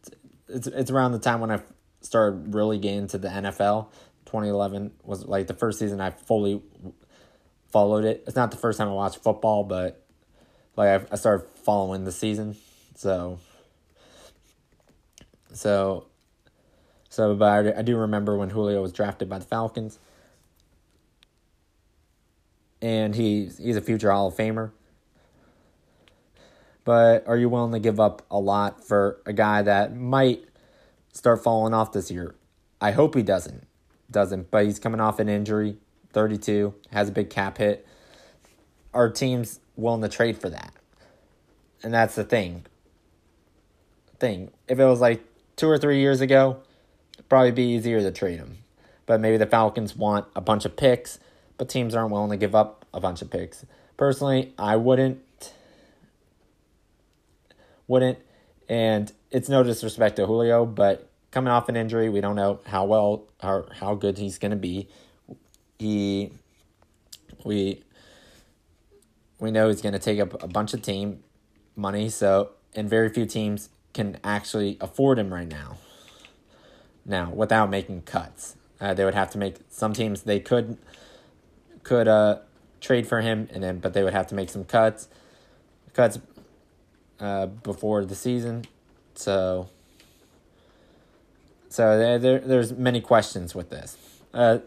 It's, 0.00 0.10
it's, 0.48 0.66
it's 0.66 0.90
around 0.90 1.12
the 1.12 1.18
time 1.18 1.40
when 1.40 1.50
I 1.50 1.60
started 2.00 2.54
really 2.54 2.78
getting 2.78 3.00
into 3.00 3.18
the 3.18 3.28
NFL. 3.28 3.88
2011 4.24 4.92
was 5.04 5.26
like 5.26 5.46
the 5.46 5.54
first 5.54 5.78
season 5.78 6.00
I 6.00 6.10
fully 6.10 6.62
followed 7.70 8.04
it. 8.06 8.24
It's 8.26 8.34
not 8.34 8.50
the 8.50 8.56
first 8.56 8.78
time 8.78 8.88
I 8.88 8.92
watched 8.92 9.22
football, 9.22 9.62
but 9.62 10.02
like 10.74 10.88
I, 10.88 11.12
I 11.12 11.16
started 11.16 11.46
following 11.62 12.04
the 12.04 12.12
season. 12.12 12.56
So, 12.96 13.38
so, 15.52 16.06
so, 17.10 17.34
but 17.34 17.66
I, 17.66 17.80
I 17.80 17.82
do 17.82 17.98
remember 17.98 18.38
when 18.38 18.48
Julio 18.48 18.80
was 18.80 18.92
drafted 18.92 19.28
by 19.28 19.38
the 19.38 19.44
Falcons. 19.44 19.98
And 22.80 23.14
he's 23.14 23.58
he's 23.58 23.76
a 23.76 23.80
future 23.82 24.10
Hall 24.10 24.28
of 24.28 24.34
Famer 24.34 24.72
but 26.84 27.26
are 27.26 27.36
you 27.36 27.48
willing 27.48 27.72
to 27.72 27.78
give 27.78 28.00
up 28.00 28.22
a 28.30 28.38
lot 28.38 28.84
for 28.84 29.20
a 29.26 29.32
guy 29.32 29.62
that 29.62 29.96
might 29.96 30.44
start 31.12 31.42
falling 31.42 31.74
off 31.74 31.92
this 31.92 32.10
year? 32.10 32.34
I 32.80 32.90
hope 32.90 33.14
he 33.14 33.22
doesn't. 33.22 33.66
Doesn't, 34.10 34.50
but 34.50 34.66
he's 34.66 34.78
coming 34.78 35.00
off 35.00 35.18
an 35.20 35.28
injury, 35.28 35.76
32, 36.12 36.74
has 36.90 37.08
a 37.08 37.12
big 37.12 37.30
cap 37.30 37.58
hit. 37.58 37.86
Our 38.92 39.08
team's 39.08 39.60
willing 39.76 40.02
to 40.02 40.08
trade 40.08 40.38
for 40.38 40.50
that. 40.50 40.72
And 41.82 41.94
that's 41.94 42.14
the 42.14 42.24
thing. 42.24 42.66
Thing. 44.18 44.50
If 44.68 44.78
it 44.78 44.84
was 44.84 45.00
like 45.00 45.24
two 45.56 45.68
or 45.68 45.78
three 45.78 46.00
years 46.00 46.20
ago, 46.20 46.58
it'd 47.14 47.28
probably 47.28 47.52
be 47.52 47.74
easier 47.74 48.00
to 48.00 48.12
trade 48.12 48.38
him. 48.38 48.58
But 49.06 49.20
maybe 49.20 49.36
the 49.36 49.46
Falcons 49.46 49.96
want 49.96 50.26
a 50.36 50.40
bunch 50.40 50.64
of 50.64 50.76
picks, 50.76 51.18
but 51.56 51.68
teams 51.68 51.94
aren't 51.94 52.12
willing 52.12 52.30
to 52.30 52.36
give 52.36 52.54
up 52.54 52.84
a 52.92 53.00
bunch 53.00 53.22
of 53.22 53.30
picks. 53.30 53.64
Personally, 53.96 54.52
I 54.58 54.76
wouldn't 54.76 55.22
wouldn't. 57.92 58.18
And 58.70 59.12
it's 59.30 59.50
no 59.50 59.62
disrespect 59.62 60.16
to 60.16 60.26
Julio, 60.26 60.64
but 60.64 61.10
coming 61.30 61.52
off 61.52 61.68
an 61.68 61.76
injury, 61.76 62.08
we 62.08 62.22
don't 62.22 62.36
know 62.36 62.60
how 62.66 62.86
well 62.86 63.24
or 63.42 63.68
how 63.80 63.94
good 63.94 64.16
he's 64.16 64.38
going 64.38 64.50
to 64.50 64.56
be. 64.56 64.88
He, 65.78 66.32
we, 67.44 67.82
we 69.38 69.50
know 69.50 69.68
he's 69.68 69.82
going 69.82 69.92
to 69.92 69.98
take 69.98 70.20
up 70.20 70.42
a 70.42 70.48
bunch 70.48 70.72
of 70.72 70.80
team 70.80 71.22
money. 71.76 72.08
So, 72.08 72.52
and 72.74 72.88
very 72.88 73.10
few 73.10 73.26
teams 73.26 73.68
can 73.92 74.16
actually 74.24 74.78
afford 74.80 75.18
him 75.18 75.32
right 75.32 75.48
now. 75.48 75.76
Now, 77.04 77.30
without 77.30 77.68
making 77.68 78.02
cuts, 78.02 78.56
uh, 78.80 78.94
they 78.94 79.04
would 79.04 79.14
have 79.14 79.30
to 79.32 79.38
make 79.38 79.56
some 79.68 79.92
teams 79.92 80.22
they 80.22 80.40
could 80.40 80.78
could 81.82 82.08
uh, 82.08 82.38
trade 82.80 83.06
for 83.06 83.20
him, 83.20 83.48
and 83.52 83.62
then 83.62 83.80
but 83.80 83.92
they 83.92 84.02
would 84.02 84.14
have 84.14 84.28
to 84.28 84.36
make 84.36 84.48
some 84.48 84.64
cuts 84.64 85.08
cuts 85.92 86.18
uh, 87.22 87.46
before 87.46 88.04
the 88.04 88.16
season. 88.16 88.64
So, 89.14 89.68
so 91.68 91.96
there, 91.96 92.18
there 92.18 92.38
there's 92.40 92.72
many 92.72 93.00
questions 93.00 93.54
with 93.54 93.70
this. 93.70 93.96
Uh, 94.34 94.58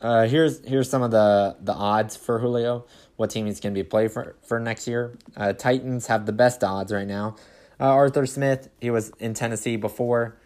uh, 0.00 0.26
here's 0.26 0.64
here's 0.64 0.90
some 0.90 1.02
of 1.02 1.10
the 1.10 1.56
the 1.60 1.72
odds 1.72 2.16
for 2.16 2.38
Julio. 2.38 2.84
What 3.16 3.30
team 3.30 3.46
he's 3.46 3.60
going 3.60 3.74
to 3.74 3.82
be 3.82 3.88
play 3.88 4.08
for 4.08 4.36
for 4.42 4.60
next 4.60 4.86
year? 4.86 5.16
Uh, 5.36 5.52
Titans 5.52 6.06
have 6.06 6.26
the 6.26 6.32
best 6.32 6.62
odds 6.62 6.92
right 6.92 7.06
now. 7.06 7.36
Uh, 7.78 7.84
Arthur 7.84 8.26
Smith, 8.26 8.68
he 8.80 8.90
was 8.90 9.10
in 9.18 9.32
Tennessee 9.32 9.76
before, 9.76 10.36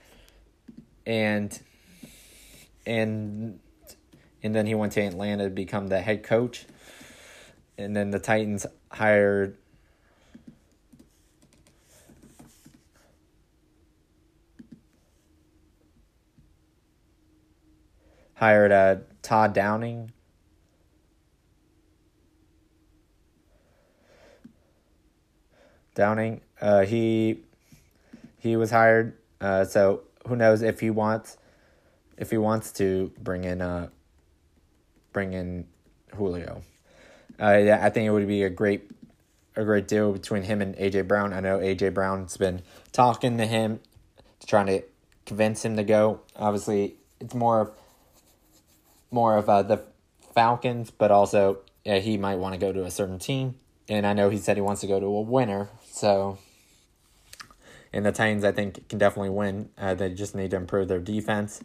and 1.04 1.58
and 2.86 3.58
and 4.42 4.54
then 4.54 4.66
he 4.66 4.74
went 4.74 4.92
to 4.92 5.00
Atlanta 5.00 5.44
to 5.44 5.50
become 5.50 5.88
the 5.88 6.00
head 6.00 6.22
coach. 6.22 6.66
And 7.76 7.96
then 7.96 8.12
the 8.12 8.20
Titans 8.20 8.66
hired 8.92 9.56
hired 18.44 18.72
uh, 18.72 18.96
Todd 19.22 19.54
Downing. 19.54 20.12
Downing, 25.94 26.42
uh, 26.60 26.82
he 26.82 27.40
he 28.38 28.56
was 28.56 28.70
hired. 28.70 29.16
Uh, 29.40 29.64
so 29.64 30.02
who 30.26 30.36
knows 30.36 30.60
if 30.60 30.80
he 30.80 30.90
wants 30.90 31.38
if 32.18 32.30
he 32.30 32.36
wants 32.36 32.70
to 32.72 33.12
bring 33.18 33.44
in 33.44 33.62
uh 33.62 33.88
bring 35.14 35.32
in 35.32 35.66
Julio. 36.14 36.62
Uh, 37.40 37.56
yeah, 37.56 37.78
I 37.82 37.88
think 37.88 38.06
it 38.06 38.10
would 38.10 38.28
be 38.28 38.42
a 38.42 38.50
great 38.50 38.90
a 39.56 39.64
great 39.64 39.88
deal 39.88 40.12
between 40.12 40.42
him 40.42 40.60
and 40.60 40.76
AJ 40.76 41.08
Brown. 41.08 41.32
I 41.32 41.40
know 41.40 41.60
AJ 41.60 41.94
Brown's 41.94 42.36
been 42.36 42.60
talking 42.92 43.38
to 43.38 43.46
him, 43.46 43.80
trying 44.46 44.66
to 44.66 44.82
convince 45.24 45.64
him 45.64 45.76
to 45.76 45.84
go. 45.84 46.20
Obviously, 46.36 46.96
it's 47.20 47.34
more 47.34 47.60
of 47.62 47.70
more 49.10 49.36
of 49.36 49.48
uh, 49.48 49.62
the 49.62 49.82
Falcons, 50.34 50.90
but 50.90 51.10
also 51.10 51.58
yeah, 51.84 51.98
he 51.98 52.16
might 52.16 52.36
want 52.36 52.54
to 52.54 52.58
go 52.58 52.72
to 52.72 52.84
a 52.84 52.90
certain 52.90 53.18
team. 53.18 53.56
And 53.88 54.06
I 54.06 54.14
know 54.14 54.30
he 54.30 54.38
said 54.38 54.56
he 54.56 54.62
wants 54.62 54.80
to 54.80 54.86
go 54.86 54.98
to 54.98 55.06
a 55.06 55.20
winner. 55.20 55.68
So, 55.90 56.38
and 57.92 58.04
the 58.04 58.12
Titans, 58.12 58.44
I 58.44 58.52
think, 58.52 58.88
can 58.88 58.98
definitely 58.98 59.30
win. 59.30 59.68
Uh, 59.76 59.94
they 59.94 60.10
just 60.14 60.34
need 60.34 60.50
to 60.52 60.56
improve 60.56 60.88
their 60.88 61.00
defense. 61.00 61.62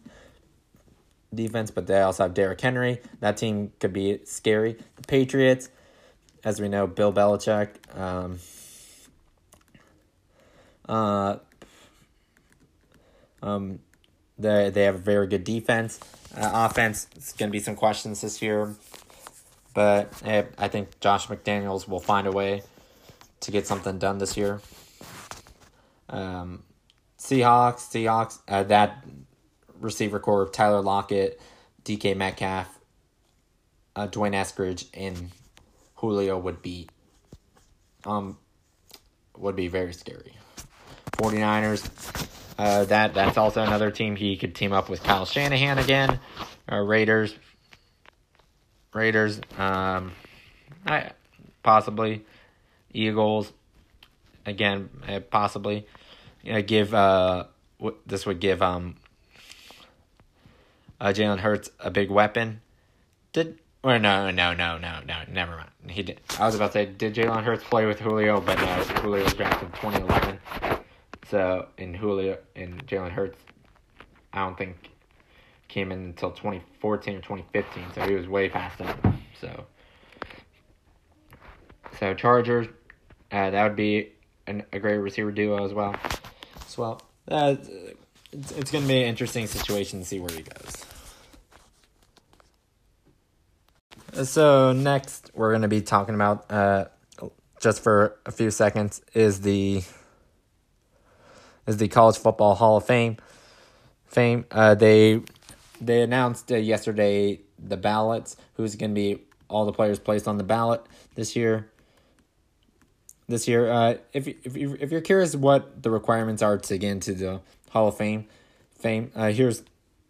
Defense, 1.33 1.71
but 1.71 1.87
they 1.87 2.01
also 2.01 2.23
have 2.23 2.33
Derrick 2.33 2.59
Henry. 2.59 3.01
That 3.21 3.37
team 3.37 3.71
could 3.79 3.93
be 3.93 4.19
scary. 4.25 4.77
The 4.97 5.03
Patriots, 5.07 5.69
as 6.43 6.59
we 6.59 6.67
know, 6.67 6.87
Bill 6.87 7.13
Belichick. 7.13 7.69
Um, 7.97 8.39
uh, 10.89 11.37
um, 13.41 13.79
they 14.37 14.69
they 14.71 14.83
have 14.83 14.95
a 14.95 14.99
very 14.99 15.27
good 15.27 15.43
defense. 15.43 15.99
Uh, 16.35 16.67
offense, 16.69 17.07
it's 17.15 17.33
going 17.33 17.49
to 17.49 17.51
be 17.51 17.59
some 17.59 17.75
questions 17.75 18.21
this 18.21 18.41
year, 18.41 18.75
but 19.73 20.13
eh, 20.23 20.43
I 20.57 20.67
think 20.67 20.99
Josh 20.99 21.27
McDaniels 21.27 21.87
will 21.87 21.99
find 21.99 22.27
a 22.27 22.31
way 22.31 22.61
to 23.41 23.51
get 23.51 23.65
something 23.65 23.97
done 23.97 24.17
this 24.19 24.37
year. 24.37 24.61
Um, 26.09 26.63
Seahawks, 27.17 27.89
Seahawks, 27.89 28.39
uh, 28.47 28.63
that 28.63 29.03
receiver 29.79 30.19
corps 30.19 30.41
of 30.43 30.51
Tyler 30.51 30.81
Lockett, 30.81 31.39
DK 31.83 32.15
Metcalf, 32.15 32.79
uh, 33.95 34.07
D'Wayne 34.07 34.33
Eskridge, 34.33 34.87
and 34.93 35.31
Julio 35.95 36.37
would 36.37 36.61
be 36.61 36.87
um 38.05 38.37
would 39.37 39.55
be 39.55 39.67
very 39.67 39.93
scary. 39.93 40.33
49ers, 41.13 41.81
uh, 42.59 42.83
that 42.83 43.13
that's 43.13 43.37
also 43.37 43.63
another 43.63 43.89
team 43.89 44.17
he 44.17 44.35
could 44.35 44.53
team 44.53 44.73
up 44.73 44.89
with 44.89 45.01
Kyle 45.01 45.25
Shanahan 45.25 45.77
again. 45.77 46.19
Uh, 46.69 46.79
Raiders, 46.79 47.33
Raiders, 48.93 49.39
um, 49.57 50.11
I, 50.85 51.11
possibly 51.63 52.25
Eagles, 52.91 53.53
again 54.45 54.89
uh, 55.07 55.21
possibly. 55.21 55.87
You 56.43 56.61
give 56.61 56.93
uh 56.93 57.45
this 58.05 58.25
would 58.25 58.41
give 58.41 58.61
um 58.61 58.97
uh, 60.99 61.07
Jalen 61.07 61.39
Hurts 61.39 61.71
a 61.79 61.89
big 61.89 62.11
weapon. 62.11 62.59
Did 63.31 63.57
or 63.83 63.99
no, 63.99 64.31
no, 64.31 64.53
no, 64.53 64.77
no, 64.77 64.99
no, 65.07 65.21
never 65.31 65.55
mind. 65.55 65.69
He 65.87 66.03
did. 66.03 66.19
I 66.37 66.45
was 66.45 66.55
about 66.55 66.73
to 66.73 66.79
say, 66.79 66.85
did 66.87 67.15
Jalen 67.15 67.43
Hurts 67.43 67.63
play 67.63 67.85
with 67.85 68.01
Julio? 68.01 68.41
But 68.41 68.59
no, 68.59 68.83
Julio 68.99 69.23
was 69.23 69.33
drafted 69.33 69.69
in 69.69 69.75
2011. 69.75 70.78
So, 71.29 71.67
in 71.77 71.93
Julio 71.93 72.37
and 72.55 72.85
Jalen 72.87 73.11
Hurts, 73.11 73.37
I 74.33 74.39
don't 74.39 74.57
think 74.57 74.89
came 75.69 75.91
in 75.91 75.99
until 75.99 76.31
2014 76.31 77.15
or 77.15 77.21
2015. 77.21 77.83
So 77.93 78.01
he 78.01 78.15
was 78.15 78.27
way 78.27 78.49
past 78.49 78.79
that. 78.79 78.97
So, 79.39 79.65
so 81.99 82.13
Chargers, 82.15 82.67
uh, 83.31 83.51
that 83.51 83.63
would 83.63 83.75
be 83.75 84.11
an, 84.47 84.63
a 84.73 84.79
great 84.79 84.97
receiver 84.97 85.31
duo 85.31 85.63
as 85.63 85.73
well. 85.73 85.95
As 86.67 86.77
well, 86.77 87.01
uh, 87.29 87.55
it's, 88.31 88.51
it's 88.51 88.71
going 88.71 88.83
to 88.83 88.87
be 88.87 89.01
an 89.01 89.07
interesting 89.07 89.47
situation 89.47 89.99
to 89.99 90.05
see 90.05 90.19
where 90.19 90.35
he 90.35 90.41
goes. 90.41 90.85
So 94.27 94.73
next, 94.73 95.29
we're 95.35 95.51
going 95.51 95.61
to 95.61 95.67
be 95.67 95.81
talking 95.81 96.15
about 96.15 96.51
uh, 96.51 96.85
just 97.61 97.83
for 97.83 98.17
a 98.25 98.31
few 98.31 98.49
seconds 98.49 99.01
is 99.13 99.41
the 99.41 99.83
is 101.69 101.77
the 101.77 101.87
College 101.87 102.17
Football 102.17 102.55
Hall 102.55 102.77
of 102.77 102.85
Fame. 102.85 103.17
Fame. 104.07 104.45
Uh, 104.49 104.73
they 104.73 105.21
they 105.79 106.01
announced 106.01 106.51
uh, 106.51 106.55
yesterday 106.55 107.39
the 107.59 107.77
ballots. 107.77 108.35
Who's 108.55 108.75
going 108.75 108.91
to 108.91 108.95
be 108.95 109.21
all 109.47 109.65
the 109.65 109.71
players 109.71 109.99
placed 109.99 110.27
on 110.27 110.37
the 110.37 110.43
ballot 110.43 110.81
this 111.13 111.35
year? 111.35 111.69
This 113.27 113.47
year, 113.47 113.69
uh, 113.69 113.95
if 114.13 114.27
if 114.27 114.57
you 114.57 114.75
if 114.79 114.91
you're 114.91 115.01
curious 115.01 115.35
what 115.35 115.83
the 115.83 115.91
requirements 115.91 116.41
are 116.41 116.57
to 116.57 116.77
get 116.79 116.89
into 116.89 117.13
the 117.13 117.41
Hall 117.69 117.87
of 117.87 117.95
Fame, 117.97 118.25
fame. 118.71 119.11
Uh, 119.15 119.29
here's 119.29 119.61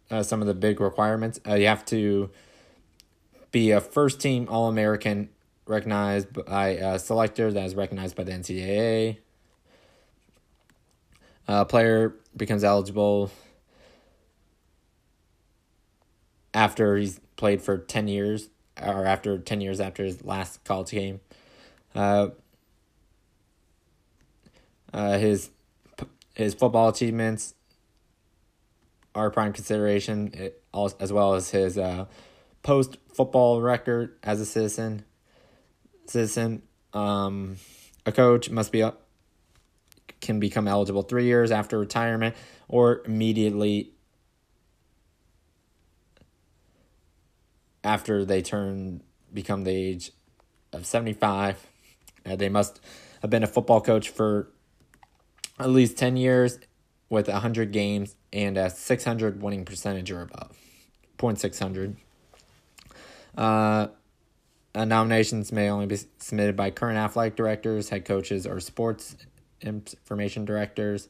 uh, 0.10 0.24
some 0.24 0.40
of 0.40 0.48
the 0.48 0.54
big 0.54 0.80
requirements. 0.80 1.42
Uh, 1.46 1.56
you 1.56 1.68
have 1.68 1.86
to 1.88 2.30
be 3.52 3.72
a 3.72 3.82
first 3.82 4.22
team 4.22 4.48
All 4.50 4.70
American 4.70 5.28
recognized 5.66 6.46
by 6.46 6.70
a 6.70 6.98
selector 6.98 7.52
that 7.52 7.66
is 7.66 7.76
recognized 7.76 8.16
by 8.16 8.24
the 8.24 8.32
NCAA. 8.32 9.18
A 11.52 11.66
player 11.66 12.14
becomes 12.38 12.64
eligible 12.64 13.32
after 16.54 16.96
he's 16.96 17.20
played 17.38 17.60
for 17.60 17.80
10 17.80 18.08
years 18.08 18.50
or 18.80 19.04
after 19.04 19.40
10 19.40 19.60
years 19.60 19.80
after 19.80 20.04
his 20.04 20.24
last 20.24 20.64
college 20.64 20.92
game. 20.92 21.22
Uh, 21.96 22.28
uh, 24.94 25.18
his 25.18 25.50
his 26.36 26.54
football 26.54 26.90
achievements 26.90 27.56
are 29.16 29.32
prime 29.32 29.52
consideration, 29.52 30.30
it, 30.36 30.64
as 31.00 31.12
well 31.12 31.34
as 31.34 31.50
his 31.50 31.80
uh, 31.80 32.06
post 32.62 32.98
football 33.12 33.60
record 33.60 34.16
as 34.22 34.40
a 34.40 34.46
citizen. 34.46 35.04
Citizen, 36.06 36.62
um, 36.94 37.58
a 38.06 38.12
coach 38.12 38.52
must 38.52 38.72
be 38.72 38.84
can 40.22 40.40
become 40.40 40.68
eligible 40.68 41.02
three 41.02 41.26
years 41.26 41.52
after 41.52 41.80
retirement 41.80 42.36
or 42.68 43.02
immediately 43.06 43.92
after 47.84 48.26
they 48.26 48.42
turn 48.42 49.02
become 49.34 49.64
the 49.64 49.72
age 49.72 50.12
of 50.74 50.86
75 50.86 51.66
uh, 52.26 52.36
they 52.36 52.50
must 52.50 52.80
have 53.22 53.30
been 53.30 53.44
a 53.44 53.48
football 53.48 53.82
coach 53.82 54.10
for 54.10 54.52
at 55.60 55.70
least 55.70 55.98
10 55.98 56.18
years 56.18 56.60
with 57.10 57.28
100 57.28 57.72
games 57.72 58.16
and 58.32 58.58
a 58.58 58.70
600 58.70 59.42
winning 59.42 59.66
percentage 59.66 60.12
or 60.12 60.22
above 60.22 60.58
0.600 61.18 61.96
uh, 63.38 63.88
uh, 64.76 64.86
nominations 64.86 65.52
may 65.52 65.70
only 65.70 65.86
be 65.86 65.98
submitted 66.20 66.56
by 66.56 66.70
current 66.70 66.98
athletic 66.98 67.36
directors, 67.36 67.90
head 67.90 68.06
coaches, 68.06 68.46
or 68.46 68.60
sports 68.60 69.16
information 69.62 70.46
directors. 70.46 71.10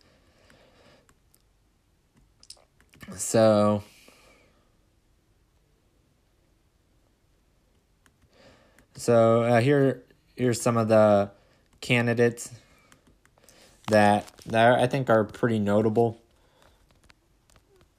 So 3.16 3.84
So 9.00 9.44
uh, 9.44 9.62
here 9.62 10.04
here's 10.36 10.62
some 10.62 10.76
of 10.76 10.90
the 10.90 11.32
candidates 11.80 12.52
that 13.88 14.30
that 14.46 14.78
I 14.78 14.88
think 14.88 15.10
are 15.10 15.24
pretty 15.24 15.58
notable. 15.58 16.20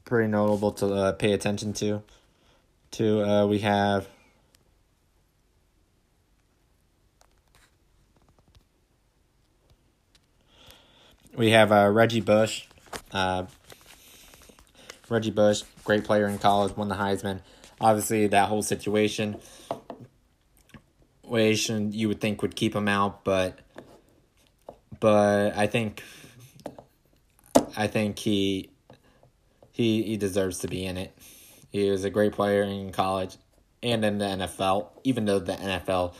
Pretty 0.04 0.28
notable 0.28 0.72
to 0.72 0.86
uh, 0.92 1.12
pay 1.12 1.32
attention 1.32 1.72
to. 1.72 2.02
To 2.92 3.22
uh, 3.22 3.46
we 3.46 3.60
have 3.60 4.08
we 11.36 11.50
have 11.50 11.72
uh, 11.72 11.88
Reggie 11.90 12.20
Bush. 12.20 12.66
Uh, 13.12 13.46
Reggie 15.08 15.30
Bush, 15.30 15.62
great 15.84 16.04
player 16.04 16.26
in 16.26 16.38
college, 16.38 16.76
won 16.76 16.88
the 16.88 16.94
Heisman. 16.94 17.40
Obviously, 17.80 18.26
that 18.28 18.48
whole 18.48 18.62
situation 18.62 19.36
situation 21.30 21.92
you 21.92 22.08
would 22.08 22.20
think 22.20 22.42
would 22.42 22.56
keep 22.56 22.74
him 22.74 22.88
out, 22.88 23.24
but 23.24 23.58
but 24.98 25.56
I 25.56 25.66
think 25.68 26.02
I 27.76 27.86
think 27.86 28.18
he 28.18 28.70
he 29.70 30.02
he 30.02 30.16
deserves 30.16 30.58
to 30.60 30.68
be 30.68 30.84
in 30.84 30.96
it. 30.96 31.16
He 31.70 31.88
was 31.88 32.04
a 32.04 32.10
great 32.10 32.32
player 32.32 32.62
in 32.62 32.90
college 32.90 33.36
and 33.80 34.04
in 34.04 34.18
the 34.18 34.24
NFL, 34.24 34.88
even 35.04 35.24
though 35.24 35.38
the 35.38 35.52
NFL 35.52 36.14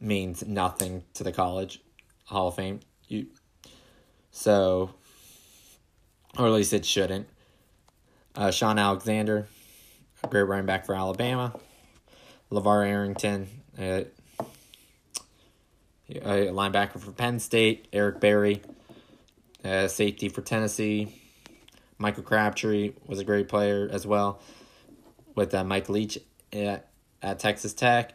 means 0.00 0.44
nothing 0.46 1.04
to 1.14 1.22
the 1.22 1.32
college 1.32 1.80
Hall 2.24 2.48
of 2.48 2.56
Fame. 2.56 2.80
You 3.08 3.26
so 4.36 4.90
or 6.38 6.46
at 6.46 6.52
least 6.52 6.72
it 6.74 6.84
shouldn't. 6.84 7.26
Uh, 8.34 8.50
Shaun 8.50 8.78
Alexander, 8.78 9.48
a 10.22 10.28
great 10.28 10.42
running 10.42 10.66
back 10.66 10.84
for 10.84 10.94
Alabama. 10.94 11.54
LeVar 12.52 12.86
Arrington, 12.86 13.48
uh, 13.78 14.02
a 16.10 16.48
linebacker 16.48 17.00
for 17.00 17.10
Penn 17.12 17.40
State, 17.40 17.88
Eric 17.92 18.20
Berry, 18.20 18.62
a 19.64 19.88
safety 19.88 20.28
for 20.28 20.42
Tennessee. 20.42 21.12
Michael 21.98 22.22
Crabtree 22.22 22.92
was 23.06 23.18
a 23.18 23.24
great 23.24 23.48
player 23.48 23.88
as 23.90 24.06
well, 24.06 24.40
with 25.34 25.54
uh, 25.54 25.64
Mike 25.64 25.88
Leach 25.88 26.18
at, 26.52 26.90
at 27.22 27.38
Texas 27.38 27.72
Tech. 27.72 28.12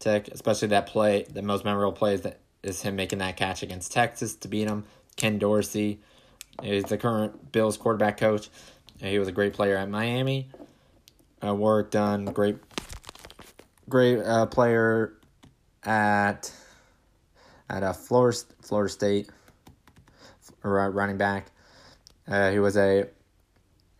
Tech, 0.00 0.28
especially 0.28 0.68
that 0.68 0.88
play, 0.88 1.24
the 1.30 1.40
most 1.40 1.64
memorable 1.64 1.92
play 1.92 2.14
is 2.14 2.22
that 2.22 2.40
is 2.62 2.82
him 2.82 2.96
making 2.96 3.20
that 3.20 3.36
catch 3.36 3.62
against 3.62 3.92
Texas 3.92 4.34
to 4.34 4.48
beat 4.48 4.66
them. 4.66 4.84
Ken 5.16 5.38
Dorsey 5.38 6.00
is 6.62 6.84
the 6.84 6.98
current 6.98 7.52
Bills 7.52 7.76
quarterback 7.76 8.18
coach. 8.18 8.50
He 9.00 9.18
was 9.18 9.28
a 9.28 9.32
great 9.32 9.52
player 9.52 9.76
at 9.76 9.88
Miami. 9.88 10.48
Uh, 11.44 11.54
Warrick 11.54 11.90
Dunn, 11.90 12.26
great, 12.26 12.56
great 13.88 14.20
uh, 14.20 14.46
player 14.46 15.14
at 15.84 16.52
at 17.68 17.82
a 17.82 17.92
Florida, 17.92 18.38
Florida 18.62 18.92
State 18.92 19.30
running 20.62 21.16
back. 21.16 21.50
Uh, 22.28 22.50
he 22.50 22.58
was 22.58 22.76
a 22.76 23.08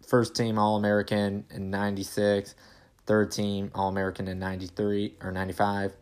first 0.07 0.35
team 0.35 0.59
All 0.59 0.77
American 0.77 1.45
in 1.51 1.71
96, 1.71 2.55
third 3.07 3.31
team 3.31 3.71
All 3.75 3.89
American 3.89 4.29
in 4.29 4.39
93 4.39 5.17
or 5.23 5.33
95. 5.33 5.97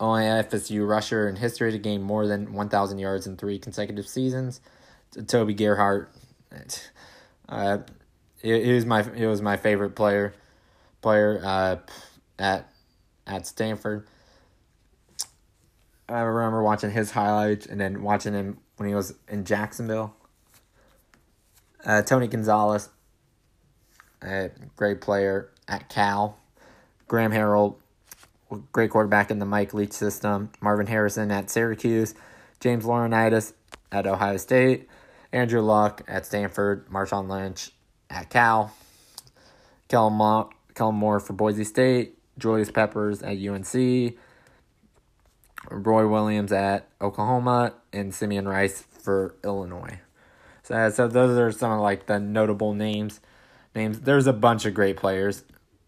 Only 0.00 0.24
FSU 0.24 0.88
rusher 0.88 1.28
in 1.28 1.36
history 1.36 1.72
to 1.72 1.78
gain 1.78 2.02
more 2.02 2.26
than 2.26 2.52
1,000 2.52 2.98
yards 2.98 3.26
in 3.26 3.36
three 3.36 3.58
consecutive 3.58 4.06
seasons. 4.06 4.60
Toby 5.26 5.54
Gerhart. 5.54 6.10
Uh, 7.50 7.78
he, 8.42 8.72
was 8.72 8.84
my 8.84 9.02
he 9.02 9.24
was 9.24 9.40
my 9.40 9.56
favorite 9.56 9.94
player 9.96 10.34
player 11.00 11.40
uh, 11.42 11.76
at 12.38 12.70
at 13.26 13.46
Stanford. 13.46 14.06
I 16.08 16.20
remember 16.20 16.62
watching 16.62 16.90
his 16.90 17.10
highlights 17.10 17.66
and 17.66 17.80
then 17.80 18.02
watching 18.02 18.32
him 18.32 18.58
when 18.76 18.88
he 18.88 18.94
was 18.94 19.14
in 19.28 19.44
Jacksonville. 19.44 20.14
Uh, 21.84 22.02
Tony 22.02 22.26
Gonzalez, 22.26 22.88
a 24.22 24.50
great 24.76 25.00
player 25.00 25.50
at 25.66 25.88
Cal. 25.88 26.38
Graham 27.06 27.32
Harrell, 27.32 27.76
great 28.72 28.90
quarterback 28.90 29.30
in 29.30 29.38
the 29.38 29.46
Mike 29.46 29.74
Leach 29.74 29.92
system. 29.92 30.50
Marvin 30.60 30.86
Harrison 30.86 31.30
at 31.30 31.50
Syracuse. 31.50 32.14
James 32.60 32.84
Laurinaitis 32.84 33.52
at 33.92 34.06
Ohio 34.06 34.36
State. 34.36 34.88
Andrew 35.32 35.60
Luck 35.60 36.02
at 36.08 36.26
Stanford. 36.26 36.88
Marshawn 36.88 37.28
Lynch 37.28 37.70
at 38.10 38.30
Cal. 38.30 38.72
Kellen 39.88 40.14
Moore, 40.14 40.50
Kellen 40.74 40.94
Moore 40.94 41.20
for 41.20 41.32
Boise 41.32 41.64
State. 41.64 42.18
Julius 42.38 42.70
Peppers 42.70 43.22
at 43.22 43.36
UNC. 43.38 44.14
Roy 45.70 46.06
Williams 46.06 46.52
at 46.52 46.88
Oklahoma, 47.00 47.74
and 47.92 48.14
Simeon 48.14 48.46
Rice 48.46 48.84
for 49.02 49.34
Illinois. 49.44 50.00
So, 50.62 50.90
so 50.90 51.08
those 51.08 51.36
are 51.36 51.50
some 51.50 51.72
of 51.72 51.80
like 51.80 52.06
the 52.06 52.18
notable 52.18 52.74
names. 52.74 53.20
Names. 53.74 54.00
There's 54.00 54.26
a 54.26 54.32
bunch 54.32 54.66
of 54.66 54.74
great 54.74 54.96
players. 54.96 55.44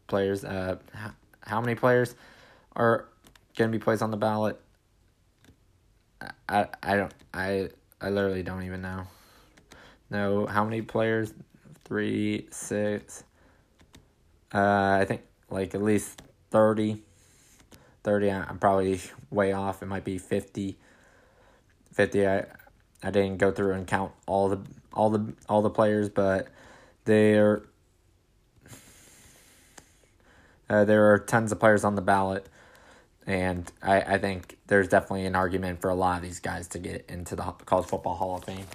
Players. 0.06 0.44
Uh, 0.44 0.76
how 1.42 1.60
many 1.60 1.74
players 1.74 2.14
are 2.80 3.08
going 3.56 3.70
to 3.70 3.78
be 3.78 3.82
placed 3.82 4.02
on 4.02 4.10
the 4.10 4.16
ballot? 4.16 4.60
I 6.48 6.66
I 6.82 6.96
don't 6.96 7.14
I 7.32 7.68
I 8.00 8.10
literally 8.10 8.42
don't 8.42 8.64
even 8.64 8.82
know. 8.82 9.04
No, 10.10 10.46
how 10.46 10.64
many 10.64 10.82
players? 10.82 11.32
Three, 11.84 12.48
six. 12.50 13.24
Uh, 14.52 14.98
I 15.00 15.04
think 15.06 15.22
like 15.50 15.74
at 15.74 15.82
least 15.82 16.22
thirty. 16.50 17.02
30 18.02 18.30
i'm 18.30 18.58
probably 18.58 19.00
way 19.30 19.52
off 19.52 19.82
it 19.82 19.86
might 19.86 20.04
be 20.04 20.18
50 20.18 20.76
50 21.92 22.26
i 22.26 22.44
i 23.02 23.10
didn't 23.10 23.38
go 23.38 23.50
through 23.50 23.72
and 23.72 23.86
count 23.86 24.12
all 24.26 24.48
the 24.48 24.60
all 24.92 25.10
the 25.10 25.34
all 25.48 25.62
the 25.62 25.70
players 25.70 26.08
but 26.08 26.48
there 27.04 27.62
uh, 30.68 30.84
there 30.84 31.12
are 31.12 31.18
tons 31.18 31.52
of 31.52 31.58
players 31.58 31.84
on 31.84 31.94
the 31.94 32.02
ballot 32.02 32.48
and 33.30 33.70
I, 33.80 34.00
I 34.00 34.18
think 34.18 34.58
there's 34.66 34.88
definitely 34.88 35.24
an 35.24 35.36
argument 35.36 35.80
for 35.80 35.88
a 35.88 35.94
lot 35.94 36.16
of 36.16 36.22
these 36.22 36.40
guys 36.40 36.66
to 36.68 36.78
get 36.78 37.04
into 37.08 37.36
the 37.36 37.42
college 37.42 37.86
football 37.86 38.16
hall 38.16 38.36
of 38.36 38.44
fame. 38.44 38.66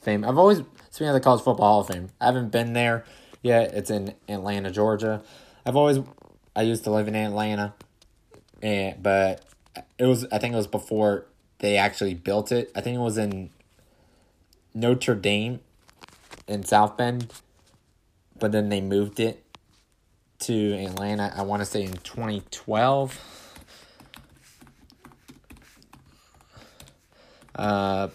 Fame. 0.00 0.24
I've 0.24 0.38
always 0.38 0.62
speaking 0.90 1.08
of 1.08 1.14
the 1.14 1.20
college 1.20 1.42
football 1.42 1.66
hall 1.66 1.80
of 1.80 1.88
fame 1.88 2.10
i 2.20 2.26
haven't 2.26 2.52
been 2.52 2.72
there 2.72 3.04
yet. 3.42 3.74
It's 3.74 3.90
in 3.90 4.14
atlanta 4.28 4.70
georgia. 4.70 5.22
I've 5.64 5.74
always 5.74 5.98
I 6.54 6.62
used 6.62 6.84
to 6.84 6.90
live 6.90 7.08
in 7.08 7.16
Atlanta, 7.16 7.74
and 8.62 9.02
but 9.02 9.44
it 9.98 10.06
was 10.06 10.24
I 10.30 10.38
think 10.38 10.54
it 10.54 10.56
was 10.56 10.68
before 10.68 11.26
they 11.58 11.76
actually 11.76 12.14
built 12.14 12.52
it. 12.52 12.70
I 12.76 12.80
think 12.80 12.96
it 12.96 13.00
was 13.00 13.18
in 13.18 13.50
Notre 14.72 15.16
Dame 15.16 15.60
in 16.46 16.62
South 16.62 16.96
Bend, 16.96 17.32
but 18.38 18.52
then 18.52 18.68
they 18.68 18.80
moved 18.80 19.18
it 19.18 19.42
to 20.40 20.72
Atlanta. 20.74 21.32
I 21.36 21.42
want 21.42 21.60
to 21.60 21.66
say 21.66 21.82
in 21.82 21.92
twenty 21.98 22.42
twelve. 22.50 23.18
Uh, 27.54 28.08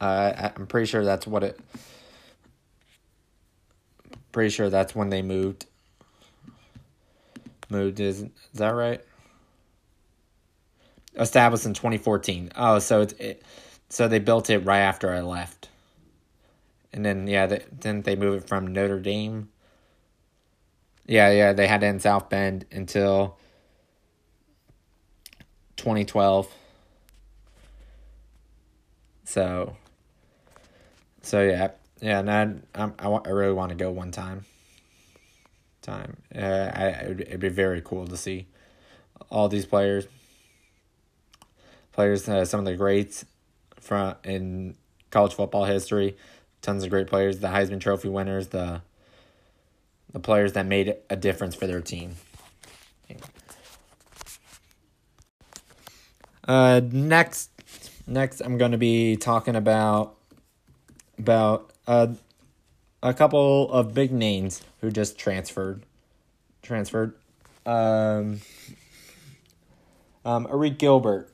uh, 0.00 0.50
I'm 0.56 0.66
pretty 0.66 0.86
sure 0.86 1.04
that's 1.04 1.26
what 1.26 1.42
it 1.42 1.60
Pretty 4.36 4.50
sure 4.50 4.68
that's 4.68 4.94
when 4.94 5.08
they 5.08 5.22
moved. 5.22 5.64
Moved 7.70 8.00
is 8.00 8.20
is 8.20 8.30
that 8.52 8.68
right? 8.68 9.00
Established 11.18 11.64
in 11.64 11.72
2014. 11.72 12.50
Oh, 12.54 12.78
so 12.78 13.00
it's 13.00 13.14
it, 13.14 13.42
so 13.88 14.08
they 14.08 14.18
built 14.18 14.50
it 14.50 14.58
right 14.58 14.80
after 14.80 15.10
I 15.10 15.22
left. 15.22 15.65
And 16.96 17.04
then 17.04 17.26
yeah, 17.26 17.46
they, 17.46 17.62
then 17.70 18.00
they 18.02 18.16
move 18.16 18.42
it 18.42 18.48
from 18.48 18.68
Notre 18.68 18.98
Dame. 18.98 19.50
Yeah, 21.06 21.30
yeah, 21.30 21.52
they 21.52 21.66
had 21.66 21.82
it 21.82 21.86
in 21.88 22.00
South 22.00 22.30
Bend 22.30 22.64
until 22.72 23.36
2012. 25.76 26.50
So, 29.24 29.76
so 31.20 31.42
yeah, 31.42 31.72
yeah, 32.00 32.20
and 32.20 32.64
I, 32.74 32.84
I, 32.84 32.90
I, 32.98 33.08
I 33.26 33.28
really 33.28 33.52
want 33.52 33.68
to 33.68 33.76
go 33.76 33.90
one 33.90 34.10
time. 34.10 34.46
Time, 35.82 36.16
uh, 36.34 36.40
I 36.40 36.88
it'd, 37.04 37.20
it'd 37.20 37.40
be 37.40 37.50
very 37.50 37.82
cool 37.82 38.06
to 38.06 38.16
see 38.16 38.46
all 39.28 39.50
these 39.50 39.66
players. 39.66 40.06
Players, 41.92 42.26
uh, 42.26 42.46
some 42.46 42.60
of 42.60 42.66
the 42.66 42.74
greats 42.74 43.26
from 43.78 44.14
in 44.24 44.76
college 45.10 45.34
football 45.34 45.66
history. 45.66 46.16
Tons 46.66 46.82
of 46.82 46.90
great 46.90 47.06
players. 47.06 47.38
The 47.38 47.46
Heisman 47.46 47.80
Trophy 47.80 48.08
winners. 48.08 48.48
The 48.48 48.82
the 50.12 50.18
players 50.18 50.54
that 50.54 50.66
made 50.66 50.96
a 51.08 51.14
difference 51.14 51.54
for 51.54 51.68
their 51.68 51.80
team. 51.80 52.16
Uh, 56.48 56.80
next, 56.90 57.50
next 58.08 58.40
I'm 58.40 58.58
going 58.58 58.72
to 58.72 58.78
be 58.78 59.16
talking 59.16 59.54
about 59.54 60.16
about 61.16 61.70
uh, 61.86 62.08
a 63.00 63.14
couple 63.14 63.70
of 63.70 63.94
big 63.94 64.10
names 64.10 64.60
who 64.80 64.90
just 64.90 65.16
transferred, 65.16 65.84
transferred. 66.62 67.14
Um, 67.64 68.40
um, 70.24 70.48
Arik 70.48 70.78
Gilbert. 70.78 71.30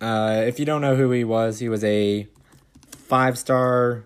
Uh, 0.00 0.44
if 0.46 0.60
you 0.60 0.64
don't 0.64 0.80
know 0.80 0.94
who 0.94 1.10
he 1.10 1.24
was, 1.24 1.58
he 1.58 1.68
was 1.68 1.82
a 1.82 2.28
five-star 3.06 4.04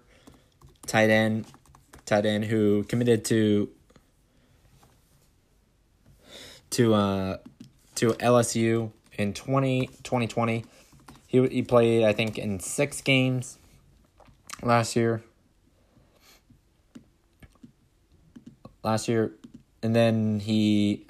tight 0.87 1.11
end, 1.11 1.47
tight 2.07 2.27
end 2.27 2.45
who 2.45 2.85
committed 2.85 3.25
to 3.27 3.71
to 6.71 6.95
uh 6.95 7.37
to 7.97 8.11
LSU 8.11 8.93
in 9.19 9.35
20, 9.35 9.87
2020. 10.03 10.65
He 11.27 11.49
he 11.49 11.63
played 11.63 12.05
I 12.05 12.13
think 12.13 12.39
in 12.39 12.61
6 12.61 13.01
games 13.03 13.59
last 14.63 14.97
year. 14.97 15.23
Last 18.83 19.09
year 19.09 19.33
and 19.83 19.95
then 19.95 20.41
he 20.41 21.07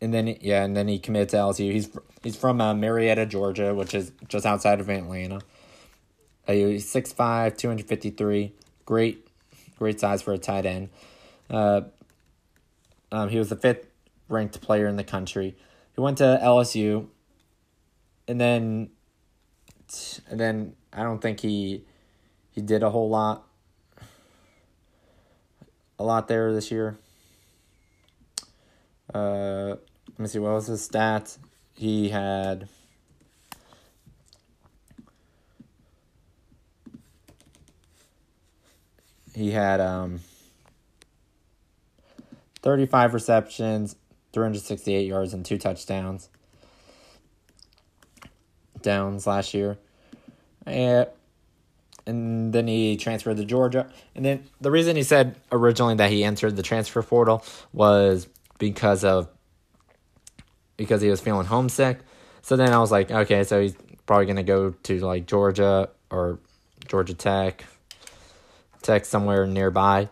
and 0.00 0.14
then 0.14 0.36
yeah, 0.40 0.64
and 0.64 0.76
then 0.76 0.88
he 0.88 0.98
committed 0.98 1.30
to 1.30 1.36
LSU. 1.36 1.72
He's 1.72 1.90
he's 2.28 2.36
from 2.36 2.60
uh, 2.60 2.74
Marietta, 2.74 3.24
Georgia, 3.24 3.74
which 3.74 3.94
is 3.94 4.12
just 4.28 4.44
outside 4.44 4.80
of 4.80 4.90
Atlanta. 4.90 5.40
Uh, 6.46 6.52
he's 6.52 6.84
6'5", 6.92 7.56
253. 7.56 8.52
Great, 8.84 9.26
great 9.78 9.98
size 9.98 10.20
for 10.20 10.34
a 10.34 10.38
tight 10.38 10.66
end. 10.66 10.90
Uh, 11.48 11.80
um, 13.10 13.30
he 13.30 13.38
was 13.38 13.48
the 13.48 13.56
fifth 13.56 13.86
ranked 14.28 14.60
player 14.60 14.86
in 14.86 14.96
the 14.96 15.04
country. 15.04 15.56
He 15.94 16.02
went 16.02 16.18
to 16.18 16.38
LSU, 16.42 17.06
and 18.26 18.38
then, 18.38 18.90
and 20.28 20.38
then 20.38 20.74
I 20.92 21.04
don't 21.04 21.22
think 21.22 21.40
he 21.40 21.86
he 22.50 22.60
did 22.60 22.82
a 22.82 22.90
whole 22.90 23.08
lot, 23.08 23.46
a 25.98 26.04
lot 26.04 26.28
there 26.28 26.52
this 26.52 26.70
year. 26.70 26.98
Uh, 29.14 29.76
let 30.10 30.18
me 30.18 30.26
see 30.26 30.38
what 30.38 30.52
was 30.52 30.66
his 30.66 30.86
stats. 30.86 31.38
He 31.78 32.08
had. 32.08 32.68
He 39.32 39.52
had 39.52 39.80
um 39.80 40.18
35 42.62 43.14
receptions, 43.14 43.94
368 44.32 45.06
yards, 45.06 45.32
and 45.32 45.44
two 45.44 45.56
touchdowns. 45.56 46.28
Downs 48.82 49.24
last 49.28 49.54
year. 49.54 49.78
And, 50.66 51.06
and 52.04 52.52
then 52.52 52.66
he 52.66 52.96
transferred 52.96 53.36
to 53.36 53.44
Georgia. 53.44 53.88
And 54.16 54.24
then 54.24 54.48
the 54.60 54.72
reason 54.72 54.96
he 54.96 55.04
said 55.04 55.36
originally 55.52 55.94
that 55.94 56.10
he 56.10 56.24
entered 56.24 56.56
the 56.56 56.64
transfer 56.64 57.04
portal 57.04 57.44
was 57.72 58.26
because 58.58 59.04
of 59.04 59.28
because 60.78 61.02
he 61.02 61.10
was 61.10 61.20
feeling 61.20 61.46
homesick. 61.46 61.98
So 62.40 62.56
then 62.56 62.72
I 62.72 62.78
was 62.78 62.90
like, 62.90 63.10
okay, 63.10 63.44
so 63.44 63.60
he's 63.60 63.76
probably 64.06 64.24
gonna 64.24 64.42
go 64.42 64.70
to 64.70 64.98
like 65.00 65.26
Georgia 65.26 65.90
or 66.10 66.38
Georgia 66.86 67.12
Tech, 67.12 67.66
Tech 68.80 69.04
somewhere 69.04 69.46
nearby. 69.46 70.08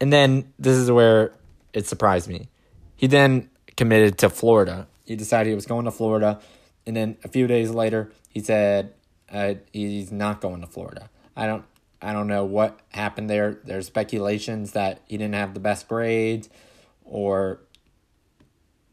And 0.00 0.10
then 0.10 0.54
this 0.58 0.76
is 0.76 0.90
where 0.90 1.34
it 1.74 1.86
surprised 1.86 2.28
me. 2.28 2.48
He 2.96 3.06
then 3.06 3.50
committed 3.76 4.16
to 4.18 4.30
Florida. 4.30 4.86
He 5.04 5.16
decided 5.16 5.50
he 5.50 5.54
was 5.54 5.66
going 5.66 5.84
to 5.84 5.90
Florida, 5.90 6.40
and 6.86 6.96
then 6.96 7.18
a 7.22 7.28
few 7.28 7.46
days 7.46 7.70
later, 7.70 8.10
he 8.30 8.40
said 8.40 8.94
uh, 9.30 9.54
he's 9.72 10.10
not 10.10 10.40
going 10.40 10.62
to 10.62 10.66
Florida. 10.66 11.10
I 11.36 11.46
don't 11.46 11.64
I 12.00 12.12
don't 12.12 12.26
know 12.26 12.44
what 12.44 12.80
happened 12.90 13.30
there. 13.30 13.58
There's 13.64 13.86
speculations 13.86 14.72
that 14.72 15.00
he 15.06 15.16
didn't 15.16 15.34
have 15.34 15.54
the 15.54 15.60
best 15.60 15.88
grades, 15.88 16.48
or 17.04 17.60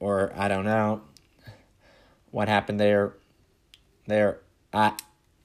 or 0.04 0.34
I 0.36 0.49
don't 0.49 0.66
know 0.66 1.01
what 2.30 2.49
happened 2.49 2.78
there. 2.78 3.14
There, 4.06 4.41
I 4.74 4.91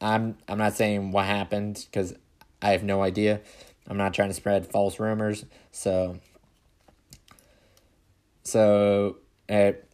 I'm 0.01 0.37
I'm 0.49 0.59
not 0.59 0.75
saying 0.75 1.13
what 1.13 1.27
happened 1.27 1.87
because 1.89 2.13
I 2.61 2.71
have 2.71 2.83
no 2.83 3.01
idea. 3.01 3.41
I'm 3.87 3.97
not 3.97 4.15
trying 4.15 4.31
to 4.31 4.35
spread 4.35 4.67
false 4.67 4.99
rumors. 4.99 5.45
So, 5.71 6.19
so 8.43 9.19
it, 9.49 9.89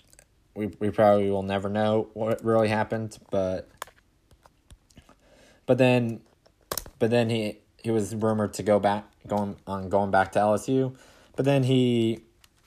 we 0.54 0.68
we 0.78 0.88
probably 0.88 1.30
will 1.30 1.42
never 1.42 1.68
know 1.68 2.08
what 2.14 2.42
really 2.42 2.68
happened, 2.68 3.18
but 3.30 3.68
but 5.66 5.76
then 5.76 6.22
but 6.98 7.10
then 7.10 7.28
he 7.28 7.58
he 7.82 7.90
was 7.90 8.14
rumored 8.14 8.54
to 8.54 8.62
go 8.62 8.80
back 8.80 9.04
going 9.26 9.56
on 9.66 9.90
going 9.90 10.10
back 10.10 10.32
to 10.32 10.38
LSU, 10.38 10.96
but 11.36 11.44
then 11.44 11.64
he 11.64 12.20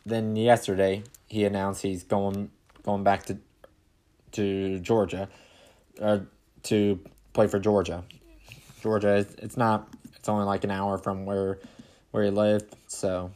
then 0.06 0.36
yesterday 0.36 1.02
he 1.28 1.46
announced 1.46 1.82
he's 1.82 2.04
going 2.04 2.52
going 2.84 3.04
back 3.04 3.26
to 3.26 3.38
to 4.34 4.80
Georgia, 4.80 5.30
uh, 6.02 6.20
to 6.64 7.00
play 7.34 7.48
for 7.48 7.60
Georgia. 7.60 8.04
Georgia, 8.82 9.26
it's 9.38 9.58
not 9.58 9.88
it's 10.16 10.30
only 10.30 10.46
like 10.46 10.64
an 10.64 10.72
hour 10.72 10.98
from 10.98 11.26
where 11.26 11.60
where 12.12 12.24
he 12.24 12.30
lived, 12.30 12.76
so 12.88 13.32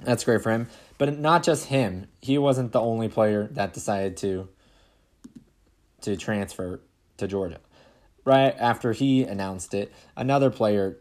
that's 0.00 0.24
great 0.24 0.42
for 0.42 0.50
him. 0.50 0.68
But 0.98 1.18
not 1.18 1.42
just 1.42 1.66
him. 1.66 2.06
He 2.20 2.38
wasn't 2.38 2.72
the 2.72 2.80
only 2.80 3.08
player 3.08 3.48
that 3.52 3.72
decided 3.72 4.16
to 4.18 4.48
to 6.02 6.16
transfer 6.16 6.80
to 7.18 7.26
Georgia. 7.26 7.60
Right 8.24 8.54
after 8.58 8.92
he 8.92 9.24
announced 9.24 9.74
it, 9.74 9.92
another 10.16 10.50
player 10.50 10.98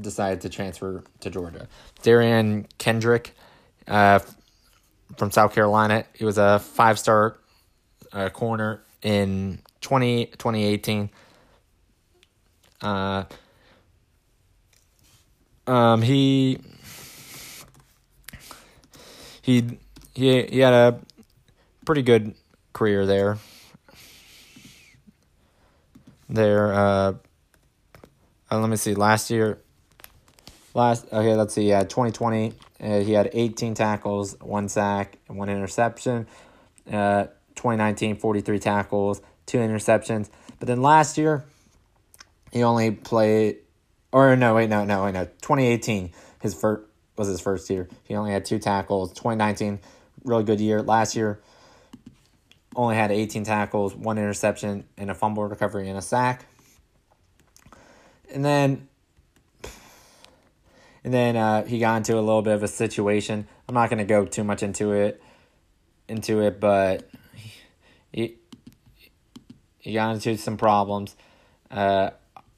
decided 0.00 0.40
to 0.42 0.48
transfer 0.48 1.02
to 1.20 1.30
Georgia. 1.30 1.66
Derion 2.02 2.66
Kendrick 2.78 3.34
uh, 3.88 4.20
from 5.16 5.30
South 5.30 5.54
Carolina. 5.54 6.04
He 6.14 6.24
was 6.24 6.38
a 6.38 6.58
five 6.58 6.98
star 6.98 7.36
uh, 8.12 8.28
corner 8.30 8.82
in 9.02 9.60
20, 9.80 10.26
2018. 10.26 11.10
Uh, 12.82 13.24
um, 15.66 16.02
he 16.02 16.58
he 19.42 19.78
he 20.14 20.42
he 20.42 20.58
had 20.58 20.72
a 20.72 21.00
pretty 21.84 22.02
good 22.02 22.34
career 22.72 23.06
there. 23.06 23.38
There, 26.28 26.72
uh, 26.72 27.14
uh, 28.50 28.58
let 28.58 28.70
me 28.70 28.76
see. 28.76 28.94
Last 28.94 29.30
year, 29.30 29.58
last 30.74 31.06
okay, 31.12 31.34
let's 31.34 31.54
see. 31.54 31.68
Yeah, 31.68 31.84
twenty 31.84 32.12
twenty. 32.12 32.54
Uh, 32.82 33.00
he 33.00 33.12
had 33.12 33.30
18 33.32 33.74
tackles, 33.74 34.36
one 34.40 34.68
sack, 34.68 35.18
and 35.28 35.36
one 35.36 35.48
interception. 35.48 36.26
Uh, 36.90 37.24
2019, 37.56 38.16
43 38.16 38.58
tackles, 38.58 39.20
two 39.46 39.58
interceptions. 39.58 40.30
But 40.58 40.68
then 40.68 40.80
last 40.80 41.18
year, 41.18 41.44
he 42.52 42.62
only 42.62 42.90
played 42.90 43.58
or 44.12 44.34
no, 44.36 44.54
wait, 44.54 44.68
no, 44.68 44.84
no, 44.84 45.04
wait, 45.04 45.14
no. 45.14 45.24
2018, 45.24 46.12
his 46.40 46.54
first 46.54 46.84
was 47.16 47.28
his 47.28 47.40
first 47.40 47.68
year. 47.70 47.88
He 48.04 48.14
only 48.14 48.32
had 48.32 48.44
two 48.44 48.58
tackles. 48.58 49.12
2019, 49.12 49.78
really 50.24 50.42
good 50.42 50.60
year. 50.60 50.82
Last 50.82 51.14
year, 51.14 51.40
only 52.74 52.96
had 52.96 53.12
18 53.12 53.44
tackles, 53.44 53.94
one 53.94 54.18
interception, 54.18 54.84
and 54.96 55.10
a 55.10 55.14
fumble 55.14 55.44
recovery 55.46 55.88
and 55.88 55.98
a 55.98 56.02
sack. 56.02 56.46
And 58.32 58.44
then, 58.44 58.88
and 61.04 61.12
then 61.12 61.36
uh, 61.36 61.64
he 61.64 61.78
got 61.78 61.98
into 61.98 62.14
a 62.14 62.20
little 62.20 62.42
bit 62.42 62.54
of 62.54 62.62
a 62.62 62.68
situation. 62.68 63.46
I'm 63.68 63.74
not 63.74 63.90
going 63.90 63.98
to 63.98 64.04
go 64.04 64.24
too 64.24 64.44
much 64.44 64.62
into 64.62 64.92
it, 64.92 65.22
into 66.08 66.40
it, 66.40 66.60
but 66.60 67.08
he 68.12 68.36
he 69.78 69.92
got 69.94 70.14
into 70.14 70.36
some 70.36 70.56
problems. 70.56 71.16
Uh, 71.70 72.10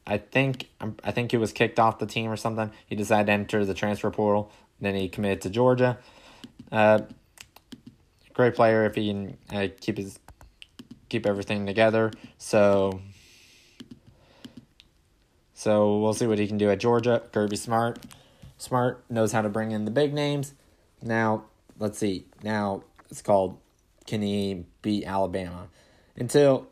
I 0.07 0.19
think 0.19 0.69
I 1.05 1.13
think 1.13 1.31
he 1.31 1.37
was 1.37 1.53
kicked 1.53 1.79
off 1.79 1.99
the 1.99 2.07
team 2.07 2.31
or 2.31 2.37
something. 2.37 2.73
He 2.87 2.97
decided 2.97 3.27
to 3.27 3.33
enter 3.33 3.65
the 3.65 3.75
transfer 3.75 4.11
portal. 4.11 4.51
Then 4.81 4.95
he 4.97 5.09
committed 5.09 5.43
to 5.43 5.51
Georgia. 5.51 5.99
Uh, 6.73 7.01
great 8.33 8.55
player 8.55 8.85
if 8.85 8.95
he 8.97 9.09
can 9.09 9.37
uh, 9.53 9.69
keep 9.81 9.99
his 9.99 10.19
keep 11.09 11.27
everything 11.27 11.67
together. 11.67 12.11
So 12.39 13.01
so 15.55 15.99
we'll 15.99 16.15
see 16.15 16.27
what 16.27 16.41
he 16.41 16.49
can 16.49 16.59
do 16.59 16.71
at 16.71 16.81
Georgia. 16.81 17.23
Kirby 17.31 17.55
Smart, 17.55 18.01
Smart 18.63 19.05
knows 19.11 19.33
how 19.33 19.43
to 19.43 19.49
bring 19.49 19.73
in 19.73 19.87
the 19.87 19.91
big 19.91 20.15
names. 20.15 20.55
Now 21.03 21.47
let's 21.81 21.99
see. 21.99 22.27
Now 22.45 22.85
it's 23.11 23.21
called 23.21 23.59
can 24.07 24.23
he 24.23 24.67
beat 24.83 25.05
Alabama? 25.05 25.67
Until 26.17 26.69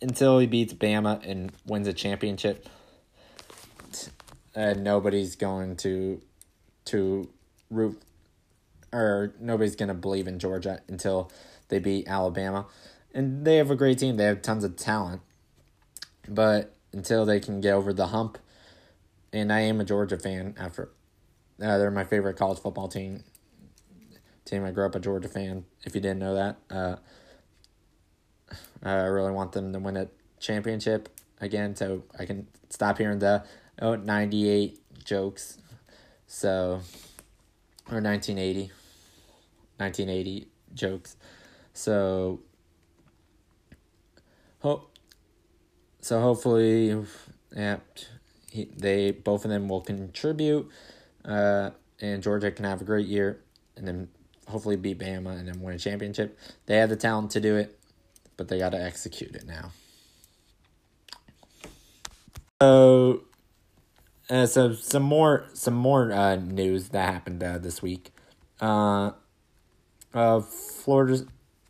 until 0.00 0.38
he 0.38 0.46
beats 0.46 0.72
Bama 0.72 1.20
and 1.22 1.52
wins 1.66 1.86
a 1.86 1.92
championship. 1.92 2.66
uh, 4.56 4.72
nobody's 4.72 5.36
going 5.36 5.76
to 5.76 6.22
to 6.86 7.28
root 7.70 8.00
or 8.90 9.34
nobody's 9.38 9.76
going 9.76 9.90
to 9.90 9.94
believe 9.94 10.26
in 10.26 10.38
Georgia 10.38 10.80
until 10.88 11.30
they 11.68 11.78
beat 11.78 12.08
Alabama. 12.08 12.64
And 13.12 13.44
they 13.44 13.56
have 13.58 13.70
a 13.70 13.76
great 13.76 13.98
team. 13.98 14.16
They 14.16 14.24
have 14.24 14.40
tons 14.40 14.64
of 14.64 14.76
talent. 14.76 15.20
But 16.26 16.74
until 16.90 17.26
they 17.26 17.38
can 17.38 17.60
get 17.60 17.74
over 17.74 17.92
the 17.92 18.06
hump, 18.06 18.38
and 19.30 19.52
I 19.52 19.60
am 19.60 19.78
a 19.78 19.84
Georgia 19.84 20.18
fan 20.18 20.54
after 20.58 20.88
uh, 21.62 21.78
they're 21.78 21.90
my 21.90 22.04
favorite 22.04 22.36
college 22.36 22.58
football 22.58 22.88
team. 22.88 23.22
Team 24.44 24.64
I 24.64 24.72
grew 24.72 24.86
up 24.86 24.94
a 24.94 25.00
Georgia 25.00 25.28
fan. 25.28 25.64
If 25.84 25.94
you 25.94 26.00
didn't 26.00 26.18
know 26.18 26.34
that, 26.34 26.56
uh, 26.70 26.96
I 28.82 29.04
really 29.04 29.32
want 29.32 29.52
them 29.52 29.72
to 29.72 29.78
win 29.78 29.96
a 29.96 30.08
championship 30.40 31.08
again, 31.40 31.76
so 31.76 32.02
I 32.18 32.26
can 32.26 32.48
stop 32.68 32.98
hearing 32.98 33.20
the 33.20 33.44
oh, 33.80 33.94
98 33.94 35.04
jokes. 35.04 35.58
So, 36.26 36.80
or 37.90 38.00
1980. 38.00 38.72
1980 39.78 40.48
jokes. 40.74 41.16
So, 41.72 42.40
hope. 44.60 44.90
So 46.00 46.20
hopefully, 46.20 47.04
yeah, 47.54 47.76
he, 48.50 48.64
they 48.76 49.12
both 49.12 49.44
of 49.44 49.50
them 49.50 49.68
will 49.68 49.80
contribute, 49.80 50.68
uh, 51.24 51.70
and 52.00 52.22
Georgia 52.22 52.50
can 52.50 52.64
have 52.64 52.80
a 52.80 52.84
great 52.84 53.06
year, 53.06 53.40
and 53.76 53.86
then 53.86 54.08
hopefully 54.48 54.76
beat 54.76 54.98
Bama 54.98 55.38
and 55.38 55.48
then 55.48 55.60
win 55.60 55.74
a 55.74 55.78
championship. 55.78 56.38
They 56.66 56.76
have 56.76 56.88
the 56.88 56.96
talent 56.96 57.30
to 57.32 57.40
do 57.40 57.56
it, 57.56 57.78
but 58.36 58.48
they 58.48 58.58
got 58.58 58.70
to 58.70 58.82
execute 58.82 59.34
it 59.34 59.46
now. 59.46 59.70
So, 62.60 63.22
uh, 64.30 64.46
so 64.46 64.72
some 64.74 65.02
more 65.02 65.46
some 65.52 65.74
more 65.74 66.12
uh, 66.12 66.36
news 66.36 66.90
that 66.90 67.12
happened 67.12 67.42
uh, 67.42 67.58
this 67.58 67.82
week. 67.82 68.12
Uh, 68.60 69.12
uh, 70.14 70.40
Florida, 70.40 71.24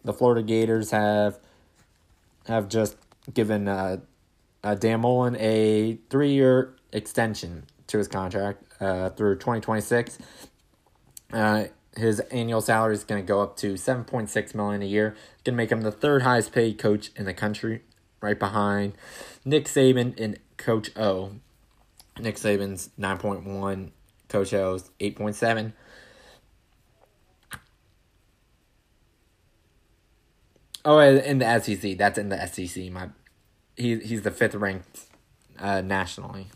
the 0.05 0.13
Florida 0.13 0.43
Gators 0.43 0.91
have 0.91 1.39
have 2.47 2.69
just 2.69 2.97
given 3.33 3.69
uh, 3.69 3.99
uh 4.65 4.75
Dan 4.75 5.01
Mullen 5.01 5.37
a 5.39 5.99
three 6.11 6.33
year 6.33 6.75
extension 6.93 7.65
to 7.87 7.99
his 7.99 8.09
contract 8.09 8.65
uh, 8.83 9.11
through 9.11 9.37
twenty 9.37 9.61
twenty 9.61 9.81
six. 9.81 10.19
Uh, 11.33 11.65
his 11.97 12.21
annual 12.21 12.61
salary 12.61 12.95
is 12.95 13.05
going 13.05 13.23
to 13.23 13.27
go 13.27 13.41
up 13.41 13.57
to 13.59 13.77
seven 13.77 14.05
point 14.05 14.29
six 14.29 14.55
million 14.55 14.83
a 14.83 14.87
year. 14.87 15.11
Going 15.45 15.55
to 15.55 15.57
make 15.57 15.71
him 15.71 15.83
the 15.83 15.93
third 15.93 16.23
highest 16.23 16.53
paid 16.53 16.79
coach 16.79 17.11
in 17.17 17.25
the 17.25 17.35
country, 17.35 17.83
right 18.21 18.39
behind 18.39 18.95
Nick 19.45 19.67
Saban 19.67 20.19
and 20.19 20.39
Coach 20.57 20.91
O. 20.97 21.33
Nick 22.19 22.37
Saban's 22.37 22.91
9.1, 22.99 23.91
Coach 24.29 24.53
O's 24.53 24.91
8.7. 25.01 25.73
Oh, 30.85 30.99
in 30.99 31.39
the 31.39 31.61
SEC. 31.61 31.97
That's 31.97 32.19
in 32.19 32.29
the 32.29 32.47
SEC. 32.47 32.91
My, 32.91 33.09
he 33.77 33.99
he's 34.01 34.23
the 34.23 34.31
fifth 34.31 34.55
ranked 34.55 35.07
uh, 35.59 35.81
nationally. 35.81 36.49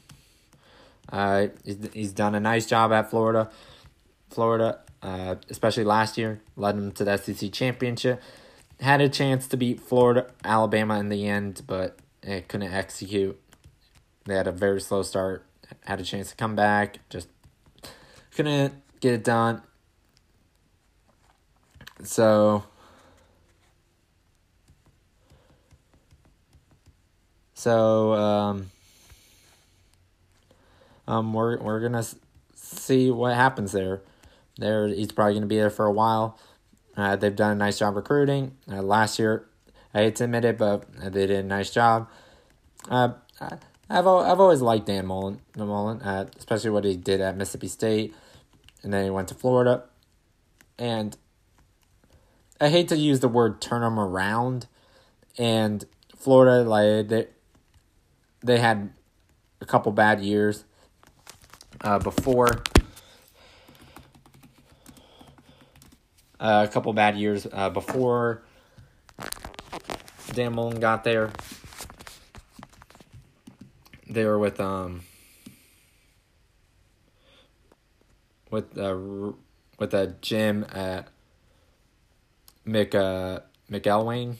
Uh, 1.10 1.48
he's, 1.64 1.78
he's 1.92 2.12
done 2.12 2.34
a 2.34 2.40
nice 2.40 2.66
job 2.66 2.92
at 2.92 3.10
Florida, 3.10 3.50
Florida, 4.30 4.80
uh, 5.02 5.36
especially 5.50 5.84
last 5.84 6.18
year. 6.18 6.40
Led 6.56 6.76
them 6.76 6.92
to 6.92 7.04
the 7.04 7.16
SEC 7.16 7.52
championship. 7.52 8.20
Had 8.80 9.00
a 9.00 9.08
chance 9.08 9.46
to 9.48 9.56
beat 9.56 9.80
Florida, 9.80 10.30
Alabama 10.44 10.98
in 10.98 11.08
the 11.08 11.26
end, 11.26 11.62
but 11.66 11.98
it 12.22 12.48
couldn't 12.48 12.72
execute. 12.72 13.40
They 14.24 14.34
had 14.34 14.46
a 14.46 14.52
very 14.52 14.80
slow 14.80 15.02
start, 15.02 15.46
had 15.84 16.00
a 16.00 16.04
chance 16.04 16.30
to 16.30 16.36
come 16.36 16.56
back, 16.56 16.98
just 17.08 17.28
couldn't 18.32 18.74
get 19.00 19.14
it 19.14 19.24
done. 19.24 19.62
So, 22.02 22.64
so 27.54 28.12
um, 28.12 28.70
um, 31.06 31.32
we're 31.32 31.58
we're 31.58 31.80
gonna 31.80 32.04
see 32.54 33.10
what 33.10 33.34
happens 33.34 33.72
there. 33.72 34.02
There, 34.58 34.88
he's 34.88 35.12
probably 35.12 35.34
gonna 35.34 35.46
be 35.46 35.56
there 35.56 35.70
for 35.70 35.86
a 35.86 35.92
while. 35.92 36.38
Uh, 36.96 37.16
they've 37.16 37.36
done 37.36 37.52
a 37.52 37.54
nice 37.54 37.78
job 37.78 37.96
recruiting. 37.96 38.56
Uh, 38.70 38.82
last 38.82 39.18
year, 39.18 39.46
I 39.92 39.98
hate 39.98 40.16
to 40.16 40.24
admit 40.24 40.44
it, 40.44 40.58
but 40.58 40.90
they 40.92 41.26
did 41.26 41.30
a 41.30 41.42
nice 41.42 41.70
job. 41.70 42.08
Uh, 42.88 43.10
I've 43.40 44.06
I've 44.06 44.06
always 44.06 44.60
liked 44.60 44.86
Dan 44.86 45.06
Mullen, 45.06 45.40
Mullen, 45.56 46.00
uh, 46.02 46.26
especially 46.36 46.70
what 46.70 46.84
he 46.84 46.96
did 46.96 47.20
at 47.20 47.36
Mississippi 47.36 47.68
State, 47.68 48.14
and 48.82 48.92
then 48.92 49.04
he 49.04 49.10
went 49.10 49.28
to 49.28 49.34
Florida, 49.34 49.84
and 50.78 51.16
I 52.60 52.68
hate 52.68 52.88
to 52.88 52.96
use 52.96 53.20
the 53.20 53.28
word 53.28 53.60
turn 53.60 53.82
him 53.82 53.98
around, 53.98 54.66
and 55.38 55.84
Florida 56.16 56.68
like 56.68 57.08
they 57.08 57.28
they 58.42 58.58
had 58.58 58.90
a 59.60 59.66
couple 59.66 59.92
bad 59.92 60.20
years 60.20 60.64
uh, 61.80 61.98
before. 61.98 62.62
Uh, 66.38 66.66
a 66.68 66.72
couple 66.72 66.92
bad 66.92 67.16
years 67.16 67.46
uh, 67.50 67.70
before 67.70 68.42
Dan 70.34 70.54
Mullen 70.54 70.80
got 70.80 71.02
there 71.02 71.32
they 74.08 74.24
were 74.24 74.38
with 74.38 74.60
um 74.60 75.02
with 78.50 78.78
uh 78.78 78.96
with 79.78 79.92
a 79.92 80.14
Jim 80.20 80.64
at 80.72 81.08
Mick 82.66 82.94
uh 82.94 83.40
McElwain. 83.70 84.36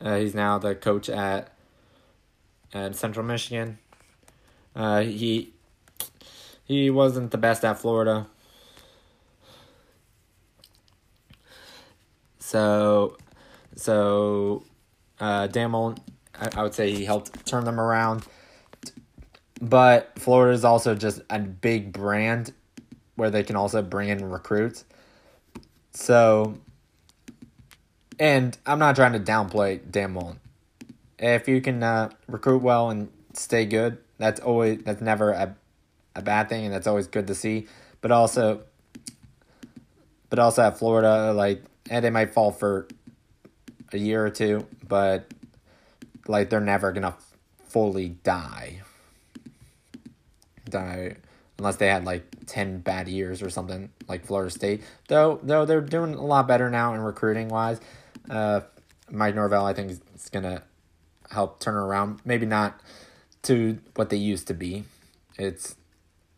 Uh, 0.00 0.18
he's 0.18 0.34
now 0.34 0.58
the 0.58 0.74
coach 0.74 1.08
at 1.08 1.52
at 2.72 2.94
Central 2.94 3.24
Michigan. 3.24 3.78
Uh, 4.74 5.02
he 5.02 5.52
he 6.64 6.90
wasn't 6.90 7.30
the 7.30 7.38
best 7.38 7.64
at 7.64 7.78
Florida. 7.78 8.26
So 12.38 13.16
so 13.76 14.64
uh, 15.20 15.46
Dan 15.46 15.70
Mullen 15.70 15.96
I, 16.38 16.62
would 16.62 16.74
say 16.74 16.92
he 16.92 17.04
helped 17.04 17.46
turn 17.46 17.64
them 17.64 17.80
around. 17.80 18.24
But 19.60 20.18
Florida 20.18 20.52
is 20.52 20.64
also 20.64 20.94
just 20.94 21.22
a 21.30 21.38
big 21.38 21.92
brand 21.92 22.52
where 23.14 23.30
they 23.30 23.42
can 23.42 23.56
also 23.56 23.82
bring 23.82 24.08
in 24.08 24.28
recruits. 24.28 24.84
So, 25.92 26.58
and 28.18 28.56
I'm 28.66 28.78
not 28.78 28.96
trying 28.96 29.12
to 29.12 29.20
downplay 29.20 30.10
Mullen. 30.10 30.40
If 31.18 31.48
you 31.48 31.60
can 31.60 31.82
uh, 31.82 32.10
recruit 32.26 32.62
well 32.62 32.90
and 32.90 33.08
stay 33.32 33.64
good, 33.64 33.98
that's 34.18 34.40
always 34.40 34.82
that's 34.82 35.00
never 35.00 35.30
a 35.30 35.56
a 36.16 36.22
bad 36.22 36.48
thing, 36.48 36.64
and 36.64 36.74
that's 36.74 36.86
always 36.86 37.06
good 37.06 37.26
to 37.26 37.34
see. 37.34 37.66
But 38.00 38.10
also, 38.10 38.62
but 40.30 40.38
also 40.38 40.62
at 40.62 40.78
Florida, 40.78 41.32
like, 41.32 41.62
and 41.90 42.04
they 42.04 42.10
might 42.10 42.32
fall 42.32 42.52
for 42.52 42.86
a 43.92 43.98
year 43.98 44.24
or 44.24 44.30
two, 44.30 44.66
but 44.86 45.32
like 46.26 46.50
they're 46.50 46.60
never 46.60 46.92
gonna 46.92 47.16
fully 47.68 48.10
die. 48.10 48.82
Die 50.68 51.16
unless 51.58 51.76
they 51.76 51.86
had 51.86 52.04
like 52.04 52.24
10 52.46 52.80
bad 52.80 53.08
years 53.08 53.42
or 53.42 53.50
something 53.50 53.90
like 54.08 54.26
Florida 54.26 54.50
State. 54.50 54.82
Though 55.08 55.38
though 55.42 55.64
they're 55.64 55.80
doing 55.80 56.14
a 56.14 56.24
lot 56.24 56.48
better 56.48 56.70
now 56.70 56.94
in 56.94 57.00
recruiting 57.00 57.48
wise. 57.48 57.80
Uh, 58.28 58.60
Mike 59.10 59.34
Norvell 59.34 59.66
I 59.66 59.72
think 59.72 59.90
is 59.90 60.28
going 60.30 60.44
to 60.44 60.62
help 61.30 61.60
turn 61.60 61.74
around. 61.74 62.20
Maybe 62.24 62.46
not 62.46 62.80
to 63.44 63.78
what 63.94 64.10
they 64.10 64.16
used 64.16 64.46
to 64.48 64.54
be. 64.54 64.84
It's 65.38 65.76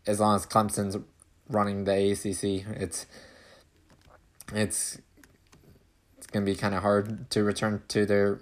as 0.07 0.20
long 0.20 0.36
as 0.36 0.46
Clemson's 0.46 0.96
running 1.48 1.84
the 1.84 2.12
ACC, 2.12 2.66
it's 2.80 3.07
it's 4.52 4.98
it's 6.18 6.26
to 6.32 6.40
be 6.40 6.54
kind 6.54 6.74
of 6.74 6.82
hard 6.82 7.30
to 7.30 7.42
return 7.42 7.82
to 7.88 8.07
their 8.07 8.40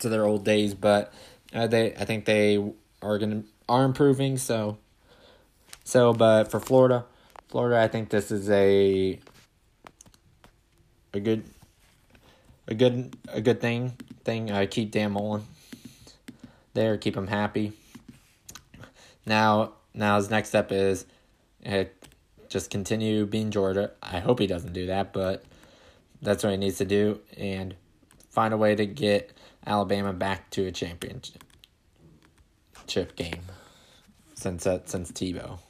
to 0.00 0.08
their 0.08 0.24
old 0.24 0.44
days, 0.44 0.74
but 0.74 1.12
uh, 1.52 1.66
they 1.66 1.94
I 1.94 2.04
think 2.04 2.24
they 2.24 2.62
are 3.02 3.18
gonna 3.18 3.44
are 3.68 3.84
improving. 3.84 4.36
So 4.36 4.78
so, 5.84 6.12
but 6.12 6.50
for 6.50 6.60
Florida, 6.60 7.04
Florida, 7.48 7.80
I 7.80 7.88
think 7.88 8.10
this 8.10 8.30
is 8.30 8.48
a 8.50 9.18
a 11.12 11.20
good 11.20 11.44
a 12.68 12.74
good 12.74 13.16
a 13.28 13.40
good 13.40 13.60
thing 13.60 13.96
thing. 14.24 14.50
Uh, 14.50 14.66
keep 14.70 14.92
Dan 14.92 15.12
Mullen 15.12 15.42
there, 16.74 16.96
keep 16.96 17.16
him 17.16 17.26
happy. 17.26 17.72
Now, 19.30 19.74
now 19.94 20.16
his 20.16 20.28
next 20.28 20.48
step 20.48 20.72
is 20.72 21.06
uh, 21.64 21.84
just 22.48 22.68
continue 22.68 23.26
being 23.26 23.52
Georgia. 23.52 23.92
I 24.02 24.18
hope 24.18 24.40
he 24.40 24.48
doesn't 24.48 24.72
do 24.72 24.86
that, 24.86 25.12
but 25.12 25.44
that's 26.20 26.42
what 26.42 26.50
he 26.50 26.56
needs 26.56 26.78
to 26.78 26.84
do 26.84 27.20
and 27.36 27.76
find 28.28 28.52
a 28.52 28.56
way 28.56 28.74
to 28.74 28.84
get 28.86 29.30
Alabama 29.64 30.12
back 30.12 30.50
to 30.50 30.66
a 30.66 30.72
championship 30.72 31.38
game 33.14 33.42
since 34.34 34.66
uh, 34.66 34.80
since 34.86 35.12
Tebow. 35.12 35.60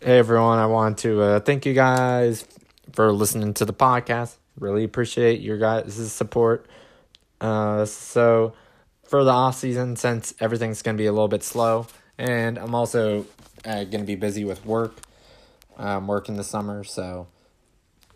Hey 0.00 0.18
everyone, 0.18 0.58
I 0.58 0.66
want 0.66 0.98
to 0.98 1.22
uh, 1.22 1.38
thank 1.38 1.64
you 1.64 1.72
guys 1.72 2.44
for 2.94 3.12
listening 3.12 3.54
to 3.54 3.64
the 3.64 3.72
podcast. 3.72 4.38
Really 4.58 4.82
appreciate 4.82 5.40
your 5.40 5.56
guys' 5.56 6.12
support. 6.12 6.66
Uh, 7.42 7.84
so 7.84 8.54
for 9.02 9.24
the 9.24 9.30
off 9.30 9.56
season, 9.56 9.96
since 9.96 10.32
everything's 10.38 10.80
gonna 10.80 10.96
be 10.96 11.06
a 11.06 11.12
little 11.12 11.28
bit 11.28 11.42
slow, 11.42 11.88
and 12.16 12.56
I'm 12.56 12.74
also 12.74 13.26
uh, 13.64 13.82
gonna 13.84 14.04
be 14.04 14.14
busy 14.14 14.44
with 14.44 14.64
work. 14.64 14.94
I'm 15.76 16.06
working 16.06 16.36
the 16.36 16.44
summer, 16.44 16.84
so 16.84 17.26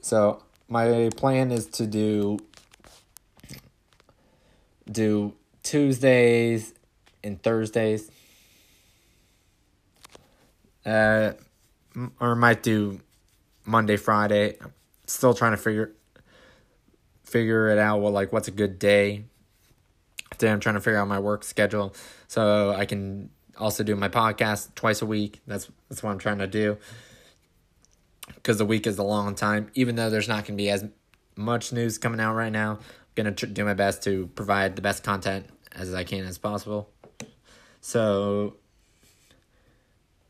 so 0.01 0.45
my 0.69 1.11
plan 1.17 1.51
is 1.51 1.67
to 1.67 1.89
do 1.89 2.39
do 4.89 5.35
Tuesdays 5.65 6.73
and 7.25 7.43
Thursdays. 7.43 8.09
Uh, 10.85 11.33
or 12.21 12.37
might 12.37 12.63
do 12.63 13.01
Monday, 13.65 13.97
Friday. 13.97 14.57
I'm 14.61 14.73
Still 15.09 15.35
trying 15.35 15.51
to 15.51 15.57
figure 15.57 15.96
figure 17.27 17.69
it 17.69 17.79
out. 17.79 18.01
Well, 18.01 18.13
like 18.13 18.33
what's 18.33 18.49
a 18.49 18.53
good 18.53 18.79
day? 18.79 19.25
Today 20.33 20.51
I'm 20.51 20.61
trying 20.61 20.77
to 20.77 20.81
figure 20.81 20.99
out 20.99 21.09
my 21.09 21.19
work 21.19 21.45
schedule 21.45 21.95
so 22.29 22.71
I 22.71 22.87
can 22.87 23.31
also 23.59 23.85
do 23.85 23.95
my 23.97 24.09
podcast 24.09 24.75
twice 24.75 25.03
a 25.03 25.07
week. 25.07 25.41
That's 25.47 25.71
that's 25.89 26.03
what 26.03 26.11
I'm 26.11 26.19
trying 26.19 26.39
to 26.39 26.47
do. 26.47 26.79
Because 28.35 28.59
the 28.59 28.67
week 28.67 28.87
is 28.87 28.99
a 28.99 29.03
long 29.03 29.35
time, 29.35 29.71
even 29.75 29.95
though 29.97 30.11
there's 30.11 30.29
not 30.29 30.47
going 30.47 30.57
to 30.57 30.63
be 30.63 30.71
as 30.71 30.85
much 31.37 31.73
news 31.73 31.99
coming 31.99 32.21
out 32.21 32.35
right 32.35 32.53
now. 32.53 32.73
I'm 32.73 32.79
gonna 33.15 33.33
tr- 33.33 33.47
do 33.47 33.65
my 33.65 33.75
best 33.75 34.03
to 34.05 34.29
provide 34.35 34.77
the 34.77 34.83
best 34.83 35.03
content 35.03 35.47
as 35.73 35.95
I 35.95 36.05
can 36.05 36.25
as 36.25 36.39
possible. 36.39 36.91
So, 37.81 38.57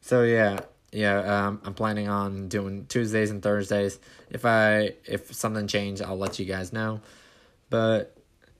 so 0.00 0.22
yeah, 0.22 0.60
yeah. 0.96 1.46
Um, 1.48 1.60
I'm 1.62 1.74
planning 1.74 2.08
on 2.08 2.48
doing 2.48 2.86
Tuesdays 2.86 3.30
and 3.30 3.42
Thursdays. 3.42 4.00
If 4.30 4.46
I 4.46 4.94
if 5.04 5.34
something 5.34 5.66
change, 5.66 6.00
I'll 6.00 6.16
let 6.16 6.38
you 6.38 6.46
guys 6.46 6.72
know. 6.72 7.02
But, 7.68 8.16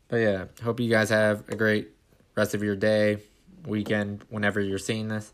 but 0.09 0.17
yeah, 0.19 0.45
hope 0.63 0.79
you 0.79 0.91
guys 0.91 1.09
have 1.09 1.49
a 1.49 1.57
great 1.57 1.89
rest 2.35 2.55
of 2.55 2.63
your 2.63 2.77
day, 2.77 3.19
weekend, 3.67 4.23
whenever 4.29 4.61
you're 4.61 4.79
seeing 4.79 5.09
this. 5.09 5.33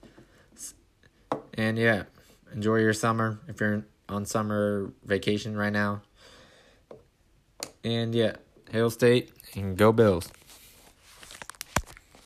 And 1.55 1.77
yeah, 1.77 2.05
enjoy 2.55 2.77
your 2.77 2.93
summer 2.93 3.41
if 3.49 3.61
you're 3.61 3.85
on 4.09 4.25
summer 4.25 4.93
vacation 5.05 5.57
right 5.57 5.73
now. 5.73 6.03
And 7.83 8.15
yeah, 8.15 8.37
Hail 8.71 8.91
State 8.91 9.33
and 9.57 9.77
go 9.77 9.91
Bills. 9.91 10.31